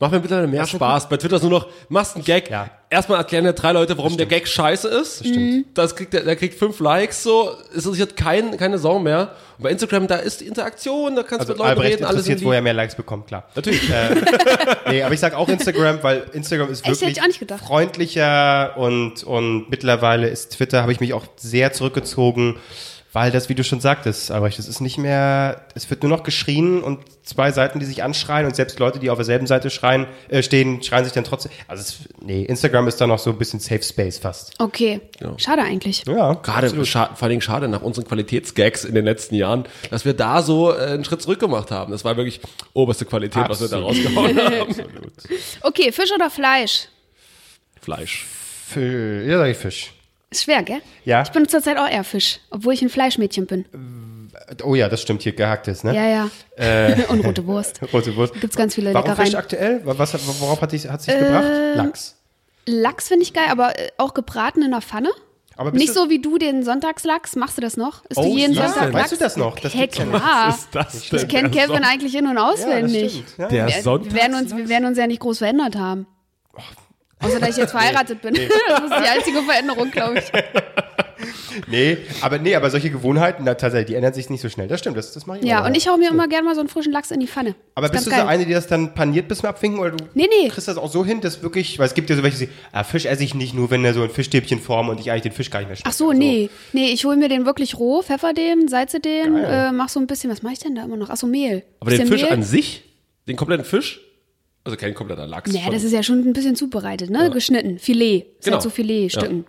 [0.00, 1.08] Macht mir bitte mehr Spaß.
[1.08, 2.50] Bei Twitter ist nur noch, machst einen Gag.
[2.50, 2.70] Ja.
[2.88, 5.26] Erstmal erklären dir drei Leute, warum der Gag scheiße ist.
[5.26, 5.66] stimmt.
[5.74, 7.50] Das kriegt der, der kriegt fünf Likes, so.
[7.70, 9.32] Es interessiert kein, keine Sau mehr.
[9.56, 12.04] Und bei Instagram, da ist die Interaktion, da kannst Also du mit Leuten Albrecht reden,
[12.04, 13.44] alles in wo er mehr Likes bekommt, klar.
[13.56, 13.82] Natürlich.
[14.88, 17.20] Nee, aber ich sag auch Instagram, weil Instagram ist wirklich
[17.58, 22.56] freundlicher und, und mittlerweile ist Twitter, habe ich mich auch sehr zurückgezogen,
[23.12, 26.22] weil das, wie du schon sagtest, Albrecht, es ist nicht mehr, es wird nur noch
[26.22, 30.06] geschrien und zwei Seiten, die sich anschreien und selbst Leute, die auf derselben Seite schreien,
[30.28, 31.52] äh, stehen, schreien sich dann trotzdem.
[31.66, 34.52] Also es, nee, Instagram ist da noch so ein bisschen Safe Space fast.
[34.58, 35.00] Okay.
[35.38, 36.04] Schade eigentlich.
[36.06, 40.04] Ja, Gerade, scha vor allen Dingen schade nach unseren Qualitätsgags in den letzten Jahren, dass
[40.04, 41.92] wir da so äh, einen Schritt zurück gemacht haben.
[41.92, 42.40] Das war wirklich
[42.74, 44.76] oberste Qualität, was wir da rausgehauen haben.
[45.62, 46.88] Okay, Fisch oder Fleisch?
[47.80, 48.26] Fleisch.
[48.66, 49.92] Für, ja, sag ich Fisch.
[50.30, 50.80] Ist schwer, gell?
[51.04, 51.22] Ja.
[51.22, 53.64] Ich bin zurzeit auch eher Fisch, obwohl ich ein Fleischmädchen bin.
[54.62, 55.94] Oh ja, das stimmt hier, gehacktes, ne?
[55.94, 56.06] Ja,
[56.58, 57.04] ja.
[57.08, 57.80] Und rote Wurst.
[57.92, 58.34] Rote Wurst.
[58.40, 59.26] Gibt's ganz viele Warum Leckereien.
[59.26, 59.80] Fisch aktuell?
[59.84, 61.44] Was, worauf hat sich, hat sich Äh, gebracht?
[61.74, 62.14] Lachs.
[62.66, 65.08] Lachs finde ich geil, aber äh, auch gebraten in der Pfanne.
[65.56, 67.34] Aber Nicht so wie du den Sonntagslachs.
[67.34, 68.04] Machst du das noch?
[68.04, 69.10] Isst Oh, du jeden ja, Sonntag weißt Lachs?
[69.10, 69.58] du das noch?
[69.58, 70.56] Das hey, ja klar.
[70.92, 73.24] Ich kenne Kevin eigentlich in- und auswendig.
[73.38, 73.48] Ja.
[73.48, 74.14] Der wir, wir, Sonntag.
[74.14, 76.06] werden uns, wir werden uns ja nicht groß verändert haben.
[77.20, 78.34] Außer, dass ich jetzt verheiratet bin.
[78.68, 80.24] das ist die einzige Veränderung, glaube ich.
[81.66, 84.68] Nee, aber nee, aber solche Gewohnheiten, na, tatsächlich, die ändern sich nicht so schnell.
[84.68, 86.60] Das stimmt, das, das mache ich Ja, und ich hau mir immer gerne mal so
[86.60, 87.56] einen frischen Lachs in die Pfanne.
[87.74, 88.26] Aber Ist bist du so geil.
[88.28, 90.48] eine, die das dann paniert bis zum Abwinken oder du Nee, nee.
[90.48, 92.56] kriegst das auch so hin, dass wirklich, weil es gibt ja so welche, die sagen,
[92.72, 95.32] ah, Fisch esse ich nicht nur, wenn er so in Fischstäbchenform und ich eigentlich den
[95.32, 95.90] Fisch gar nicht mehr schmecke.
[95.90, 96.50] Ach so, Also, nee.
[96.72, 100.06] Nee, ich hole mir den wirklich roh, pfeffer den, salze den, äh, mach so ein
[100.06, 101.10] bisschen, was mache ich denn da immer noch?
[101.10, 101.64] Ach so, Mehl.
[101.80, 102.32] Aber den Fisch Mehl.
[102.32, 102.84] an sich,
[103.26, 104.00] den kompletten Fisch,
[104.68, 105.52] also kein kompletter Lachs.
[105.52, 107.30] Naja, das ist ja schon ein bisschen zubereitet, ne?
[107.30, 107.78] Geschnitten.
[107.78, 108.26] Filet.
[108.38, 108.56] Ist Genau.
[108.56, 109.46] halt so Filetstücken.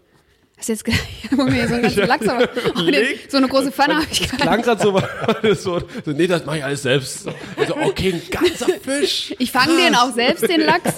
[0.57, 0.88] Hast du jetzt
[1.24, 4.30] ich mir so einen ganzen Lachs, aber oh, den, so eine große Pfanne habe ich
[4.30, 4.99] gar klang gerade so,
[5.55, 7.28] so, so, nee, das mache ich alles selbst.
[7.55, 9.34] Also, okay, ein ganzer Fisch.
[9.39, 10.95] Ich fange den auch selbst, den Lachs.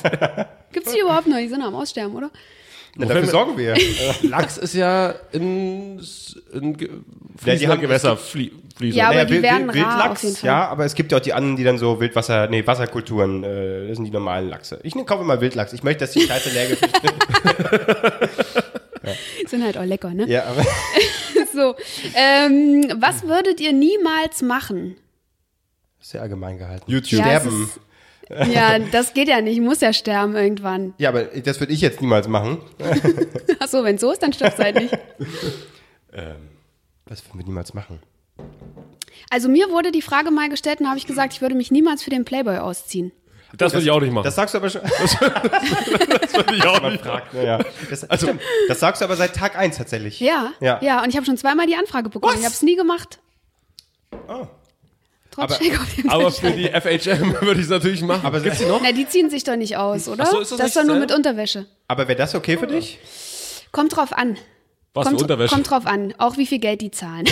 [0.71, 1.37] Gibt's die überhaupt noch?
[1.37, 2.31] Die sind am Aussterben, oder?
[2.95, 3.75] Na, dafür sorgen wir.
[4.23, 5.99] Lachs ist ja in,
[6.53, 6.77] in
[7.37, 8.97] fließender haben- Gewässer flie fließen.
[8.97, 11.33] Ja, aber Naja, die Wild- werden Wild- Wildlachs, ja, aber es gibt ja auch die
[11.33, 14.79] anderen, die dann so Wildwasser, nee, Wasserkulturen, äh, das sind die normalen Lachse.
[14.83, 15.71] Ich ne, kaufe immer Wildlachs.
[15.73, 18.29] Ich möchte, dass die Scheiße leer gefischt wird.
[19.47, 20.27] Sind halt auch lecker, ne?
[20.27, 20.63] Ja, aber
[21.53, 21.75] So.
[22.15, 24.95] Ähm, was würdet ihr niemals machen?
[25.99, 26.89] sehr allgemein gehalten.
[26.89, 27.19] YouTube.
[27.19, 27.69] Ja, Sterben.
[28.51, 29.53] Ja, das geht ja nicht.
[29.57, 30.93] Ich muss ja sterben irgendwann.
[30.97, 32.59] Ja, aber das würde ich jetzt niemals machen.
[33.59, 34.97] Ach so, wenn so ist, dann stirbst du halt nicht.
[37.05, 37.99] Das würden wir niemals machen.
[39.29, 42.03] Also mir wurde die Frage mal gestellt und habe ich gesagt, ich würde mich niemals
[42.03, 43.11] für den Playboy ausziehen.
[43.57, 44.23] Das würde ich auch nicht machen.
[44.23, 44.81] Das sagst du aber schon.
[44.81, 45.19] Das
[46.33, 47.21] würde ich auch nicht machen.
[47.33, 47.59] Naja.
[47.89, 48.41] Das, stimmt.
[48.69, 50.19] das sagst du aber seit Tag 1 tatsächlich.
[50.21, 50.79] Ja, Ja.
[50.81, 51.03] ja.
[51.03, 52.35] und ich habe schon zweimal die Anfrage bekommen.
[52.37, 53.19] Ich habe es nie gemacht.
[54.27, 54.47] Oh.
[55.31, 58.25] Trotz Aber- Aber für die FHM würde ich es natürlich machen.
[58.25, 58.81] Aber, Gibt's die noch?
[58.83, 60.25] Na, die ziehen sich doch nicht aus, oder?
[60.27, 61.65] Ach so, ist das das ist doch nur mit Unterwäsche.
[61.87, 62.99] aber wäre das okay für dich?
[63.71, 64.37] Kommt drauf an.
[64.93, 65.53] Was für Kommt, Unterwäsche?
[65.53, 67.25] kommt drauf an, auch wie viel Geld die zahlen.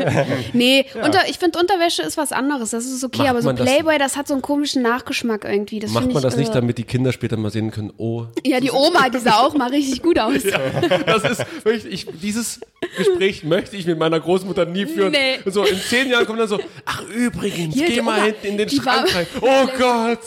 [0.52, 3.54] nee, unter, ich finde Unterwäsche ist was anderes, das ist okay, Macht aber so man
[3.56, 5.78] das- Playboy, das hat so einen komischen Nachgeschmack irgendwie.
[5.78, 8.24] Das Macht man ich, das nicht, äh, damit die Kinder später mal sehen können, oh,
[8.44, 10.42] Ja, die Oma, die sah auch mal richtig gut aus.
[10.42, 12.58] das ist wirklich, ich, dieses
[12.96, 15.12] Gespräch möchte ich mit meiner Großmutter nie führen.
[15.12, 15.38] Nee.
[15.44, 18.46] Und so in zehn Jahren kommt dann so, ach übrigens, Hier, geh mal Oma, hinten
[18.48, 19.26] in den Schrank rein.
[19.42, 20.18] Oh Gott.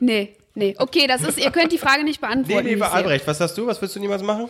[0.00, 2.64] Nee, Nee, okay, das ist, ihr könnt die Frage nicht beantworten.
[2.64, 2.90] nee, sehe.
[2.90, 3.66] Albrecht, was sagst du?
[3.66, 4.48] Was willst du niemals machen?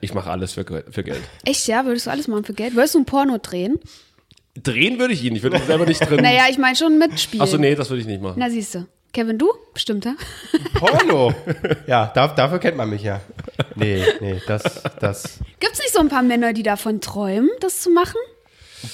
[0.00, 1.22] Ich mache alles für, für Geld.
[1.44, 1.84] Echt, ja?
[1.84, 2.74] Würdest du alles machen für Geld?
[2.74, 3.80] Würdest du ein Porno drehen?
[4.54, 6.20] Drehen würde ich ihn, ich würde ihn selber nicht drin.
[6.22, 7.42] Naja, ich meine schon mitspielen.
[7.42, 8.36] Achso, nee, das würde ich nicht machen.
[8.36, 8.86] Na, siehst du.
[9.12, 9.52] Kevin, du?
[9.74, 10.14] Bestimmt, ja?
[10.74, 11.34] Porno.
[11.86, 13.20] ja, da, dafür kennt man mich ja.
[13.74, 15.38] Nee, nee, das, das.
[15.60, 18.18] Gibt's nicht so ein paar Männer, die davon träumen, das zu machen?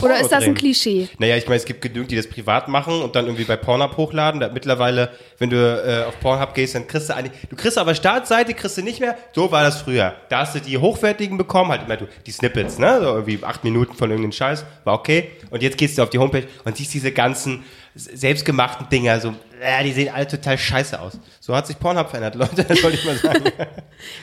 [0.00, 0.54] Oder ist das ein.
[0.54, 1.08] Klischee?
[1.18, 3.96] Naja, ich meine, es gibt genügend, die das privat machen und dann irgendwie bei Pornhub
[3.96, 4.40] hochladen.
[4.40, 7.94] Da, mittlerweile, wenn du äh, auf Pornhub gehst, dann kriegst du eine, du kriegst aber
[7.94, 9.16] Startseite, kriegst du nicht mehr.
[9.34, 10.14] So war das früher.
[10.28, 12.98] Da hast du die hochwertigen bekommen, halt immer du, die Snippets, ne?
[13.00, 15.30] So irgendwie acht Minuten von irgendeinem Scheiß, war okay.
[15.50, 19.82] Und jetzt gehst du auf die Homepage und siehst diese ganzen selbstgemachten Dinger, so, äh,
[19.84, 21.18] die sehen alle total scheiße aus.
[21.40, 23.44] So hat sich Pornhub verändert, Leute, das wollte ich mal sagen.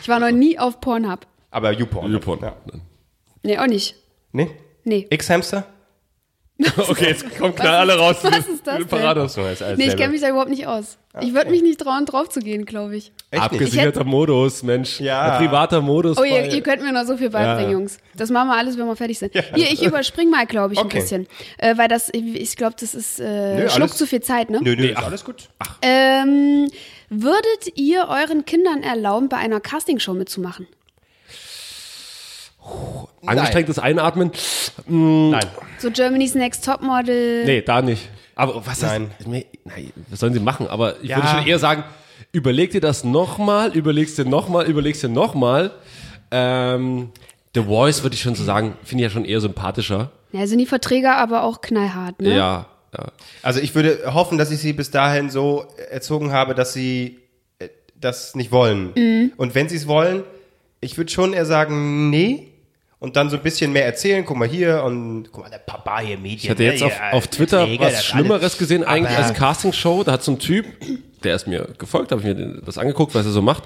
[0.02, 1.28] Ich war noch nie auf Pornhub.
[1.52, 2.12] Aber YouPorn.
[2.12, 2.40] YouPorn.
[2.42, 2.56] Ja.
[3.44, 3.96] Nee, auch nicht.
[4.32, 4.50] Nee?
[4.86, 5.06] Nee.
[5.10, 5.66] X-Hamster?
[6.78, 8.16] Okay, jetzt kommen klar alle raus.
[8.22, 10.98] was ist das alles Nee, ich kenne mich da überhaupt nicht aus.
[11.20, 13.12] Ich würde mich nicht trauen, drauf zu gehen, glaube ich.
[13.30, 13.44] Echt nicht?
[13.44, 15.02] Abgesicherter Modus, Mensch.
[15.02, 15.34] Ja.
[15.34, 16.18] Ein privater Modus.
[16.18, 17.78] Oh, ihr, ihr könnt mir noch so viel beibringen, Ja.
[17.78, 17.98] Jungs.
[18.16, 19.34] Das machen wir alles, wenn wir fertig sind.
[19.34, 20.98] Hier, ich überspring mal, glaube ich, Okay.
[20.98, 21.28] ein bisschen.
[21.58, 23.24] Äh, weil das, ich, ich glaube, das ist äh,
[23.56, 24.60] Nö, schluckt alles- zu viel Zeit, ne?
[24.62, 25.50] Nö, nö, ist alles gut.
[25.82, 26.70] Ähm,
[27.10, 30.68] würdet ihr euren Kindern erlauben, bei einer Castingshow mitzumachen?
[33.26, 34.32] Angestrengtes Einatmen.
[34.88, 35.46] Nein.
[35.80, 37.46] So Germany's Next Topmodel.
[37.46, 38.10] Nee, da nicht.
[38.36, 39.10] Aber was Nein.
[39.18, 39.46] heißt, nein,
[40.10, 40.68] was sollen sie machen?
[40.68, 41.18] Aber ich Ja.
[41.18, 41.84] würde schon eher sagen,
[42.32, 45.72] überleg dir das nochmal, überlegst dir nochmal, überlegst dir nochmal.
[46.32, 47.10] Ähm,
[47.54, 50.12] The Voice würde ich schon so sagen, finde ich ja schon eher sympathischer.
[50.34, 52.36] Ja, sind die Verträge aber auch knallhart, ne?
[52.36, 52.66] Ja,
[52.98, 53.06] ja.
[53.42, 57.20] Also ich würde hoffen, dass ich sie bis dahin so erzogen habe, dass sie
[57.60, 58.92] äh, das nicht wollen.
[58.98, 59.32] Mhm.
[59.38, 60.24] Und wenn sie es wollen,
[60.82, 62.52] ich würde schon eher sagen, nee.
[63.00, 66.00] Und dann so ein bisschen mehr erzählen, guck mal hier und guck mal, der Papa
[66.00, 66.40] hier Medien.
[66.44, 68.06] Ich hatte jetzt ne, auf, hier, auf Twitter das was alles.
[68.06, 70.04] Schlimmeres gesehen, eigentlich als Castingshow.
[70.04, 70.66] Da hat so ein Typ,
[71.24, 73.64] der ist mir gefolgt, habe ich mir das angeguckt, was er so macht.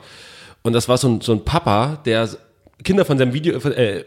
[0.63, 2.27] Und das war so ein, so ein Papa, der
[2.83, 4.03] Kinder von seinem Video, äh,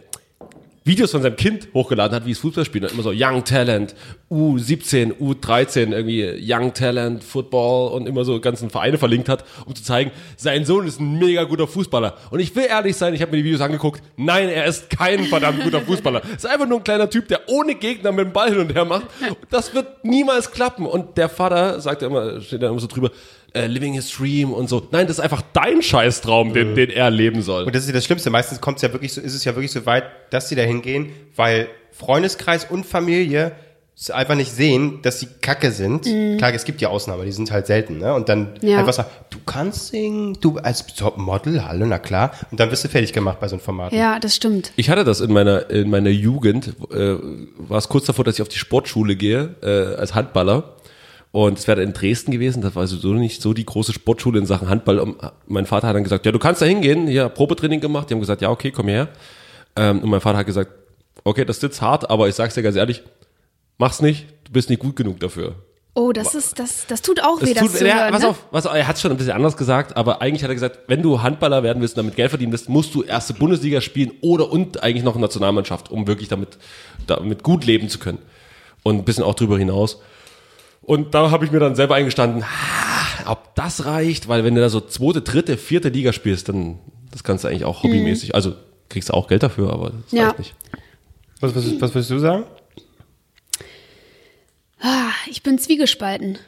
[0.85, 2.85] Videos von seinem Kind hochgeladen hat, wie es Fußball spielt.
[2.85, 3.95] Und Immer so Young Talent,
[4.31, 9.83] U17, U13, irgendwie Young Talent, Football und immer so ganzen Vereine verlinkt hat, um zu
[9.85, 12.17] zeigen, sein Sohn ist ein mega guter Fußballer.
[12.31, 14.03] Und ich will ehrlich sein, ich habe mir die Videos angeguckt.
[14.17, 16.23] Nein, er ist kein verdammt guter Fußballer.
[16.37, 18.85] ist einfach nur ein kleiner Typ, der ohne Gegner mit dem Ball hin und her
[18.85, 19.07] macht.
[19.51, 20.87] Das wird niemals klappen.
[20.87, 23.11] Und der Vater sagt ja immer, steht da immer so drüber,
[23.55, 24.87] äh, living his dream und so.
[24.91, 27.65] Nein, das ist einfach dein Scheißtraum, den, den er leben soll.
[27.65, 28.31] Und das ist ja das Schlimmste.
[28.31, 30.63] Meistens kommt es ja wirklich so, ist es ja wirklich so weit, dass sie da
[30.63, 33.53] hingehen, weil Freundeskreis und Familie
[33.95, 36.05] es einfach nicht sehen, dass sie kacke sind.
[36.39, 38.15] Klar, es gibt ja Ausnahmen, die sind halt selten, ne?
[38.15, 38.79] Und dann Ja.
[38.79, 42.33] einfach sagen, du kannst singen, du als Topmodel, hallo, na klar.
[42.51, 43.93] Und dann wirst du fertig gemacht bei so einem Format.
[43.93, 44.73] Ja, das stimmt.
[44.77, 47.17] Ich hatte das in meiner, in meiner Jugend, äh,
[47.59, 50.75] war es kurz davor, dass ich auf die Sportschule gehe, äh, als Handballer.
[51.33, 54.45] Und es wäre in Dresden gewesen, das war sowieso nicht so die große Sportschule in
[54.45, 54.99] Sachen Handball.
[54.99, 55.17] Und
[55.47, 58.11] mein Vater hat dann gesagt, ja, du kannst da hingehen, hier Probetraining gemacht.
[58.11, 59.09] Die haben gesagt, ja, okay, komm her.
[59.75, 60.71] Ähm, und mein Vater hat gesagt,
[61.25, 63.03] okay, das sitzt hart, aber ich sag's dir ganz ehrlich,
[63.79, 65.55] mach's nicht, du bist nicht gut genug dafür.
[65.95, 68.29] Oh, das ist, das, das tut auch weh, das tut, zu ja, hören, pass ne?
[68.29, 70.55] auf, pass auf, er hat es schon ein bisschen anders gesagt, aber eigentlich hat er
[70.55, 73.83] gesagt, wenn du Handballer werden willst und damit Geld verdienen willst, musst du erste Bundesliga
[73.83, 76.57] spielen oder und eigentlich noch Nationalmannschaft, um wirklich damit,
[77.07, 78.19] damit gut leben zu können.
[78.83, 79.99] Und ein bisschen auch drüber hinaus.
[80.83, 84.61] Und da habe ich mir dann selber eingestanden, ah, ob das reicht, weil wenn du
[84.61, 86.79] da so zweite, dritte, vierte Liga spielst, dann
[87.11, 88.35] das kannst du eigentlich auch hobbymäßig.
[88.35, 88.55] Also
[88.89, 90.27] kriegst du auch Geld dafür, aber das Ja.
[90.29, 90.55] reicht nicht.
[91.41, 92.45] Was, was, was würdest du sagen?
[94.81, 96.39] Ah, ich bin zwiegespalten.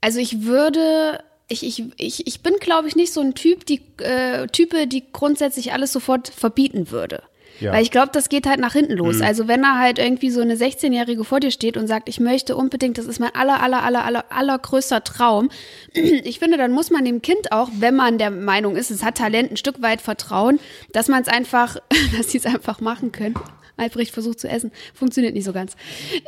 [0.00, 3.80] Also ich würde, ich, ich, ich, ich bin, glaube ich, nicht so ein Typ, die
[3.98, 7.22] äh, Type, die grundsätzlich alles sofort verbieten würde.
[7.60, 7.72] Ja.
[7.72, 9.20] Weil ich glaube, das geht halt nach hinten los.
[9.20, 12.56] Also wenn da halt irgendwie so eine 16-Jährige vor dir steht und sagt, ich möchte
[12.56, 15.50] unbedingt, das ist mein aller, aller, aller, aller, allergrößter Traum.
[16.26, 19.16] Ich finde, dann muss man dem Kind auch, wenn man der Meinung ist, es hat
[19.16, 20.58] Talent, ein Stück weit vertrauen,
[20.92, 21.76] dass man es einfach,
[22.16, 23.34] dass sie es einfach machen können.
[23.76, 24.72] Albrecht versucht zu essen.
[24.94, 25.76] Funktioniert nicht so ganz.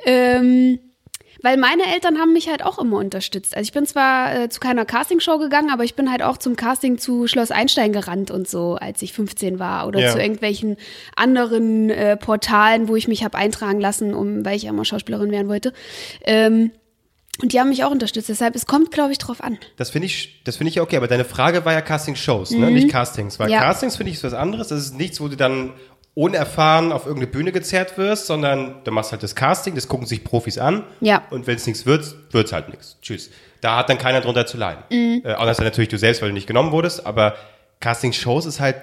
[0.05, 0.79] Ähm,
[1.43, 3.57] weil meine Eltern haben mich halt auch immer unterstützt.
[3.57, 6.57] Also ich bin zwar äh, zu keiner Castingshow gegangen, aber ich bin halt auch zum
[6.57, 9.86] Casting zu Schloss Einstein gerannt und so, als ich 15 war.
[9.86, 10.12] Oder Ja.
[10.12, 10.76] zu irgendwelchen
[11.16, 15.30] anderen äh, Portalen, wo ich mich habe eintragen lassen, um, weil ich ja immer Schauspielerin
[15.30, 15.72] werden wollte.
[16.24, 16.72] Ähm,
[17.41, 18.28] und die haben mich auch unterstützt.
[18.28, 19.59] Deshalb, es kommt, glaube ich, drauf an.
[19.76, 22.68] Das finde ich, das finde ich ja okay, aber deine Frage war ja Casting-Shows, ne?
[22.72, 23.39] nicht Castings.
[23.39, 23.53] Weil Mhm.
[23.53, 23.61] Ja.
[23.61, 24.68] Castings finde ich was anderes.
[24.68, 25.72] Das ist nichts, wo du dann
[26.18, 30.24] unerfahren auf irgendeine Bühne gezerrt wirst, sondern du machst halt das Casting, das gucken sich
[30.24, 30.82] Profis an.
[31.00, 31.22] Ja.
[31.30, 32.96] Und wenn es nichts wird, wird's halt nichts.
[33.00, 33.30] Tschüss.
[33.60, 34.82] Da hat dann keiner drunter zu leiden.
[34.90, 35.22] Mhm.
[35.24, 37.36] Äh, außer natürlich du selbst, weil du nicht genommen wurdest, aber
[37.80, 38.76] Casting-Shows ist halt,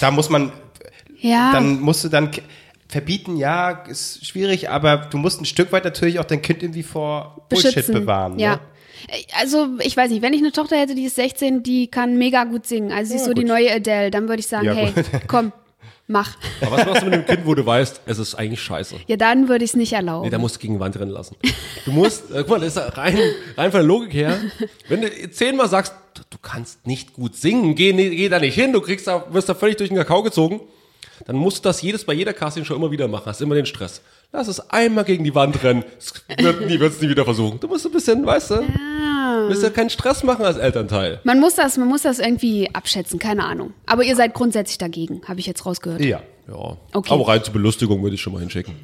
[0.00, 0.52] da muss man,
[1.18, 1.52] Ja.
[1.52, 2.30] dann musst du dann,
[2.88, 6.82] verbieten, ja, ist schwierig, aber du musst ein Stück weit natürlich auch dein Kind irgendwie
[6.82, 7.94] vor Bullshit beschützen.
[7.94, 8.38] bewahren.
[8.38, 8.54] Ja.
[8.54, 8.60] Ne?
[9.40, 12.44] Also, ich weiß nicht, wenn ich eine Tochter hätte, die ist 16, die kann mega
[12.44, 12.90] gut singen.
[12.90, 15.04] Also, sie ist so die neue Adele, dann würde ich sagen, Ja, hey, gut.
[15.28, 15.52] komm,
[16.10, 16.36] mach.
[16.60, 18.96] Aber was machst du mit dem Kind, wo du weißt, es ist eigentlich scheiße?
[19.06, 20.24] Ja, dann würde ich es nicht erlauben.
[20.24, 21.36] Nee, da musst du gegen die Wand rennen lassen.
[21.84, 23.18] Du musst, äh, guck mal, das ist rein,
[23.56, 24.38] rein von der Logik her,
[24.88, 25.94] wenn du zehnmal sagst,
[26.28, 29.54] du kannst nicht gut singen, geh, geh da nicht hin, du kriegst da, wirst da
[29.54, 30.60] völlig durch den Kakao gezogen,
[31.26, 34.00] dann musst du das jedes bei jeder Castingshow immer wieder machen, hast immer den Stress.
[34.32, 35.84] Lass es einmal gegen die Wand rennen,
[36.38, 37.58] wird nie, wird's nie wieder versuchen.
[37.60, 39.46] Du musst ein bisschen, weißt du, Ah.
[39.48, 41.20] musst ja keinen Stress machen als Elternteil.
[41.24, 43.72] Man muss das, man muss das irgendwie abschätzen, keine Ahnung.
[43.86, 46.00] Aber ihr seid grundsätzlich dagegen, habe ich jetzt rausgehört.
[46.00, 46.20] Ja.
[46.50, 47.14] Ja, Okay.
[47.14, 48.74] aber rein zur Belustigung würde ich schon mal hinschicken.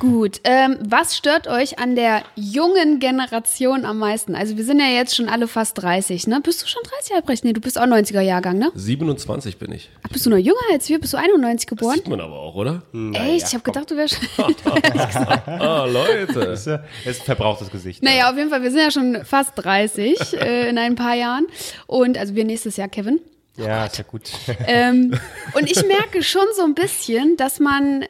[0.00, 0.40] Gut.
[0.42, 4.34] Ähm, was stört euch an der jungen Generation am meisten?
[4.34, 6.40] Also wir sind ja jetzt schon alle fast 30, ne?
[6.42, 7.44] Bist du schon 30, Albrecht?
[7.44, 8.72] Nee, du bist auch 90er Jahrgang, ne?
[8.74, 9.88] 27 bin ich.
[10.02, 10.98] Ach, bist du noch jünger als wir?
[10.98, 11.94] Bist du 91 geboren?
[11.94, 12.82] Sieht man aber auch, oder?
[13.14, 13.46] Echt?
[13.48, 14.54] Ich habe gedacht, du wärst schon.
[15.46, 16.32] Ah, Leute.
[16.40, 18.02] Das ist ein verbrauchtes Gesicht.
[18.02, 21.46] naja, auf jeden Fall, wir sind ja schon fast 30 äh, in ein paar Jahren.
[21.86, 23.20] Und also wir nächstes Jahr, Kevin.
[23.56, 24.30] Ja, ist ja gut.
[24.66, 25.18] Ähm,
[25.54, 28.06] und ich merke schon so ein bisschen, dass man, äh,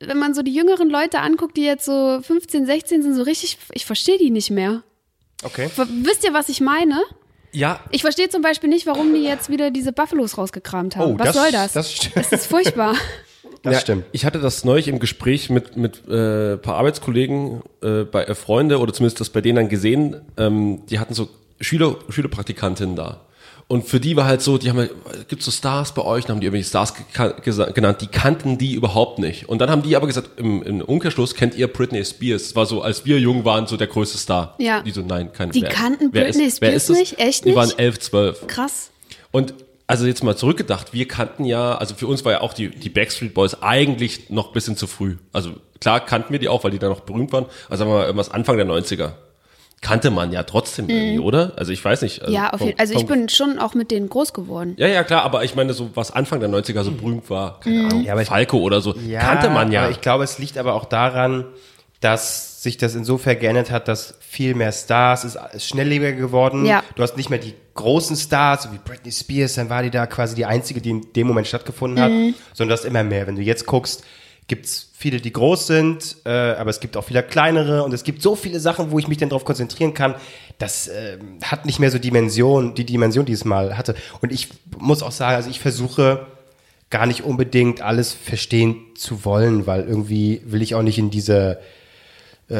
[0.00, 3.56] wenn man so die jüngeren Leute anguckt, die jetzt so 15, 16 sind, so richtig,
[3.72, 4.82] ich verstehe die nicht mehr.
[5.42, 5.70] Okay.
[6.02, 7.00] Wisst ihr, was ich meine?
[7.52, 11.14] Ja, Ich verstehe zum Beispiel nicht, warum die jetzt wieder diese Buffalos rausgekramt haben.
[11.14, 11.72] Oh, was das- soll das?
[11.72, 12.94] das st- das ist furchtbar.
[13.62, 14.04] Das Ja, stimmt.
[14.12, 18.34] Ich hatte das neulich im Gespräch mit mit äh, ein paar Arbeitskollegen, äh, bei äh,
[18.36, 20.20] Freunde oder zumindest das bei denen dann gesehen.
[20.36, 21.28] Ähm, die hatten so
[21.60, 23.25] Schüler Schülerpraktikantinnen da.
[23.68, 24.92] Und für die war halt so, die haben, halt,
[25.28, 26.24] gibt's so Stars bei euch?
[26.24, 26.94] Dann haben die irgendwelche Stars
[27.74, 29.48] genannt, die kannten die überhaupt nicht.
[29.48, 32.42] Und dann haben die aber gesagt, im, im Umkehrschluss kennt ihr Britney Spears.
[32.42, 34.54] Es war so, als wir jung waren, so der größte Star.
[34.58, 34.82] Ja.
[34.82, 36.96] Die so, nein, kein Die kannten Britney Spears das?
[36.96, 37.18] nicht?
[37.18, 37.56] Echt Die nicht?
[37.56, 38.46] waren elf, zwölf.
[38.46, 38.90] Krass.
[39.32, 39.52] Und
[39.88, 42.88] also jetzt mal zurückgedacht, wir kannten ja, also für uns war ja auch die, die
[42.88, 45.16] Backstreet Boys eigentlich noch ein bisschen zu früh.
[45.32, 47.46] Also klar kannten wir die auch, weil die da noch berühmt waren.
[47.68, 49.12] Also sagen wir mal irgendwas Anfang der 90er.
[49.82, 51.52] Kannte man ja trotzdem irgendwie, oder?
[51.56, 52.20] Also ich weiß nicht.
[52.22, 52.34] Also Mhm.
[52.36, 54.74] Ja, auf jeden Also ich bin schon auch mit denen groß geworden.
[54.78, 57.78] Ja, ja, klar, aber ich meine, so was Anfang der 90er so berühmt war, keine
[57.80, 57.86] Mhm.
[57.86, 59.82] Ahnung, Ja, Falco oder so, kannte man ja.
[59.82, 61.44] Aber ich glaube, es liegt aber auch daran,
[62.00, 66.66] dass sich das insofern geändert hat, dass viel mehr Stars ist, ist schnelllebiger geworden.
[66.66, 66.82] Ja.
[66.94, 70.06] Du hast nicht mehr die großen Stars, so wie Britney Spears, dann war die da
[70.06, 72.34] quasi die einzige, die in dem Moment stattgefunden hat, Mhm.
[72.54, 73.26] sondern du hast immer mehr.
[73.26, 74.02] Wenn du jetzt guckst,
[74.48, 78.22] gibt's viele, die groß sind, äh, aber es gibt auch viele kleinere und es gibt
[78.22, 80.14] so viele Sachen, wo ich mich dann darauf konzentrieren kann.
[80.58, 83.94] Das ähm, hat nicht mehr so Dimension, die Dimension, die es mal hatte.
[84.22, 86.26] Und ich muss auch sagen, also ich versuche
[86.90, 91.58] gar nicht unbedingt alles verstehen zu wollen, weil irgendwie will ich auch nicht in diese
[92.48, 92.54] äh,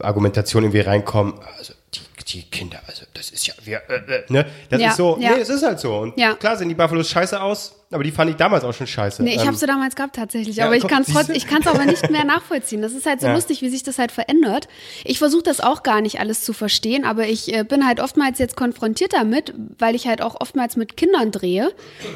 [0.00, 1.34] Argumentation irgendwie reinkommen.
[1.56, 4.46] Also die, die Kinder, also das ist ja, wir, äh, äh, ne?
[4.70, 5.30] Das Ja, ist so, ja.
[5.36, 5.96] nee, es ist halt so.
[5.98, 6.34] Und Ja.
[6.34, 9.22] klar sehen die Buffalos scheiße aus, aber die fand ich damals auch schon scheiße.
[9.22, 11.66] Nee, ich Ähm, habe sie damals gehabt tatsächlich, ja, aber ich kann es ich kann's
[11.66, 12.82] aber nicht mehr nachvollziehen.
[12.82, 13.34] Das ist halt so Ja.
[13.34, 14.68] lustig, wie sich das halt verändert.
[15.04, 18.38] Ich versuche das auch gar nicht alles zu verstehen, aber ich äh, bin halt oftmals
[18.38, 21.72] jetzt konfrontiert damit, weil ich halt auch oftmals mit Kindern drehe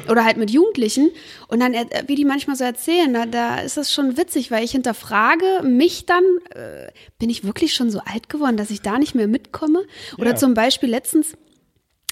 [0.09, 1.09] oder halt mit Jugendlichen
[1.47, 4.63] und dann, äh, wie die manchmal so erzählen, da, da ist das schon witzig, weil
[4.63, 6.23] ich hinterfrage mich dann,
[6.53, 9.83] äh, bin ich wirklich schon so alt geworden, dass ich da nicht mehr mitkomme?
[10.17, 11.33] Oder zum Beispiel letztens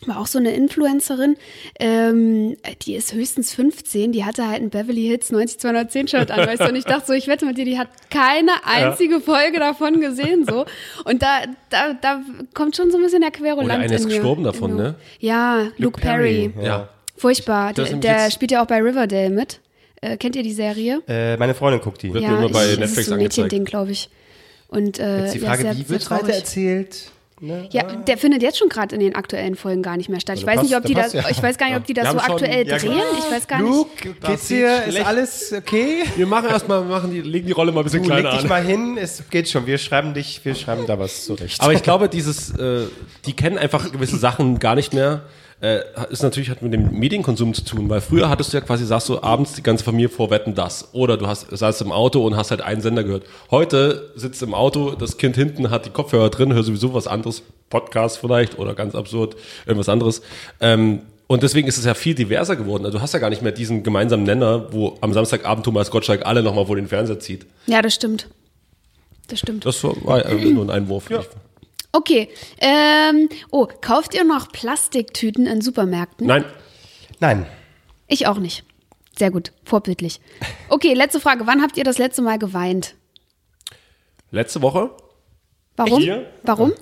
[0.05, 1.35] war auch so eine Influencerin,
[1.79, 6.61] ähm, die ist höchstens 15, die hatte halt einen Beverly Hills 90210 Shirt an, weißt
[6.61, 9.99] du, und ich dachte so, ich wette mit dir, die hat keine einzige Folge davon
[9.99, 10.65] gesehen, so.
[11.05, 12.21] Und da, da, da
[12.53, 14.13] kommt schon so ein bisschen der Querulant Oder einer ist mir.
[14.15, 14.81] gestorben davon, mir.
[14.83, 14.95] ne?
[15.19, 16.51] Ja, Luke, Perry.
[16.61, 16.89] ja.
[17.15, 17.73] Furchtbar.
[17.73, 19.59] Das Der, der spielt ja auch bei Riverdale mit.
[20.01, 21.01] Äh, kennt ihr die Serie?
[21.07, 22.13] äh, meine Freundin guckt die.
[22.13, 23.37] Wird ja, mir immer bei ich, das Netflix ist so ein angezeigt.
[23.45, 24.09] Mädchending, glaube ich.
[24.67, 27.09] Und äh, Jetzt die ja, Frage, sehr, wie wird weiter erzählt?
[27.39, 27.69] Ne?
[27.71, 30.37] Ja, der findet jetzt schon gerade in den aktuellen Folgen gar nicht mehr statt.
[30.39, 31.23] Ich weiß nicht, passt- ob die da das, ja.
[31.29, 32.91] ich weiß gar nicht, ob die das so schon- aktuell ja, drehen.
[32.93, 33.03] genau.
[33.19, 33.69] Ich weiß gar nicht.
[33.69, 33.89] Luke,
[34.25, 34.83] geht's dir?
[34.85, 36.03] Ist alles okay?
[36.15, 38.43] Wir machen erstmal, machen die, legen die Rolle mal ein bisschen Du, leg kleiner dich
[38.43, 38.49] an.
[38.49, 39.67] mal hin, es geht schon.
[39.67, 41.61] Wir schreiben dich, wir schreiben da was zurecht.
[41.61, 42.85] Aber ich glaube, dieses, äh,
[43.27, 45.21] die kennen einfach gewisse Sachen gar nicht mehr.
[45.59, 45.79] Äh,
[46.11, 49.09] ist natürlich hat mit dem Medienkonsum zu tun, weil früher hattest du ja quasi, sagst
[49.09, 50.89] du abends die ganze Familie vor Wetten das.
[50.93, 53.23] Oder du hast, saßt im Auto und hast halt einen Sender gehört.
[53.49, 57.41] Heute sitzt im Auto, das Kind hinten hat die Kopfhörer drin, hört sowieso was anderes,
[57.71, 59.35] Podcast vielleicht oder ganz absurd,
[59.65, 60.21] irgendwas anderes.
[60.61, 62.85] Ähm, und deswegen ist es ja viel diverser geworden.
[62.85, 66.25] Also du hast ja gar nicht mehr diesen gemeinsamen Nenner, wo am Samstagabend Thomas Gottschalk
[66.25, 67.47] alle nochmal vor den Fernseher zieht.
[67.65, 68.29] Ja, das stimmt.
[69.27, 69.65] Das stimmt.
[69.65, 71.09] Das war äh, nur ein Einwurf.
[71.91, 72.29] Okay.
[72.59, 76.27] Ähm, oh, kauft ihr noch Plastiktüten in Supermärkten?
[76.27, 76.45] Nein,
[77.19, 77.45] Nein.
[78.07, 78.63] Ich auch nicht.
[79.17, 79.51] Sehr gut.
[79.65, 80.21] Vorbildlich.
[80.69, 81.47] Okay, letzte Frage.
[81.47, 82.95] Wann habt ihr das letzte Mal geweint?
[84.29, 84.91] letzte Woche
[85.77, 85.99] Warum?
[86.01, 86.25] Hier?
[86.43, 86.73] Warum?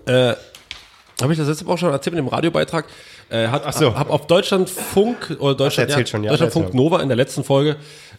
[1.22, 2.86] Habe ich das letzte Woche auch schon erzählt mit dem Radiobeitrag?
[3.30, 3.96] Äh, hat, Ach so.
[3.96, 6.74] Hab auf Deutschlandfunk oder Deutschland, erzählt schon, ja, Deutschlandfunk.
[6.74, 7.78] Nova in der letzten Folge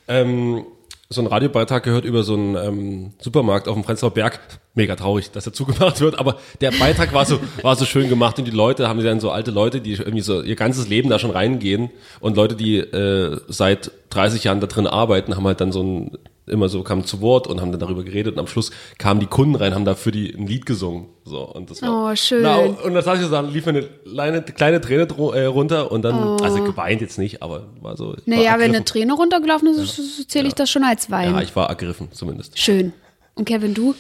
[0.09, 0.65] ähm,
[1.09, 4.41] so einen Radiobeitrag gehört über so einen ähm, Supermarkt auf dem Prenzlauer Berg.
[4.75, 8.39] Mega traurig, dass er zugemacht wird, aber der Beitrag war so, war so schön gemacht
[8.39, 11.19] und die Leute haben dann so alte Leute, die irgendwie so ihr ganzes Leben da
[11.19, 15.73] schon reingehen und Leute, die äh, seit 30 Jahren da drin arbeiten, haben halt dann
[15.73, 18.71] so ein immer so kamen zu Wort und haben dann darüber geredet und am Schluss
[18.99, 21.07] kamen die Kunden rein, haben da für die ein Lied gesungen.
[21.25, 22.43] So, und das war, Oh, schön.
[22.43, 25.47] Na, und das saß ich so, dann lief mir eine kleine, kleine Träne dro- äh,
[25.47, 28.15] runter und dann, also geweint jetzt nicht, aber war so.
[28.15, 28.37] ich war Oh.
[28.37, 28.85] Naja, wenn eine.
[28.85, 31.35] Träne runtergelaufen ist, zähle ich das schon als Wein.
[31.35, 32.59] Ja, ich war ergriffen zumindest.
[32.59, 32.93] Schön.
[33.35, 33.95] Und Kevin, du?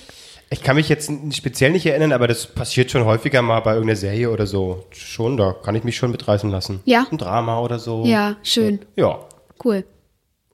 [0.48, 3.96] Ich kann mich jetzt speziell nicht erinnern, aber das passiert schon häufiger mal bei irgendeiner
[3.96, 4.84] Serie oder so.
[4.90, 6.78] Schon, da kann ich mich schon mitreißen lassen.
[6.84, 7.04] Ja.
[7.10, 8.04] Ein Drama oder so.
[8.06, 8.78] Ja, schön.
[8.94, 9.18] Ja.
[9.64, 9.84] Cool.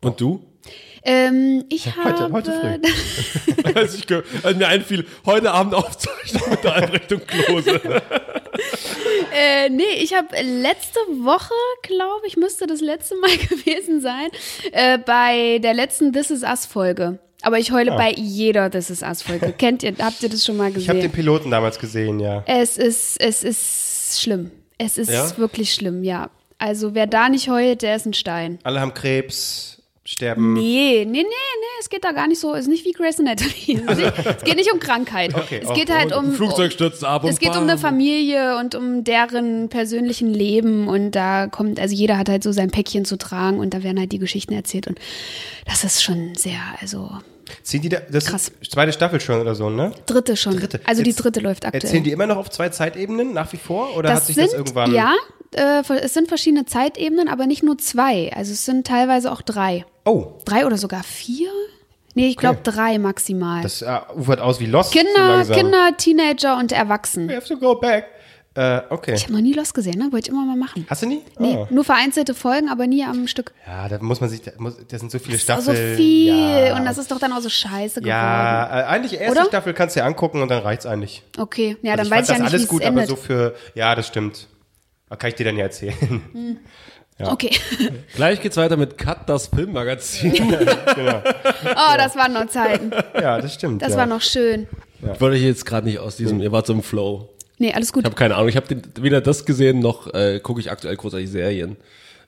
[0.00, 0.40] Und du?
[1.04, 3.74] Ähm, ich Heute- habe heute früh.
[3.74, 4.06] als, ich,
[4.44, 7.80] als mir einfiel, heute Abend Aufzeichnung mit der Einrichtung Klose.
[9.34, 14.28] Äh, nee, ich habe letzte Woche, glaube ich, müsste das letzte Mal gewesen sein,
[14.72, 17.18] äh, bei der letzten This Is Us Folge.
[17.40, 19.52] Aber ich heule bei jeder This Is Us Folge.
[19.56, 21.12] Kennt ihr, habt ihr das schon mal Ich habe den gesehen?
[21.12, 22.42] Piloten damals gesehen, ja.
[22.46, 24.50] Es ist, es ist schlimm.
[24.78, 25.36] Es ist Ja?
[25.38, 26.28] wirklich schlimm, ja.
[26.58, 28.58] Also wer da nicht heult, der ist ein Stein.
[28.64, 29.71] Alle haben Krebs,
[30.12, 30.52] sterben.
[30.52, 33.18] Nee, nee, nee, nee, es geht da gar nicht so, es ist nicht wie Grey's
[33.18, 33.82] Anatomy.
[33.86, 35.32] Es, geht nicht um Krankheit.
[35.42, 38.58] Okay, es auch geht halt um, Flugzeug stürzt ab und es geht um eine Familie
[38.58, 43.04] und um deren persönlichen Leben und da kommt, also jeder hat halt so sein Päckchen
[43.04, 45.00] zu tragen und da werden halt die Geschichten erzählt und
[45.66, 47.10] das ist schon sehr, also
[47.62, 48.52] Ziehen die da, das Krass.
[48.60, 49.92] ist zweite Staffel schon oder so, ne?
[50.06, 50.56] dritte schon.
[50.56, 50.80] Dritte.
[50.84, 51.82] Also die Jetzt dritte läuft aktuell.
[51.82, 53.96] Erzählen die immer noch auf zwei Zeitebenen nach wie vor?
[53.96, 54.92] Oder hat das sich sind, das irgendwann.
[54.92, 55.14] ja,
[55.54, 58.32] äh, es sind verschiedene Zeitebenen, aber nicht nur zwei.
[58.34, 59.84] Also es sind teilweise auch drei.
[60.04, 61.50] Oh, Drei oder sogar vier?
[62.14, 63.62] Nee, ich glaube drei maximal.
[63.62, 64.92] das äh, ufert aus wie Lost.
[64.92, 65.56] so Kinder, langsam.
[65.56, 67.28] Kinder, Teenager und Erwachsene.
[67.28, 68.04] We have to go back.
[68.54, 69.14] Äh, okay.
[69.14, 70.08] Ich habe noch nie Lost gesehen, ne?
[70.12, 70.84] Wollte ich immer mal machen.
[70.90, 71.22] Hast du nie?
[71.38, 71.66] Nee, Ah.
[71.70, 73.52] nur vereinzelte Folgen, aber nie am Stück.
[73.66, 75.92] Ja, da muss man sich, da, muss, das sind so viele Das ist Staffeln.
[75.92, 76.26] so viel
[76.66, 78.78] Ja, und das ist doch dann auch so scheiße ja geworden.
[78.78, 79.46] äh, eigentlich erste Oder?
[79.48, 81.22] Staffel kannst du dir angucken und dann reicht's eigentlich.
[81.38, 83.16] Okay, ja, Also dann weiß ich ja das nicht, wie alles es gut, aber so
[83.16, 84.48] für, ja, das stimmt.
[85.08, 86.60] Da kann ich dir dann ja erzählen.
[87.30, 87.50] Okay.
[88.14, 90.32] Gleich geht's weiter mit Cut, das Filmmagazin.
[91.64, 92.90] Oh, das waren noch Zeiten.
[93.14, 93.82] ja, das stimmt.
[93.82, 93.98] Das ja.
[93.98, 94.66] war noch schön.
[95.14, 97.28] Ich wollte ich jetzt gerade nicht aus diesem, ihr wart so im Flow.
[97.58, 98.02] Nee, alles gut.
[98.02, 98.66] Ich habe keine Ahnung, ich habe
[99.00, 101.76] weder das gesehen, noch äh, gucke ich aktuell großartig Serien.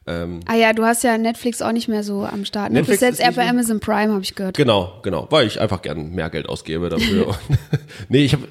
[0.06, 2.70] Ähm, Ah ja, du hast ja Netflix auch nicht mehr so am Start.
[2.70, 2.82] Ne?
[2.82, 4.56] Du Netflix bist jetzt eher bei Amazon Prime, habe ich gehört.
[4.56, 7.36] genau, genau, weil ich einfach gern mehr Geld ausgebe dafür.
[8.08, 8.48] Nee, ich habe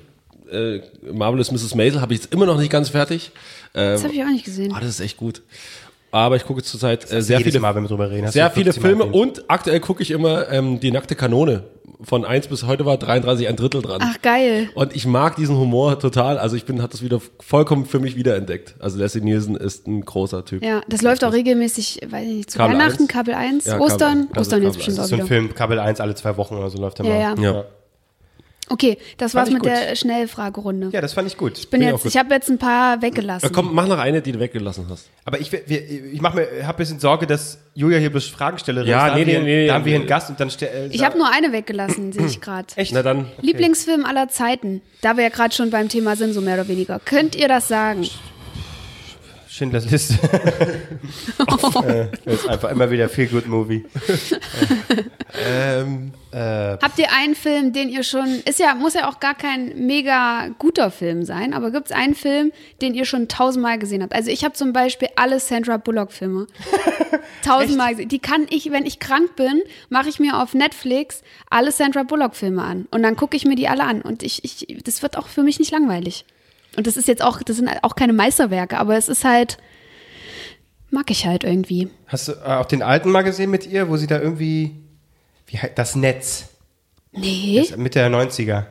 [0.52, 1.76] äh, Marvelous Mrs.
[1.76, 3.32] Maisel habe ich jetzt immer noch nicht ganz fertig.
[3.76, 4.74] Ähm, Das habe ich auch nicht gesehen.
[4.74, 5.42] ah, das ist echt gut.
[6.14, 8.28] Aber ich gucke zurzeit äh, sehr viele Mal, wenn wir drüber reden.
[8.30, 11.64] sehr viele 15 Mal Filme und aktuell gucke ich immer ähm, die nackte Kanone.
[12.04, 14.00] Von 1 bis heute war 33 ein Drittel dran.
[14.04, 14.70] Ach, geil.
[14.76, 16.38] Und ich mag diesen Humor total.
[16.38, 18.76] Also ich bin, hat das wieder vollkommen für mich wiederentdeckt.
[18.80, 20.64] Also Leslie Nielsen ist ein großer Typ.
[20.64, 23.08] Ja, das läuft auch regelmäßig, weiß ich nicht, zu Kabel Weihnachten, 1.
[23.08, 24.28] Kabel 1, Ja, Kabel Ostern, 1.
[24.32, 25.00] Also Ostern jetzt Kabel bestimmt 1.
[25.00, 25.28] auch So ein wieder.
[25.28, 27.42] Film, Kabel 1 alle zwei Wochen oder so läuft der Ja, mal.
[27.44, 27.52] ja.
[27.54, 27.64] Ja.
[28.70, 29.72] Okay, das Fand war's ich mit gut.
[29.72, 30.90] der Schnellfragerunde.
[30.94, 31.58] Ja, das fand ich gut.
[31.58, 32.12] ich bin ich auch jetzt, gut.
[32.14, 33.52] ich habe jetzt ein paar Ja, weggelassen.
[33.52, 35.10] komm, mach noch eine, die du weggelassen hast.
[35.26, 38.90] Aber ich, wir, ich mach mir, hab ein bisschen Sorge, dass Julia hier bloß Fragenstellerin
[38.90, 39.12] Ja, ist.
[39.14, 40.04] Da nee, nee, nee, Da haben wir hier nee.
[40.04, 42.68] einen Gast und dann äh, Ich habe nur eine weggelassen, sehe ich gerade.
[42.76, 42.94] Echt?
[42.94, 44.82] Na dann, Lieblingsfilm aller Zeiten.
[45.02, 47.00] Da wir ja gerade schon beim Thema sind, so mehr oder weniger.
[47.04, 48.08] Könnt ihr das sagen?
[49.54, 50.16] Schindlers Liste.
[51.86, 53.86] äh, das ist einfach immer wieder Feel Good Movie.
[55.46, 59.86] ähm, Habt ihr einen Film, den ihr schon, ist ja, muss ja auch gar kein
[59.86, 62.52] mega guter Film sein, aber gibt es einen Film,
[62.82, 64.16] den ihr schon tausendmal gesehen habt?
[64.16, 66.48] Also ich habe zum Beispiel alle Sandra Bullock-Filme
[67.44, 68.10] tausendmal gesehen.
[68.10, 71.22] Die kann ich, wenn ich krank bin, mache ich mir auf Netflix
[71.52, 74.82] alle Sandra Bullock-Filme an und dann gucke ich mir die alle an und ich, ich,
[74.84, 76.26] das wird auch für mich nicht langweilig.
[76.76, 79.58] Und das ist jetzt auch, das sind auch keine Meisterwerke, aber es ist halt,
[80.90, 81.90] mag ich halt irgendwie.
[82.08, 84.72] Hast du äh, auch den alten mal gesehen mit ihr, wo sie da irgendwie,
[85.48, 86.46] wie heißt das Netz?
[87.12, 87.64] Nee.
[87.68, 88.66] Das, Mitte der 90er.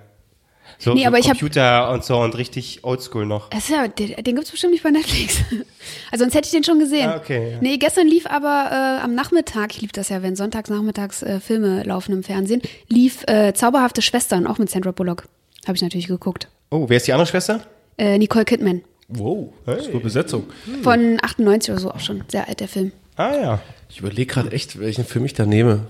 [0.78, 3.52] So, Nee, so aber ich hab- Computer und so und richtig oldschool noch.
[3.52, 5.38] Ist ja, den, den gibt es bestimmt nicht bei Netflix.
[6.10, 7.08] Also sonst hätte ich den schon gesehen.
[7.08, 7.58] Ah, okay, ja.
[7.60, 11.40] Nee, gestern lief aber äh, am Nachmittag, ich lieb das ja, wenn sonntags nachmittags äh,
[11.40, 15.24] Filme laufen im Fernsehen, lief äh, Zauberhafte Schwestern, auch mit Sandra Bullock.
[15.66, 16.48] Habe ich natürlich geguckt.
[16.70, 17.60] Oh, wer ist die andere Schwester?
[17.98, 18.82] Äh, Nicole Kidman.
[19.08, 20.44] wow, das ist eine Besetzung.
[20.82, 22.24] Von 98 oder so auch schon.
[22.28, 22.92] Sehr alt, der Film.
[23.16, 23.60] Ah ja.
[23.90, 25.86] Ich überlege gerade echt, welchen Film ich da nehme.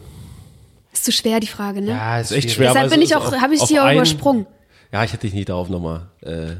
[0.92, 1.90] Ist zu schwer, die Frage, ne?
[1.92, 2.72] Ja, ist echt schwer.
[2.72, 4.46] Deshalb bin ich auch, habe ich sie auch übersprungen.
[4.92, 6.08] Ja, ich hätte dich nie darauf nochmal.
[6.20, 6.56] Äh,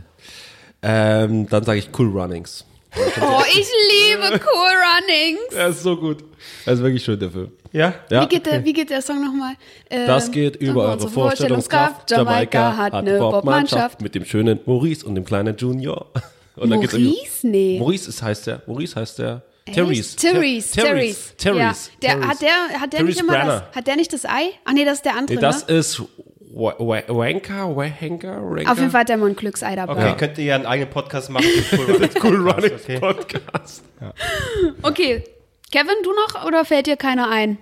[0.83, 2.65] ähm, dann sage ich Cool Runnings.
[2.97, 5.41] Oh, ich liebe Cool Runnings.
[5.57, 6.25] Er ist so gut.
[6.65, 7.53] Er ist wirklich schön, der Film.
[7.73, 7.95] Ja?
[8.11, 8.23] Ja.
[8.23, 9.55] Wie, geht der, wie geht der Song nochmal?
[9.91, 12.11] Ähm, Das geht über eure unsere Vorstellungskraft.
[12.11, 14.01] Jamaika hat eine Bobmannschaft.
[14.03, 16.07] mit dem schönen Maurice und dem kleinen Junior.
[16.55, 17.47] Und dann geht's Maurice?
[17.47, 17.79] Nee.
[17.79, 18.61] Maurice ist, heißt der.
[18.67, 19.41] Maurice heißt der.
[19.65, 20.17] Therese.
[20.17, 20.73] Therese, Therese.
[20.75, 21.31] Therese.
[21.39, 21.91] Therese.
[22.03, 22.15] Ja.
[22.19, 22.51] Der, hat der,
[22.81, 23.61] hat der Therese nicht immer Branner.
[23.69, 24.51] das, hat der nicht das Ei?
[24.67, 25.75] Ach nee, das ist der andere, Nee, das ne?
[25.77, 26.03] ist
[26.55, 28.71] Wa- Wa- Wanker, Ranker.
[28.71, 29.93] Auf jeden Fall hat der mal ein Glücksei dabei.
[30.11, 31.47] Okay, könnt ihr ja einen eigenen Podcast machen.
[31.73, 32.99] Cool Running, Cool Running okay.
[33.01, 33.83] Podcast.
[34.83, 35.25] Okay.
[35.73, 37.57] Kevin, du noch oder fällt dir keiner ein?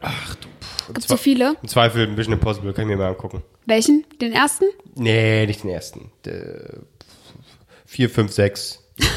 [0.00, 0.48] Ach du.
[0.88, 1.54] Gibt's so viele?
[1.62, 3.44] Im Zweifel Mission Impossible, kann ich mir mal angucken.
[3.66, 4.04] Welchen?
[4.20, 4.64] Den ersten?
[4.96, 6.10] Nee, nicht den ersten.
[6.24, 6.80] Der,
[7.86, 8.80] vier, fünf, sechs.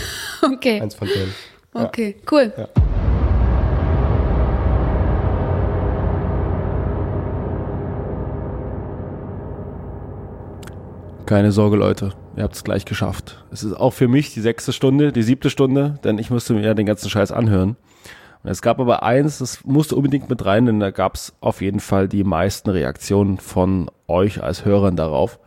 [0.41, 0.79] Okay.
[0.79, 1.33] Eins von denen.
[1.73, 2.53] Okay, cool.
[11.25, 12.13] Keine Sorge, Leute.
[12.37, 13.43] Ihr habt es gleich geschafft.
[13.51, 16.61] Es ist auch für mich die sechste Stunde, die siebte Stunde, denn ich musste mir
[16.61, 17.75] ja den ganzen Scheiß anhören.
[18.45, 21.79] Es gab aber eins, das musste unbedingt mit rein, denn da gab es auf jeden
[21.79, 25.39] Fall die meisten Reaktionen von euch als Hörern darauf.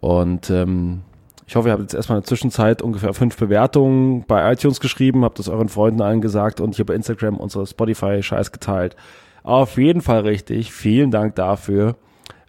[0.00, 1.02] Und ähm,
[1.46, 5.24] ich hoffe, ihr habt jetzt erstmal in der Zwischenzeit ungefähr fünf Bewertungen bei iTunes geschrieben,
[5.24, 8.96] habt das euren Freunden allen gesagt und hier bei Instagram unsere Spotify-Scheiß geteilt.
[9.42, 10.72] Auf jeden Fall richtig.
[10.72, 11.96] Vielen Dank dafür.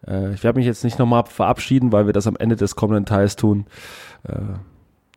[0.05, 3.05] Äh, ich werde mich jetzt nicht nochmal verabschieden, weil wir das am Ende des kommenden
[3.05, 3.65] Teils tun.
[4.27, 4.33] Äh,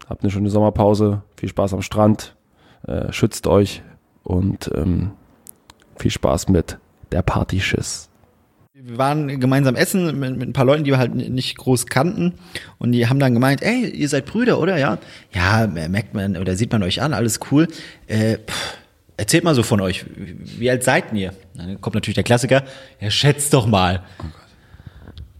[0.08, 2.36] habt eine schöne Sommerpause, viel Spaß am Strand,
[2.86, 3.82] äh, schützt euch
[4.22, 5.12] und ähm,
[5.96, 6.78] viel Spaß mit
[7.12, 8.08] der Partyschiss.
[8.72, 12.34] wir waren gemeinsam essen mit, mit ein paar Leuten, die wir halt nicht groß kannten.
[12.78, 14.78] Und die haben dann gemeint, ey, ihr seid Brüder, oder?
[14.78, 14.98] Ja.
[15.34, 17.68] Ja, merkt man oder sieht man euch an, alles cool.
[18.06, 18.78] Äh, pff,
[19.16, 20.06] erzählt mal so von euch.
[20.16, 21.34] Wie alt seid ihr?
[21.54, 22.64] Dann kommt natürlich der Klassiker,
[23.00, 24.02] ja, schätzt doch mal.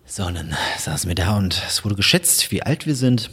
[0.05, 3.31] So, und dann saßen wir da und es wurde geschätzt, wie alt wir sind.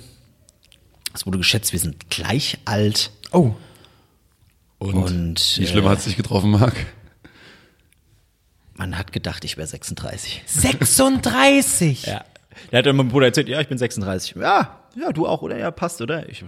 [1.13, 3.11] Es wurde geschätzt, wir sind gleich alt.
[3.31, 3.55] Oh.
[4.79, 6.75] Und, Und, wie schlimm äh, hat es sich getroffen, Marc?
[8.75, 10.43] Man hat gedacht, ich wäre 36.
[10.45, 12.05] 36.
[12.05, 12.23] Ja.
[12.71, 14.35] Der hat dann meinem Bruder erzählt, ja, ich bin 36.
[14.35, 15.57] Ja, ja, du auch, oder?
[15.57, 16.29] Ja, passt, oder?
[16.29, 16.43] Ich,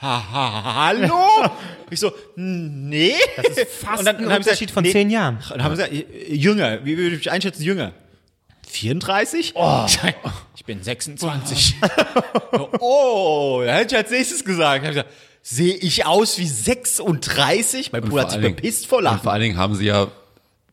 [0.00, 1.50] ha, ha, hallo?
[1.90, 3.14] ich so, nee.
[3.36, 5.38] Das ist Fast ein Unterschied von zehn Jahren.
[5.48, 7.92] Dann haben sie gesagt, jünger, wie würde ich einschätzen, jünger?
[8.68, 9.52] 34?
[9.54, 9.86] Oh.
[10.56, 11.76] Ich bin 26.
[12.80, 14.84] oh, da hätte ich als nächstes gesagt.
[14.84, 15.10] Hab ich gesagt,
[15.46, 17.92] Sehe ich aus wie 36?
[17.92, 19.28] Mein Bruder hat sich bepisst vor Und vor Lachen.
[19.28, 20.08] allen Dingen haben sie ja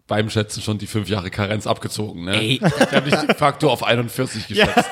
[0.08, 2.24] beim Schätzen schon die fünf Jahre Karenz abgezogen.
[2.24, 2.36] Ne?
[2.40, 2.60] Ey.
[2.60, 4.90] Die haben dich de facto auf 41 geschätzt.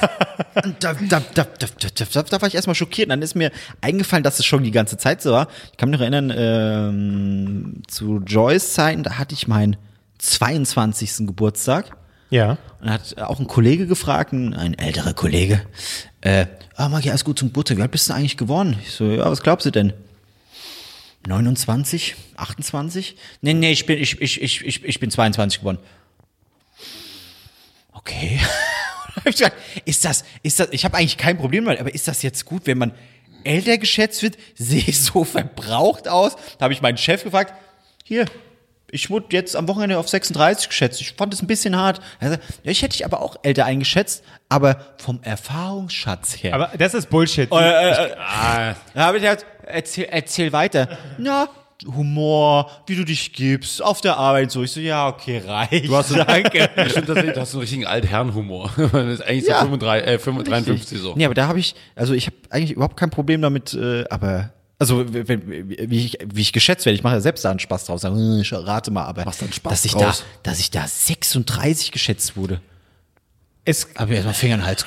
[0.66, 3.06] Und da, da, da, da, da, da, da war ich erstmal schockiert.
[3.08, 5.48] Und dann ist mir eingefallen, dass es schon die ganze Zeit so war.
[5.72, 9.78] Ich kann mich noch erinnern, ähm, zu Joyce Zeiten, da hatte ich meinen
[10.18, 11.26] 22.
[11.26, 11.96] Geburtstag.
[12.30, 12.58] Ja.
[12.82, 15.62] Und hat auch ein Kollege gefragt, ein, ein älterer Kollege,
[16.22, 18.78] äh, ah, Magi, alles gut zum Geburtstag, wie alt bist du eigentlich geworden?
[18.84, 19.94] Ich so, ja, was glaubst du denn?
[21.28, 22.16] 29?
[22.38, 23.16] 28?
[23.42, 25.80] Nee, nee, ich bin, ich, ich, ich, ich, ich bin 22 geworden.
[27.94, 28.40] Okay.
[29.86, 32.66] Ist das, ist das, ich habe eigentlich kein Problem damit, aber ist das jetzt gut,
[32.66, 32.94] wenn man
[33.44, 34.38] älter geschätzt wird?
[34.56, 36.36] Sehe ich so verbraucht aus?
[36.58, 37.54] Da habe ich meinen Chef gefragt,
[38.04, 38.26] hier,
[38.92, 41.02] ich wurde jetzt am Wochenende auf 36 geschätzt.
[41.02, 42.02] Ich fand es ein bisschen hart.
[42.22, 46.54] Ja, ich hätte dich aber auch älter eingeschätzt, aber vom Erfahrungsschatz her.
[46.56, 47.50] Aber das ist Bullshit.
[47.52, 50.98] Da habe ich gesagt, erzähl, erzähl weiter.
[51.18, 51.48] Na,
[51.86, 54.64] Humor, wie du dich gibst, auf der Arbeit so.
[54.64, 55.88] Ich so, ja, okay, reicht.
[55.88, 56.70] Du hast Danke.
[56.86, 58.72] Ich finde, du hast einen richtigen Altherrenhumor.
[58.78, 59.60] Das ist eigentlich Ja.
[59.60, 61.14] so 35, äh, 55, 53 so.
[61.16, 64.52] Nee, aber da habe ich, also ich habe eigentlich überhaupt kein Problem damit, äh, aber
[64.80, 68.04] also wie, ich, wie ich geschätzt werde, ich mache ja selbst da einen Spaß draus,
[68.40, 70.24] ich rate mal, aber Machst da einen Spaß dass ich draus.
[70.42, 72.62] da, dass ich da 36 geschätzt wurde,
[73.66, 74.86] Es, habe ich erstmal Finger in den Hals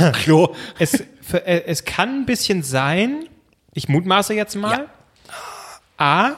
[0.00, 0.54] dem Klo.
[0.80, 3.24] es, für, äh, es kann ein bisschen sein,
[3.72, 4.88] ich mutmaße jetzt mal,
[5.96, 6.32] A,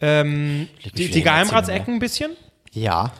[0.00, 2.30] ähm, die, die Geheimratsecken ein bisschen.
[2.72, 3.12] Ja.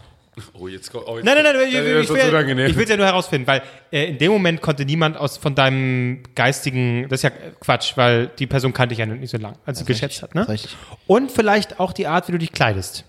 [0.54, 2.84] Oh, jetzt, kommt- oh, jetzt, Nein, nein, nein, ich, Das ich, ich, will, ich will
[2.84, 3.62] es ja nur herausfinden, weil
[3.92, 8.28] äh, in dem Moment konnte niemand aus von deinem geistigen, das ist ja Quatsch, weil
[8.38, 10.48] die Person kannte ich ja nicht so lang, als sie geschätzt hat, ne?
[10.48, 10.76] Richtig.
[11.06, 13.04] Und vielleicht auch die Art, wie du dich kleidest.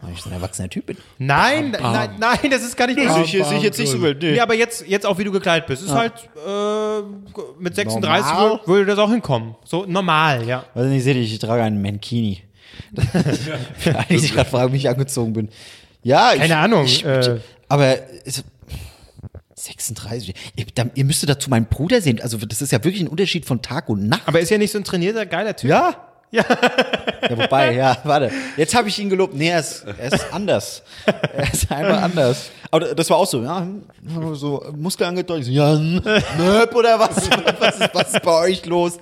[0.00, 0.96] Weil ich so ein erwachsener Typ bin.
[1.18, 4.22] Nein, nein, nein, das ist gar nicht Sehe ich, sehe ich jetzt nicht so wild.
[4.22, 4.32] Nee.
[4.32, 6.14] Nee, aber jetzt, jetzt auch wie du gekleidet bist, ist halt
[6.46, 7.02] äh,
[7.58, 8.00] mit 36
[8.32, 8.50] Normal.
[8.50, 9.56] würde, würde das auch hinkommen.
[9.64, 10.64] So normal, ja.
[10.74, 12.42] Also ich sehe dich, ich trage einen Mankini.
[13.78, 15.48] Für alle, die sich gerade fragen, wie ich angezogen bin.
[16.02, 17.40] Ja, Keine ich, Ahnung, Ich, äh.
[17.68, 18.44] aber es,
[19.54, 20.34] 36.
[20.56, 22.20] Ihr, da, ihr müsstet dazu meinen Bruder sehen.
[22.22, 24.22] Also das ist ja wirklich ein Unterschied von Tag und Nacht.
[24.26, 25.70] Aber ist ja nicht so ein trainierter, geiler Typ.
[25.70, 26.06] Ja.
[26.32, 26.44] Ja.
[27.28, 28.30] ja, wobei, ja, warte.
[28.56, 29.34] Jetzt habe ich ihn gelobt.
[29.34, 30.82] Nee, er ist, er ist anders.
[31.04, 32.50] Er ist einfach anders.
[32.70, 33.66] Aber das war auch so, ja,
[34.34, 35.46] so Muskel angedeutet.
[35.46, 37.28] So, ja, nöp oder was?
[37.58, 38.98] Was ist, was ist bei euch los?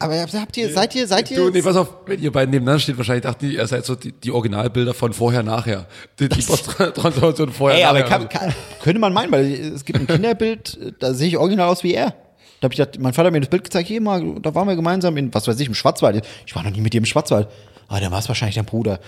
[0.00, 1.36] Aber habt ihr, seid ihr, seid ihr?
[1.38, 3.96] Du, nee, pass auf, wenn ihr beiden nebeneinander steht, wahrscheinlich dachten die, ihr seid so
[3.96, 5.86] die, die Originalbilder von vorher, nachher.
[6.20, 8.18] Die, die Posttransformation vorher, Ey, aber nachher.
[8.20, 11.82] kann, kann, könnte man meinen, weil es gibt ein Kinderbild, da sehe ich original aus
[11.82, 12.14] wie er.
[12.60, 14.68] Da habe ich gedacht, mein Vater hat mir das Bild gezeigt, hier mal, da waren
[14.68, 16.24] wir gemeinsam in, was weiß ich, im Schwarzwald.
[16.46, 17.48] Ich war noch nie mit dir im Schwarzwald.
[17.88, 19.00] Ah, dann war es wahrscheinlich dein Bruder.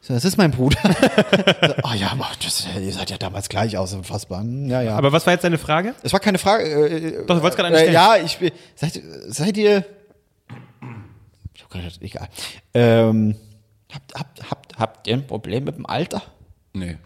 [0.00, 0.78] So, Das ist mein Bruder.
[1.82, 4.40] Ah ja, aber das, ihr seid ja damals gleich aus, unfassbar.
[4.40, 4.96] Hm, Ja, ja.
[4.96, 5.94] Aber was war jetzt deine Frage?
[6.02, 6.64] es war keine Frage.
[6.64, 7.94] Äh, Doch, du wolltest gerade eine äh, stellen.
[7.94, 8.50] Ja, ich bin.
[8.76, 9.84] Seid, seid ihr.
[12.00, 12.28] Egal.
[12.74, 13.36] Ähm,
[13.92, 16.22] habt, habt, habt, habt ihr ein Problem mit dem Alter?
[16.72, 16.96] Nee.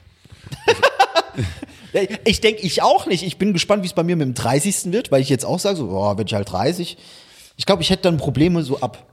[2.25, 3.23] Ich denke, ich auch nicht.
[3.23, 4.93] Ich bin gespannt, wie es bei mir mit dem 30.
[4.93, 6.97] wird, weil ich jetzt auch sage, so, boah, wenn ich halt 30.
[7.57, 9.07] Ich glaube, ich hätte dann Probleme so ab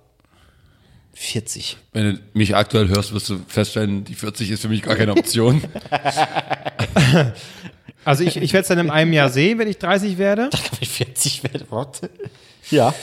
[1.13, 1.77] 40.
[1.91, 5.11] Wenn du mich aktuell hörst, wirst du feststellen, die 40 ist für mich gar keine
[5.11, 5.63] Option.
[8.05, 10.43] Also ich, ich werde es dann in einem Jahr sehen, wenn ich 30 werde.
[10.51, 12.09] Wenn ich 40 werde, warte.
[12.71, 12.93] Ja.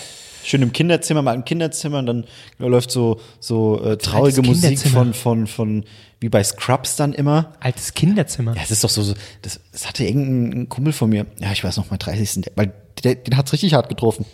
[0.47, 2.25] Schön im Kinderzimmer, mal im Kinderzimmer und dann
[2.59, 5.85] läuft so, so äh, traurige Musik von, von, von,
[6.21, 7.55] wie bei Scrubs dann immer.
[7.59, 8.55] Altes Kinderzimmer.
[8.55, 11.65] Ja, es ist doch so, so das, das hatte irgendein Kumpel von mir, ja, ich
[11.65, 12.43] weiß noch, mein 30.
[12.43, 14.25] Der, weil der, den hat's richtig hart getroffen.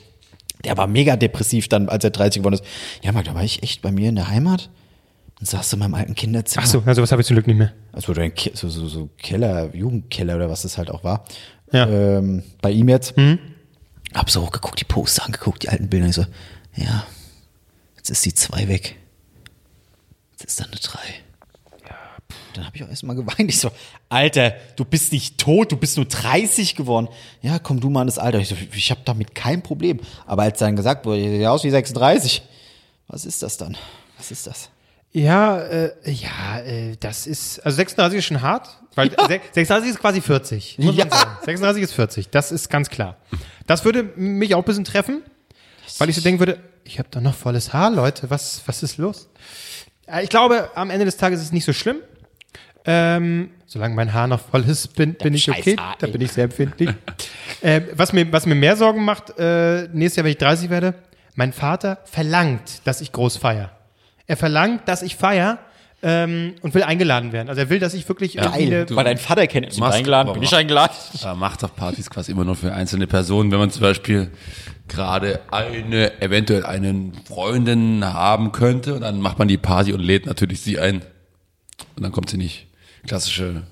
[0.67, 2.65] Der war mega depressiv dann, als er 30 geworden ist.
[3.03, 4.69] Ja, Marc, da war ich echt bei mir in der Heimat
[5.41, 6.67] und saß in meinem alten Kinderzimmer.
[6.67, 7.73] Ach so, also was habe ich zum Glück nicht mehr.
[7.91, 11.25] Also so, so, so Keller, Jugendkeller oder was das halt auch war.
[11.73, 11.89] Ja.
[11.89, 13.15] Ähm, bei ihm jetzt.
[14.15, 16.07] Hab so hochgeguckt, die Poster angeguckt, die alten Bilder.
[16.07, 16.27] Ich so,
[16.77, 17.07] ja,
[17.97, 18.97] jetzt ist die 2 weg.
[20.33, 20.99] Jetzt ist da eine 3.
[22.55, 23.49] Dann habe ich auch erstmal geweint.
[23.49, 23.71] Ich so,
[24.09, 27.09] Alter, du bist nicht tot, du bist nur 30 geworden.
[27.41, 28.41] Ja, komm du mal in das Alter.
[28.41, 30.01] Ich so, ich habe damit kein Problem.
[30.27, 32.43] Aber als dann gesagt wurde, ich sehe aus wie 36.
[33.09, 33.77] Was ist das dann?
[34.19, 34.69] Was ist das?
[35.13, 39.99] Ja, äh, ja, äh, das ist, also 36 ist schon hart, weil se- 36 ist
[40.01, 40.79] quasi 40.
[40.79, 41.15] Muss man Ja.
[41.15, 41.31] sagen.
[41.45, 43.17] 36 ist 40, das ist ganz klar.
[43.67, 45.23] Das würde mich auch ein bisschen treffen,
[45.99, 48.97] weil ich so denken würde, ich habe doch noch volles Haar, Leute, was, was ist
[48.97, 49.29] los?
[50.07, 51.97] Äh, Ich glaube, am Ende des Tages ist es nicht so schlimm.
[52.85, 55.77] Ähm, solange mein Haar noch voll ist, bin, bin ich okay.
[55.79, 56.91] Haar, da bin ich sehr empfindlich.
[57.61, 60.95] äh, was, mir, was mir mehr Sorgen macht, äh, nächstes Jahr, wenn ich 30 werde,
[61.37, 63.71] mein Vater verlangt, dass ich groß feier.
[64.27, 65.59] Er verlangt, dass ich feier
[66.03, 67.49] ähm, und will eingeladen werden.
[67.49, 70.33] Also er will, dass ich wirklich irgendwie eine, Weil dein Vater kennt mich eingeladen.
[70.33, 70.95] Bin ich eingeladen?
[71.23, 73.53] Er macht doch Partys quasi immer nur für einzelne Personen.
[73.53, 74.31] Wenn man zum Beispiel
[74.89, 80.27] gerade eine, eventuell einen Freundin haben könnte, und dann macht man die Party und lädt
[80.27, 81.03] natürlich sie ein.
[81.97, 82.67] Und dann kommt sie nicht.
[83.07, 83.63] Klassische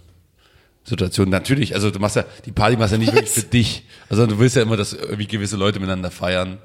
[0.85, 1.31] Situation.
[1.31, 3.85] Natürlich, also du machst ja, die Party machst ja nicht wirklich für dich.
[4.09, 6.59] Also du willst ja immer, dass irgendwie gewisse Leute miteinander feiern.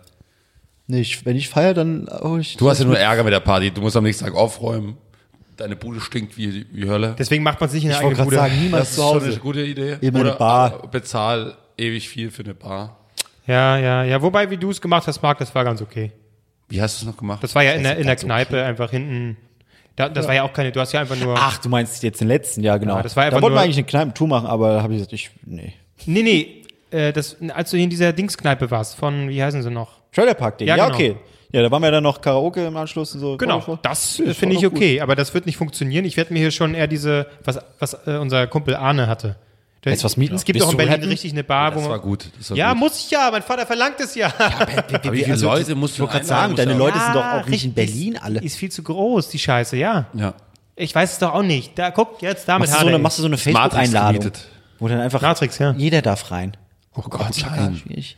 [0.88, 2.58] Nee, ich, wenn ich feiere, dann hol ich.
[2.58, 3.72] Du hast ja nur Ärger mit der Party.
[3.72, 4.98] Du musst am nächsten Tag aufräumen.
[5.58, 7.16] Deine Bude stinkt wie, wie Hölle.
[7.18, 8.36] deswegen macht man es nicht in der Ich eigenen Bude.
[8.36, 9.98] sagen, niemals Das ist zu schon eine gute Idee.
[10.02, 10.88] Immer eine Bar.
[10.92, 12.98] bezahl ewig viel für eine Bar.
[13.48, 14.22] Ja, ja, ja.
[14.22, 16.12] Wobei, wie du es gemacht hast, Marc, das war ganz okay.
[16.68, 17.42] Wie hast du es noch gemacht?
[17.44, 18.28] Das war ja in der, in der ganz okay.
[18.28, 19.38] Kneipe einfach hinten.
[19.96, 21.36] Da, das war ja auch keine, du hast ja einfach nur.
[21.38, 22.98] Ach, du meinst jetzt den letzten, ja, genau.
[22.98, 24.98] Ja, das war einfach da wollten wir eigentlich eine Kneipentour machen, aber da habe ich
[25.00, 25.74] gesagt, ich, nee.
[26.06, 26.64] Nee, nee.
[26.92, 30.02] Äh, das, als du in dieser Dingskneipe warst, von, wie heißen sie noch?
[30.16, 30.96] Trailerpark-Ding, Ja, ja, genau.
[30.96, 31.16] okay.
[31.52, 33.38] Ja, da waren wir dann noch Karaoke im Anschluss und so.
[33.38, 34.74] Genau, War- das äh, finde ich gut.
[34.74, 36.04] okay, aber das wird nicht funktionieren.
[36.04, 39.36] Ich werde mir hier schon eher diese, was, was äh, unser Kumpel Arne hatte.
[39.84, 40.36] Der- Jetzt was mieten?
[40.36, 42.26] Es gibt Bist doch in Berlin richtig eine Bar, wo Das war gut.
[42.38, 42.80] Das war Ja, gut.
[42.80, 44.34] muss ich ja, mein Vater verlangt es ja.
[44.38, 47.64] Aber wie viele also, Leute musst du gerade sagen, deine Leute sind doch auch nicht
[47.64, 48.42] in Berlin alle.
[48.42, 50.08] Ist viel zu groß, die Scheiße, ja.
[50.14, 50.34] Ja.
[50.76, 51.78] Ich weiß es doch auch nicht.
[51.80, 53.54] Da, guck, jetzt damit Machst du so eine, machst du so eine Matrix
[53.92, 54.32] Facebook-Einladung,
[54.80, 55.74] wo dann einfach Matrix, ja.
[55.78, 56.58] jeder darf rein.
[56.96, 57.76] Oh Gott, Ja, nein.
[57.78, 58.18] schwierig.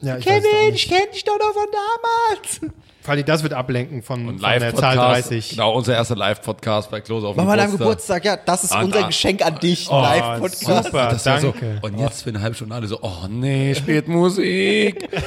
[0.00, 0.32] Ja, ich auch
[0.70, 0.88] nicht.
[0.88, 2.60] kenne dich doch noch von damals.
[3.02, 5.30] Vor allem das wird ablenken von, Und von der Zahl Live-Podcast.
[5.30, 5.48] 30.
[5.50, 8.24] Genau, unser erster Live-Podcast bei Klose auf wir an deinem Geburtstag.
[8.26, 9.06] Ja, das ist Ah, unser da.
[9.06, 10.84] Geschenk an dich, Oh, Live-Podcast.
[10.84, 11.78] super, Das war so, danke.
[11.82, 15.08] und jetzt für eine halbe Stunde alle so, oh nee, spielt Musik.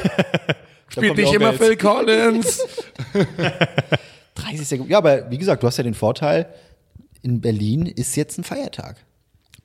[0.89, 1.53] Spielt nicht immer.
[1.53, 2.61] Phil Collins.
[4.35, 4.91] 30 Sekunden.
[4.91, 6.47] Ja, aber wie gesagt, du hast ja den Vorteil,
[7.23, 8.97] in Berlin ist jetzt ein Feiertag.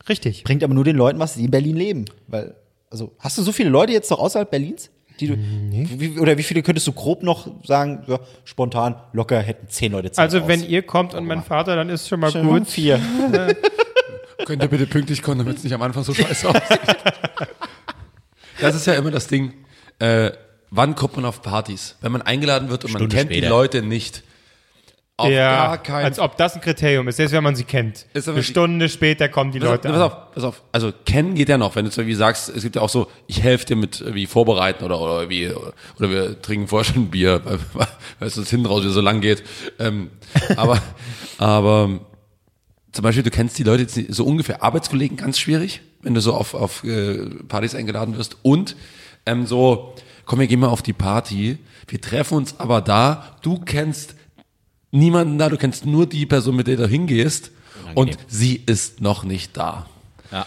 [0.09, 0.44] Richtig.
[0.44, 2.05] Bringt aber nur den Leuten was, die in Berlin leben.
[2.28, 2.55] Weil,
[2.90, 4.89] also, hast du so viele Leute jetzt noch außerhalb Berlins?
[5.20, 9.69] Die du, wie, oder wie viele könntest du grob noch sagen, ja, spontan, locker hätten
[9.69, 10.49] zehn Leute Zeit Also, aus.
[10.49, 12.69] wenn ihr kommt und mein Vater, dann ist schon mal Schon gut.
[12.69, 13.01] vier.
[14.47, 16.81] Könnt ihr bitte pünktlich kommen, damit es nicht am Anfang so scheiße aussieht.
[18.61, 19.53] Das ist ja immer das Ding.
[19.99, 20.31] Äh,
[20.70, 21.97] wann kommt man auf Partys?
[22.01, 23.49] Wenn man eingeladen wird und man Stunde kennt die später.
[23.51, 24.23] Leute nicht.
[25.20, 28.07] Auf ja, gar keinen als ob das ein Kriterium ist, selbst wenn man sie kennt.
[28.15, 30.03] Ist Eine Stunde später kommen die Pass auf, Leute pass an.
[30.03, 30.62] auf, pass auf.
[30.70, 33.09] Also kennen geht ja noch, wenn du zum Beispiel sagst, es gibt ja auch so,
[33.27, 35.51] ich helfe dir mit wie vorbereiten oder oder wie
[35.99, 37.40] oder wir trinken vorher schon ein Bier,
[37.74, 37.89] weil,
[38.20, 39.43] weil es uns hinten raus wieder so lang geht.
[39.81, 40.12] Ähm,
[40.57, 40.81] aber
[41.39, 41.99] aber
[42.93, 46.32] zum Beispiel, du kennst die Leute jetzt so ungefähr Arbeitskollegen ganz schwierig, wenn du so
[46.32, 48.36] auf, auf äh, Partys eingeladen wirst.
[48.43, 48.77] Und
[49.27, 49.95] ähm, so,
[50.27, 51.59] komm, wir gehen mal auf die Party.
[51.86, 53.36] Wir treffen uns aber da.
[53.43, 54.15] Du kennst
[54.90, 57.51] niemanden da, du kennst nur die Person, mit der du hingehst.
[57.94, 59.86] Und sie ist noch nicht da.
[60.31, 60.47] Ja.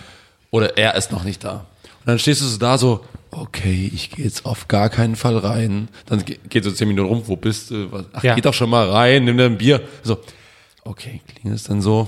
[0.52, 1.66] Oder er ist noch nicht da.
[2.00, 5.38] Und dann stehst du so da so, okay, ich gehe jetzt auf gar keinen Fall
[5.38, 5.88] rein.
[6.06, 7.92] Dann ge- geht so zehn Minuten rum, wo bist du?
[7.92, 8.36] Was- Ach, Ja.
[8.36, 9.82] geh doch schon mal rein, nimm dir ein Bier.
[10.04, 10.20] So,
[10.84, 12.08] okay, klingt es dann so,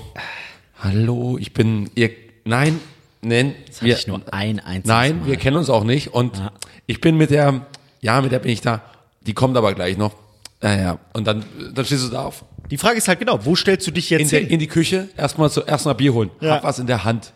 [0.82, 2.10] hallo, ich bin, ihr,
[2.44, 2.78] nein,
[3.22, 5.26] nein, Hatte ich nur ein einziges Nein, Mal.
[5.28, 6.08] wir kennen uns auch nicht.
[6.14, 6.40] Und
[6.86, 7.66] ich bin mit der,
[8.02, 8.82] ja, mit der bin ich da.
[9.22, 10.12] Die kommt aber gleich noch.
[10.60, 11.44] Naja, und dann,
[11.74, 12.44] dann stehst du da auf.
[12.70, 14.48] Die Frage ist halt genau, wo stellst du dich jetzt In, der, hin?
[14.50, 16.30] in die Küche, erstmal so, erstmal Bier holen.
[16.40, 16.52] Ja.
[16.56, 17.32] Hab was in der Hand.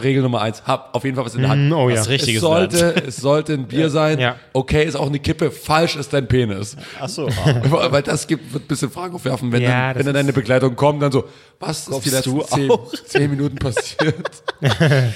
[0.00, 1.72] Regel Nummer eins, hab auf jeden Fall was in der Hand.
[1.72, 1.96] oh ja.
[1.96, 4.20] Was Es Richtiges sollte, es sollte ein Bier sein.
[4.20, 4.36] Ja.
[4.52, 5.50] Okay, ist auch eine Kippe.
[5.50, 6.76] Falsch ist dein Penis.
[7.00, 7.26] Ach so.
[7.28, 10.76] Weil das gibt, wird ein bisschen Fragen aufwerfen, wenn, Ja, dann, wenn dann deine Begleitung
[10.76, 11.24] kommt, dann so,
[11.58, 12.70] was ist die letzten zehn,
[13.06, 14.30] zehn Minuten passiert?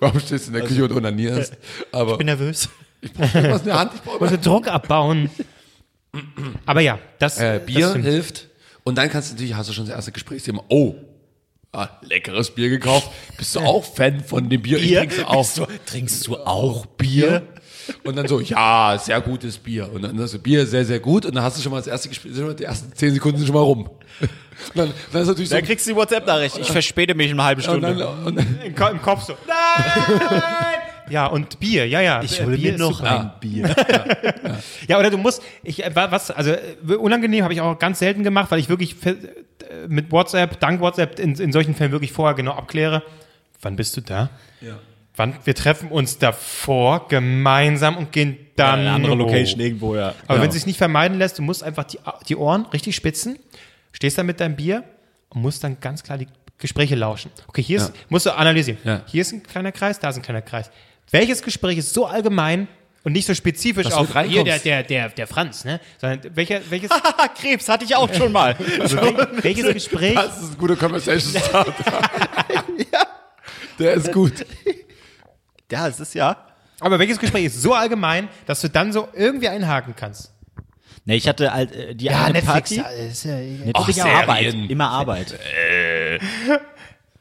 [0.00, 1.54] Warum stehst du in der Küche und onanierst?
[1.90, 2.68] Aber bin nervös.
[3.00, 3.92] ich brauche irgendwas in der Hand.
[3.94, 5.30] Ich brauche den Druck abbauen.
[6.66, 8.04] Aber ja, das, äh, das Bier stimmt.
[8.04, 8.48] hilft.
[8.84, 10.62] Und dann kannst du natürlich, hast du schon das erste Gesprächsthema.
[10.68, 10.94] Oh,
[11.72, 13.10] ah, leckeres Bier gekauft.
[13.38, 14.78] Bist du auch Fan von dem Bier?
[14.78, 15.46] Ich trink's auch.
[15.54, 17.42] Du, trinkst du auch Bier?
[18.02, 19.90] Und dann so, ja, sehr gutes Bier.
[19.92, 21.26] Und dann hast du Bier sehr, sehr gut.
[21.26, 23.54] Und dann hast du schon mal das erste Gespräch, die ersten zehn Sekunden sind schon
[23.54, 23.88] mal rum.
[24.20, 24.30] Und
[24.74, 25.56] dann, dann ist natürlich so.
[25.56, 26.58] Dann kriegst du die WhatsApp-Nachricht.
[26.58, 28.08] Ich verspäte mich eine halbe und dann, Stunde.
[28.24, 29.34] und dann, Im, Ko- Im Kopf so.
[29.46, 30.80] Nein!
[31.10, 32.22] Ja, und Bier, ja, ja.
[32.22, 33.74] Ich Bier hole mir ist noch ein Bier.
[34.88, 38.22] Ja, oder du musst, ich, wa- was, also äh, unangenehm habe ich auch ganz selten
[38.22, 39.14] gemacht, weil ich wirklich äh,
[39.88, 43.02] mit WhatsApp, dank WhatsApp in, in solchen Fällen wirklich vorher genau abkläre.
[43.62, 44.30] Wann bist du da?
[44.60, 44.78] Ja.
[45.16, 49.18] Wann, wir treffen uns davor gemeinsam und gehen dann Eine andere hoch.
[49.18, 50.14] Location irgendwo, ja.
[50.26, 50.42] Aber ja.
[50.42, 51.98] wenn es sich nicht vermeiden lässt, du musst einfach die,
[52.28, 53.38] die Ohren richtig spitzen,
[53.92, 54.84] stehst dann mit deinem Bier
[55.30, 56.26] und musst dann ganz klar die
[56.58, 57.30] Gespräche lauschen.
[57.48, 58.78] Okay, hier ist, musst du analysieren.
[58.84, 59.02] Ja.
[59.06, 60.70] Hier ist ein kleiner Kreis, da ist ein kleiner Kreis.
[61.10, 62.68] Welches Gespräch ist so allgemein
[63.04, 65.80] und nicht so spezifisch Dass auf hier der, der, der, der Franz, ne?
[66.00, 66.90] Sondern welcher, welches,
[67.40, 68.56] Krebs hatte ich auch schon mal.
[68.80, 71.74] also wel, welches Gespräch, das ist ein guter Conversation Start.
[73.78, 74.46] Der ist gut.
[75.70, 76.36] ja, es ist ja.
[76.80, 80.32] aber welches Gespräch ist so allgemein, dass du dann so irgendwie einhaken kannst?
[81.06, 82.82] Ne, ich hatte halt äh, die eine Party.
[83.10, 84.54] ist ja Netflix immer Arbeit.
[84.54, 85.38] Immer Arbeit.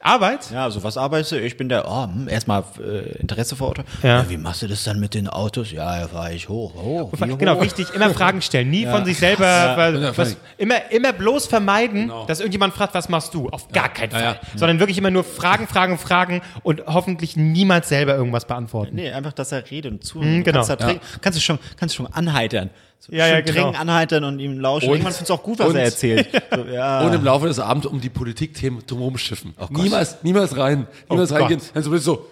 [0.06, 0.52] Arbeit?
[0.52, 1.42] Ja, also was arbeitest du?
[1.42, 3.84] Ich bin der, oh, hm, erstmal äh, Interesse vor Auto.
[4.02, 4.30] Ja.
[4.30, 5.72] wie machst du das dann mit den Autos?
[5.72, 7.12] Ja, da fahre ich hoch, hoch.
[7.14, 7.62] Wie Genau, hoch?
[7.62, 12.26] wichtig, immer Fragen stellen, nie von sich selber, Ja, was, immer, immer bloß vermeiden, Genau.
[12.26, 13.50] dass irgendjemand fragt, was machst du?
[13.50, 14.40] Auf gar keinen Fall.
[14.56, 18.96] Sondern wirklich immer nur Fragen, Fragen, Fragen und hoffentlich niemals selber irgendwas beantworten.
[18.96, 20.28] Nee, einfach, dass er redet und zuhört.
[20.30, 20.58] Mhm, genau.
[20.60, 22.70] Kannst, da trinken, kannst, du schon, kannst du schon anheitern.
[23.06, 23.72] So Ja, ja, schön genau.
[23.72, 24.88] anheitern und ihm lauschen.
[24.88, 26.30] Und- Irgendwann findest du auch gut, was und- er erzählt.
[26.56, 27.02] So, ja.
[27.06, 29.54] Und im Laufe des Abends um die Politikthemen drumherum schiffen.
[29.58, 29.72] Gott.
[29.72, 30.88] niemals, niemals rein.
[31.10, 31.60] Niemals Oh reingehen.
[31.74, 32.28] Dann so bist du so,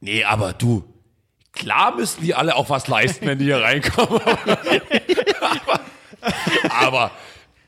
[0.00, 0.82] nee, aber du,
[1.52, 4.18] klar müssen die alle auch was leisten, wenn die hier reinkommen.
[6.70, 7.10] aber,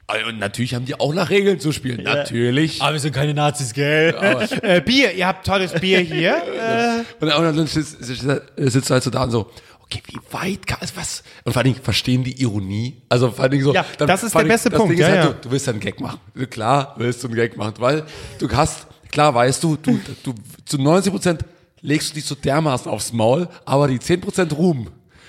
[0.06, 2.02] aber, und natürlich haben die auch nach Regeln zu spielen.
[2.04, 2.80] Natürlich.
[2.80, 4.14] Aber wir sind keine Nazis, gell?
[4.62, 6.42] Äh, Bier, ihr habt tolles Bier hier.
[7.20, 8.24] Und dann, und dann sitzt, sitzt,
[8.56, 9.50] sitzt halt so da und so,
[9.90, 11.22] okay, wie weit kann es was?
[11.44, 13.02] Und vor allen Dingen verstehen die Ironie.
[13.08, 13.74] Also vor allen Dingen so.
[13.74, 15.26] Ja, das ist der Dingen, beste Punkt, ja, halt, ja.
[15.32, 16.20] Du, du willst einen Gag machen.
[16.48, 18.04] Klar willst du einen Gag machen, weil
[18.38, 20.34] du hast, klar weißt du, du, du
[20.64, 21.44] zu 90 Prozent
[21.80, 24.88] legst du dich so dermaßen aufs Maul, aber die 10 Prozent Ruhm,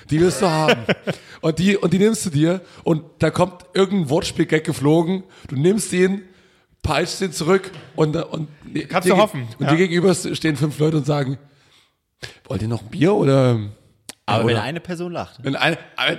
[0.10, 0.86] die willst du haben.
[1.42, 5.92] Und die, und die nimmst du dir und da kommt irgendein Wortspiel-Gag geflogen, du nimmst
[5.92, 6.22] ihn,
[6.84, 8.48] peitschst ihn zurück und, und
[8.90, 9.72] Kannst dir du hoffen, Und ja.
[9.72, 11.40] dir gegenüber stehen fünf Leute und sagen,
[12.46, 13.60] wollt ihr noch ein Bier oder?
[14.32, 15.40] Aber wenn oder- eine Person lacht.
[15.44, 15.78] wenn eine,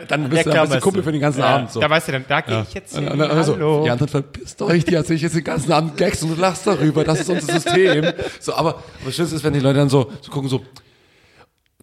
[0.09, 1.05] dann bist bist du weißt Kumpel du.
[1.07, 1.71] für den ganzen Ja, Abend.
[1.71, 1.81] So.
[1.81, 3.21] Da weißt du dann, da gehe ich jetzt Und, hin.
[3.21, 3.85] und, und so, Hallo.
[3.85, 7.05] die anderen verpisst euch, die erzählen jetzt den ganzen Abend Gags und du lachst darüber,
[7.05, 8.13] das ist unser System.
[8.41, 10.61] So, aber, das Schönste ist, wenn die Leute dann so, so gucken, so,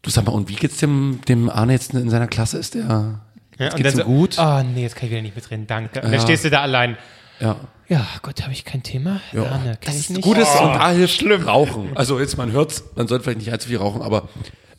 [0.01, 2.57] du sag mal, und wie geht's dem, dem Arne jetzt in seiner Klasse?
[2.57, 3.19] Ist der,
[3.57, 4.37] Ja, geht's und ihm so, gut?
[4.39, 5.99] Oh nee, jetzt kann ich wieder nicht mitreden, danke.
[6.01, 6.11] Und Ja.
[6.17, 6.97] dann stehst du da allein.
[7.39, 7.55] Ja.
[7.87, 9.19] Ja, Gott, habe ich kein Thema.
[9.31, 10.21] Ja, ne, kann ich nicht.
[10.21, 11.41] Gutes und da hilft schlimm.
[11.43, 11.89] Rauchen.
[11.95, 14.29] Also jetzt, man hört's, man sollte vielleicht nicht allzu viel rauchen, aber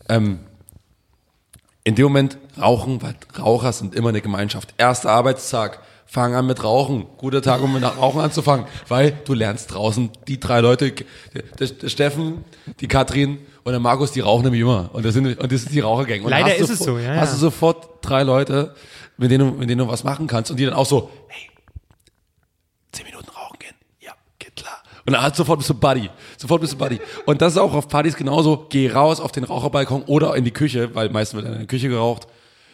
[0.09, 0.39] ähm,
[1.85, 4.74] in dem Moment rauchen, weil Raucher sind immer eine Gemeinschaft.
[4.77, 7.07] Erster Arbeitstag, fang an mit Rauchen.
[7.16, 10.93] Guter Tag, um mit Rauchen anzufangen, weil du lernst draußen die drei Leute,
[11.35, 12.44] der, der Steffen,
[12.81, 14.90] die Katrin und der Markus, die rauchen nämlich immer.
[14.93, 16.23] Und das sind und das ist die Rauchergang.
[16.23, 18.74] Und Leider ist es sofort- so, ja, Hast du sofort drei Leute,
[19.16, 21.48] mit denen, du- mit denen du was machen kannst und die dann auch so, hey,
[22.93, 23.74] zehn Minuten rauchen gehen.
[24.01, 24.82] Ja, geht klar.
[25.11, 26.09] Und dann hat sofort bist du Buddy.
[26.37, 27.01] Sofort bist du Buddy.
[27.27, 28.69] Und das ist auch auf Partys genauso.
[28.70, 31.66] Geh raus auf den Raucherbalkon oder in die Küche, weil meistens wird dann in der
[31.66, 32.28] Küche geraucht.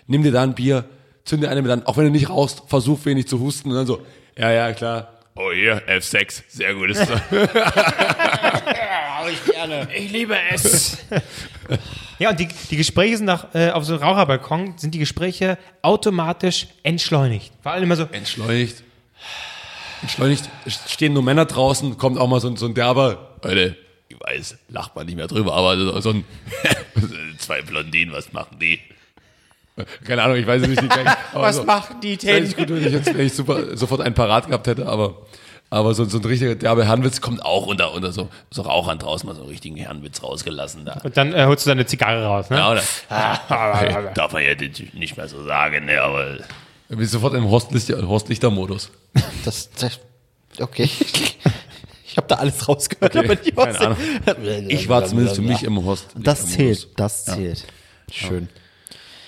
[0.06, 0.84] Nimm dir da ein Bier,
[1.24, 3.74] zünd dir eine mit an, auch wenn du nicht rauchst, versuch wenig zu husten und
[3.74, 4.02] dann so,
[4.36, 5.14] ja, ja, klar.
[5.34, 6.98] Oh hier, F6, sehr gutes.
[9.96, 10.98] Ich liebe es.
[12.20, 15.58] ja, und die, die Gespräche sind nach, äh, auf so einem Raucherbalkon, sind die Gespräche
[15.80, 17.50] automatisch entschleunigt.
[17.62, 18.84] Vor allem immer so, Entschleunigt.
[20.02, 20.48] Entschleunigt.
[20.88, 23.76] Stehen nur Männer draußen, kommt auch mal so, ein- so ein derber, Leute,
[24.08, 26.24] ich weiß, lacht man nicht mehr drüber, aber so, so ein
[27.38, 28.80] zwei Blondinen, was machen die?
[30.06, 30.82] Keine Ahnung, ich weiß es nicht.
[31.34, 31.64] Was so.
[31.64, 32.48] machen die Wäre denn?
[32.50, 35.16] ich gut, wenn ich jetzt wenn ich super, sofort einen parat gehabt hätte, aber,
[35.68, 39.28] aber so, so ein richtiger derbe Herrenwitz kommt auch unter, unter so, so Rauchern draußen
[39.28, 41.00] mal so einen richtigen Herrenwitz rausgelassen da.
[41.04, 42.56] Und dann äh, holst du deine Zigarre raus, ne?
[42.56, 42.82] Ja, oder?
[43.76, 44.54] Hey, darf man ja
[44.94, 46.36] nicht mehr so sagen, ne, aber
[46.88, 48.90] Ich bin sofort im Horst Horst Lichter Modus.
[49.44, 50.00] Das, das
[50.60, 50.88] okay.
[52.08, 53.80] Ich habe da alles rausgehört, aber nicht keine was.
[53.80, 53.98] Ahnung.
[54.68, 56.06] Ich war zumindest für mich im Horst.
[56.16, 57.66] Das zählt, das zählt.
[58.10, 58.48] Schön.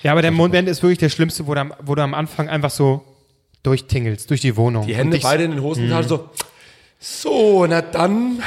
[0.01, 2.49] Ja, aber der Moment ist wirklich der schlimmste, wo du am, wo du am Anfang
[2.49, 3.03] einfach so
[3.63, 4.87] durchtingelst, durch die Wohnung.
[4.87, 6.29] Die Hände dich- beide in den Hosentaschen so.
[6.99, 8.41] So, na dann.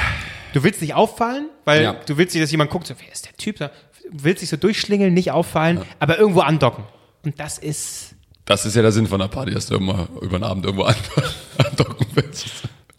[0.53, 1.93] Du willst nicht auffallen, weil Ja.
[1.93, 3.57] du willst nicht, dass jemand guckt, so, wer ist der Typ?
[3.59, 3.69] Du
[4.11, 6.83] willst dich so durchschlingeln, nicht auffallen, aber irgendwo andocken.
[7.23, 8.12] Und das ist.
[8.45, 10.83] Das ist ja der Sinn von der Party, dass du immer über den Abend irgendwo
[10.83, 10.95] an-
[11.57, 12.45] andocken willst.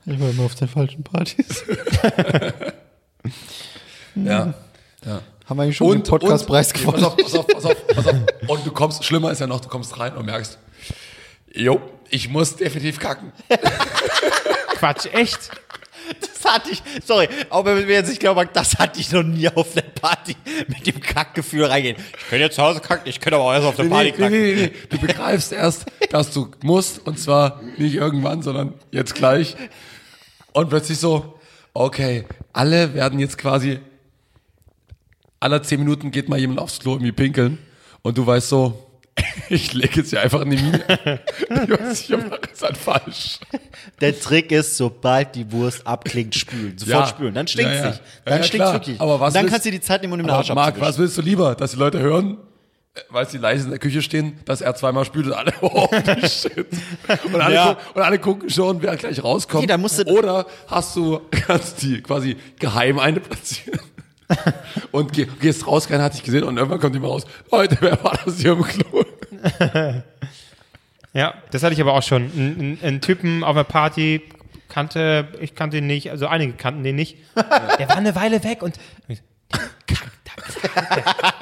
[0.07, 1.65] Ich war immer auf den falschen Partys.
[4.17, 4.55] Ja.
[5.05, 5.21] ja.
[5.47, 7.03] Haben wir eigentlich schon den Podcastpreis und- gewonnen?
[7.03, 8.15] Pass auf, pass auf, pass auf, pass auf.
[8.47, 10.57] Und du kommst, schlimmer ist ja noch, du kommst rein und merkst,
[11.53, 11.81] jo,
[12.11, 13.33] ich muss definitiv kacken.
[14.77, 15.51] Quatsch, echt?
[16.21, 19.49] Das hatte ich, sorry, auch wenn wir jetzt nicht glauben, das hatte ich noch nie
[19.49, 20.37] auf der Party
[20.69, 21.97] mit dem Kackgefühl reingehen.
[22.19, 24.17] Ich könnte jetzt zu Hause kacken, ich könnte aber auch erst auf der Party nee,
[24.17, 24.31] kacken.
[24.31, 24.73] nee, nee.
[24.91, 29.57] Du begreifst erst, dass du musst und zwar nicht irgendwann, sondern jetzt gleich.
[30.53, 31.39] Und plötzlich so,
[31.73, 33.81] okay, alle werden jetzt quasi,
[35.41, 37.59] alle zehn Minuten geht mal jemand aufs Klo irgendwie pinkeln
[38.03, 38.87] und du weißt so,
[39.49, 41.21] ich lege jetzt hier einfach in die Mine.
[41.49, 43.39] Ich weiß nicht, ich mache jetzt halt falsch.
[44.01, 46.75] Der Trick ist, sobald die Wurst abklingt, spülen.
[46.79, 47.07] Sofort Ja.
[47.07, 47.35] spülen.
[47.35, 47.91] Dann stinkt's Ja, ja.
[47.91, 48.03] nicht.
[48.25, 48.73] Dann ja, stinkt's klar.
[48.75, 49.01] wirklich.
[49.01, 50.99] Aber was Und dann willst- kannst du die Zeit nehmen, um den Arsch Marc, was
[50.99, 51.55] willst du lieber?
[51.55, 52.39] Dass die Leute hören,
[53.11, 55.89] weil sie leise in der Küche stehen, dass er zweimal spült und alle, oh,
[56.27, 56.67] shit.
[57.33, 57.67] Und alle, Ja.
[57.75, 59.71] gucken, und alle gucken schon, wer gleich rauskommt.
[59.71, 63.81] Okay, Oder hast du, kannst die quasi geheim eine platzieren.
[64.91, 67.25] Und geh, gehst raus, keiner hat dich gesehen und irgendwann kommt jemand raus.
[67.53, 69.05] Leute, wer war das hier im Klo?
[71.13, 72.25] Ja, das hatte ich aber auch schon.
[72.25, 74.21] Ein, ein, ein Typen auf einer Party
[74.69, 77.19] kannte, ich kannte ihn nicht, also einige kannten den nicht.
[77.79, 79.17] Der war eine Weile weg und der,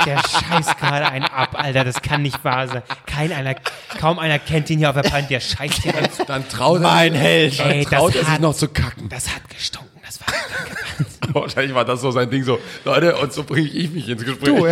[0.04, 2.82] der, scheißt gerade einen ab, Alter, das kann nicht wahr sein.
[3.06, 3.54] Kein einer,
[3.98, 5.94] kaum einer kennt ihn hier auf der Party, der scheißt hier
[6.26, 7.58] Dann traut er, Mein Held.
[7.58, 9.08] Dann traut das er sich hat- noch zu kacken.
[9.08, 9.91] Das hat gestunken,
[11.32, 14.54] Wahrscheinlich war das so sein Ding so, Leute, und so bringe ich mich ins Gespräch.
[14.54, 14.66] du.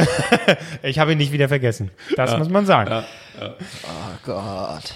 [0.83, 1.91] Ich habe ihn nicht wieder vergessen.
[2.17, 3.05] Das muss man sagen.
[4.25, 4.95] Gott.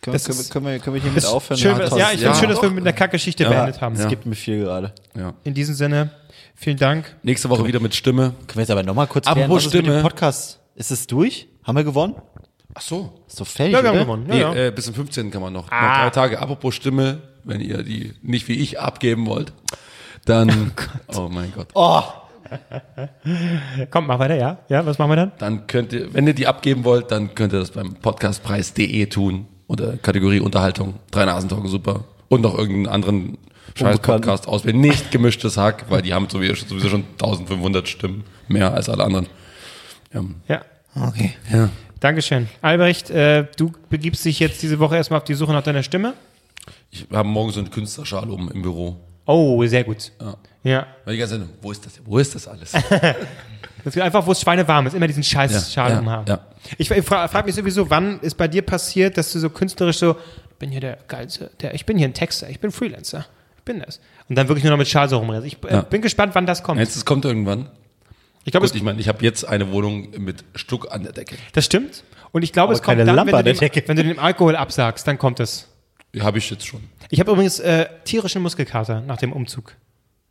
[0.00, 1.58] Können, Das können, wir- können, wir, können wir hiermit aufhören?
[1.58, 1.98] Schön, Ja, dass- toll.
[1.98, 2.34] ja, ich finde Ja.
[2.34, 3.94] schön, dass wir mit einer Kackgeschichte beendet haben.
[3.96, 4.92] Es gibt mir viel gerade.
[5.14, 5.34] Ja.
[5.44, 6.10] In diesem Sinne,
[6.54, 7.16] vielen Dank.
[7.22, 8.32] Nächste Woche wieder mit Stimme.
[8.46, 10.02] Können wir jetzt aber nochmal kurz Apropos klären, was ist mit dem Stimme.
[10.02, 10.60] Podcast?
[10.76, 11.48] Ist es durch?
[11.64, 12.14] Haben wir gewonnen?
[12.74, 13.24] Ach so.
[13.26, 14.04] Ist doch fertig, Ja, wir haben oder?
[14.04, 14.26] gewonnen.
[14.28, 14.66] Ja, Nee, ja.
[14.66, 15.30] Äh, bis zum 15.
[15.30, 15.70] kann man noch.
[15.72, 15.80] Ah.
[16.04, 16.38] Noch drei Tage.
[16.38, 19.52] Apropos Stimme, wenn ihr die nicht wie ich abgeben wollt,
[20.24, 20.72] dann.
[21.16, 21.68] Oh, mein Gott.
[23.90, 24.58] Komm, mach weiter, ja?
[24.68, 25.32] Ja, was machen wir dann?
[25.38, 29.46] Dann könnt ihr, wenn ihr die abgeben wollt, dann könnt ihr das beim podcastpreis.de tun.
[29.66, 30.94] Unter Kategorie Unterhaltung.
[31.10, 32.04] Drei Nasentalken, super.
[32.28, 33.38] Und noch irgendeinen anderen
[33.74, 34.80] scheiß Podcast auswählen.
[34.80, 39.26] Nicht gemischtes Hack, weil die haben sowieso sowieso schon 1500 Stimmen mehr als alle anderen.
[40.12, 40.22] Ja.
[40.48, 40.62] Ja.
[41.08, 41.34] Okay.
[41.52, 41.68] ja.
[42.00, 42.48] Dankeschön.
[42.62, 46.14] Albrecht, äh, du begibst dich jetzt diese Woche erstmal auf die Suche nach deiner Stimme.
[47.10, 48.96] Ich habe morgen so eine Künstlerschale um im Büro.
[49.26, 50.12] Oh, sehr gut.
[50.20, 50.36] Ja.
[50.62, 50.86] Ja.
[51.04, 52.00] Weil die ganze Zeit, wo ist das?
[52.04, 52.72] Wo ist das alles?
[53.84, 56.24] Das wird einfach, wo es schweinewarm ist, immer diesen scheiß Ja, Schal ja, umhaben.
[56.26, 56.40] ja.
[56.76, 59.98] Ich, ich frage frag mich sowieso, wann ist bei dir passiert, dass du so künstlerisch
[59.98, 60.16] so,
[60.50, 63.26] ich bin hier der geilste, der, ich bin hier ein Texter, ich bin Freelancer,
[63.58, 64.00] ich bin das.
[64.28, 65.46] Und dann wirklich nur noch mit Schal so rumrennst.
[65.46, 65.82] Ich äh, Ja.
[65.82, 66.80] bin gespannt, wann das kommt.
[66.80, 67.68] Jetzt, es kommt irgendwann.
[68.44, 71.36] Ich glaube, ich meine, ich habe jetzt eine Wohnung mit Stuck an der Decke.
[71.52, 72.02] das stimmt.
[72.32, 73.84] Und ich glaube, es kommt dann, wenn du, der dem, Decke.
[73.86, 75.68] wenn du dem Alkohol absagst, dann kommt es.
[76.16, 76.80] Die habe ich jetzt schon.
[77.10, 79.74] Ich habe übrigens äh, tierischen Muskelkater nach dem Umzug.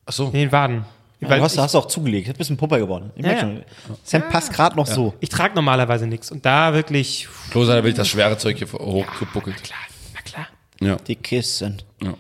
[0.08, 0.26] Ach so.
[0.26, 0.84] In den Waden.
[1.20, 2.28] Ja, Weil du hast, ich, hast du auch zugelegt.
[2.28, 3.12] Du bist ein bisschen Pupper geworden.
[3.16, 3.48] Ich Ja, merk ja.
[3.88, 3.96] schon.
[4.04, 5.14] Sam passt gerade noch so.
[5.20, 6.32] ich trage normalerweise nichts.
[6.32, 9.64] Und da wirklich, Bloß einer will das schwere Zeug hier hochgebuckelt.
[9.64, 9.78] klar,
[10.16, 10.48] na klar.
[10.82, 10.96] Ja.
[11.08, 11.84] Die Kissen.
[12.02, 12.16] ja.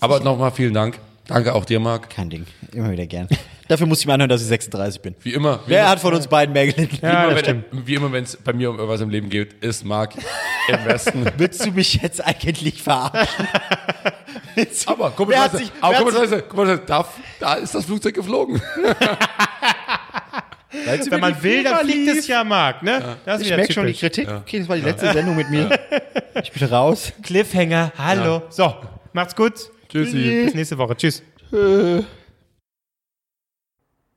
[0.00, 0.98] Aber nochmal vielen Dank.
[1.26, 2.08] Danke auch dir, Marc.
[2.08, 2.46] Kein Ding.
[2.72, 3.28] Immer wieder gern.
[3.70, 5.14] Dafür muss ich mir anhören, dass ich 36 bin.
[5.22, 5.60] Wie immer.
[5.64, 6.98] Wie Wer immer, hat von uns beiden mehr gelitten?
[7.06, 7.64] Ja, wie immer, stimmt.
[7.70, 10.14] wenn, wie immer, wenn es bei mir um irgendwas im Leben geht, ist Marc
[10.66, 11.24] im Westen.
[11.36, 13.46] Willst du mich jetzt eigentlich verarschen?
[14.86, 15.12] Aber
[15.56, 16.42] sich- aber mal, Scheiße,
[16.84, 17.06] da,
[17.38, 18.60] da ist das Flugzeug geflogen.
[21.08, 23.16] Wenn man will, dann fliegt es ja, Marc, ne?
[23.24, 23.92] Das ist Ich merke schon die.
[23.92, 24.28] Kritik.
[24.28, 25.70] Okay, das war die letzte Sendung mit mir.
[26.42, 27.12] Ich bin raus.
[27.22, 28.42] Cliffhanger, hallo.
[28.50, 28.74] So,
[29.12, 29.70] macht's gut.
[29.88, 30.42] Tschüssi.
[30.46, 30.96] Bis nächste Woche.
[30.96, 31.22] Tschüss.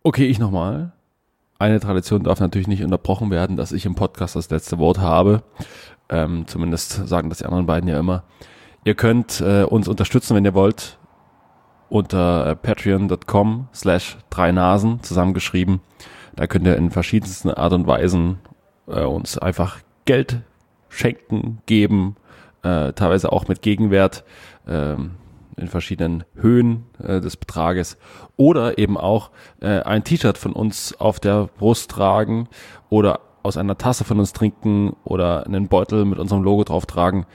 [0.05, 0.91] Okay, ich nochmal.
[1.59, 5.43] Eine Tradition darf natürlich nicht unterbrochen werden, dass ich im Podcast das letzte Wort habe.
[6.09, 8.23] Ähm, zumindest sagen das die anderen beiden ja immer.
[8.83, 10.99] Ihr könnt äh, uns unterstützen, wenn ihr wollt,
[11.87, 15.79] unter äh, patreon.com slash drei Nasen zusammengeschrieben.
[16.35, 18.39] Da könnt ihr in verschiedensten Art und Weisen
[18.87, 20.41] äh, uns einfach Geld
[20.89, 22.17] schenken, geben,
[22.63, 24.25] äh, teilweise auch mit Gegenwert
[24.67, 25.11] ähm,
[25.57, 27.97] in verschiedenen Höhen äh, des Betrages
[28.35, 29.31] oder eben auch
[29.61, 32.49] äh, ein T-Shirt von uns auf der Brust tragen
[32.89, 37.25] oder aus einer Tasse von uns trinken oder einen Beutel mit unserem Logo drauf tragen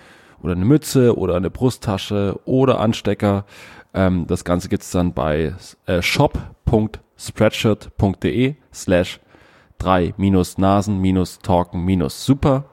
[0.42, 3.44] oder eine Mütze oder eine Brusttasche oder Anstecker.
[3.94, 5.54] Ähm, das Ganze gibt's dann bei
[5.86, 9.20] äh, shop.spreadshirt.de slash
[9.78, 12.64] 3 minus Nasen minus Talken minus Super.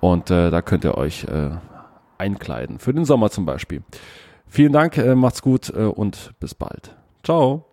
[0.00, 1.50] Und äh, da könnt ihr euch äh,
[2.18, 2.78] einkleiden.
[2.78, 3.82] Für den Sommer zum Beispiel.
[4.52, 6.94] Vielen Dank, äh, macht's gut äh, und bis bald.
[7.22, 7.71] Ciao.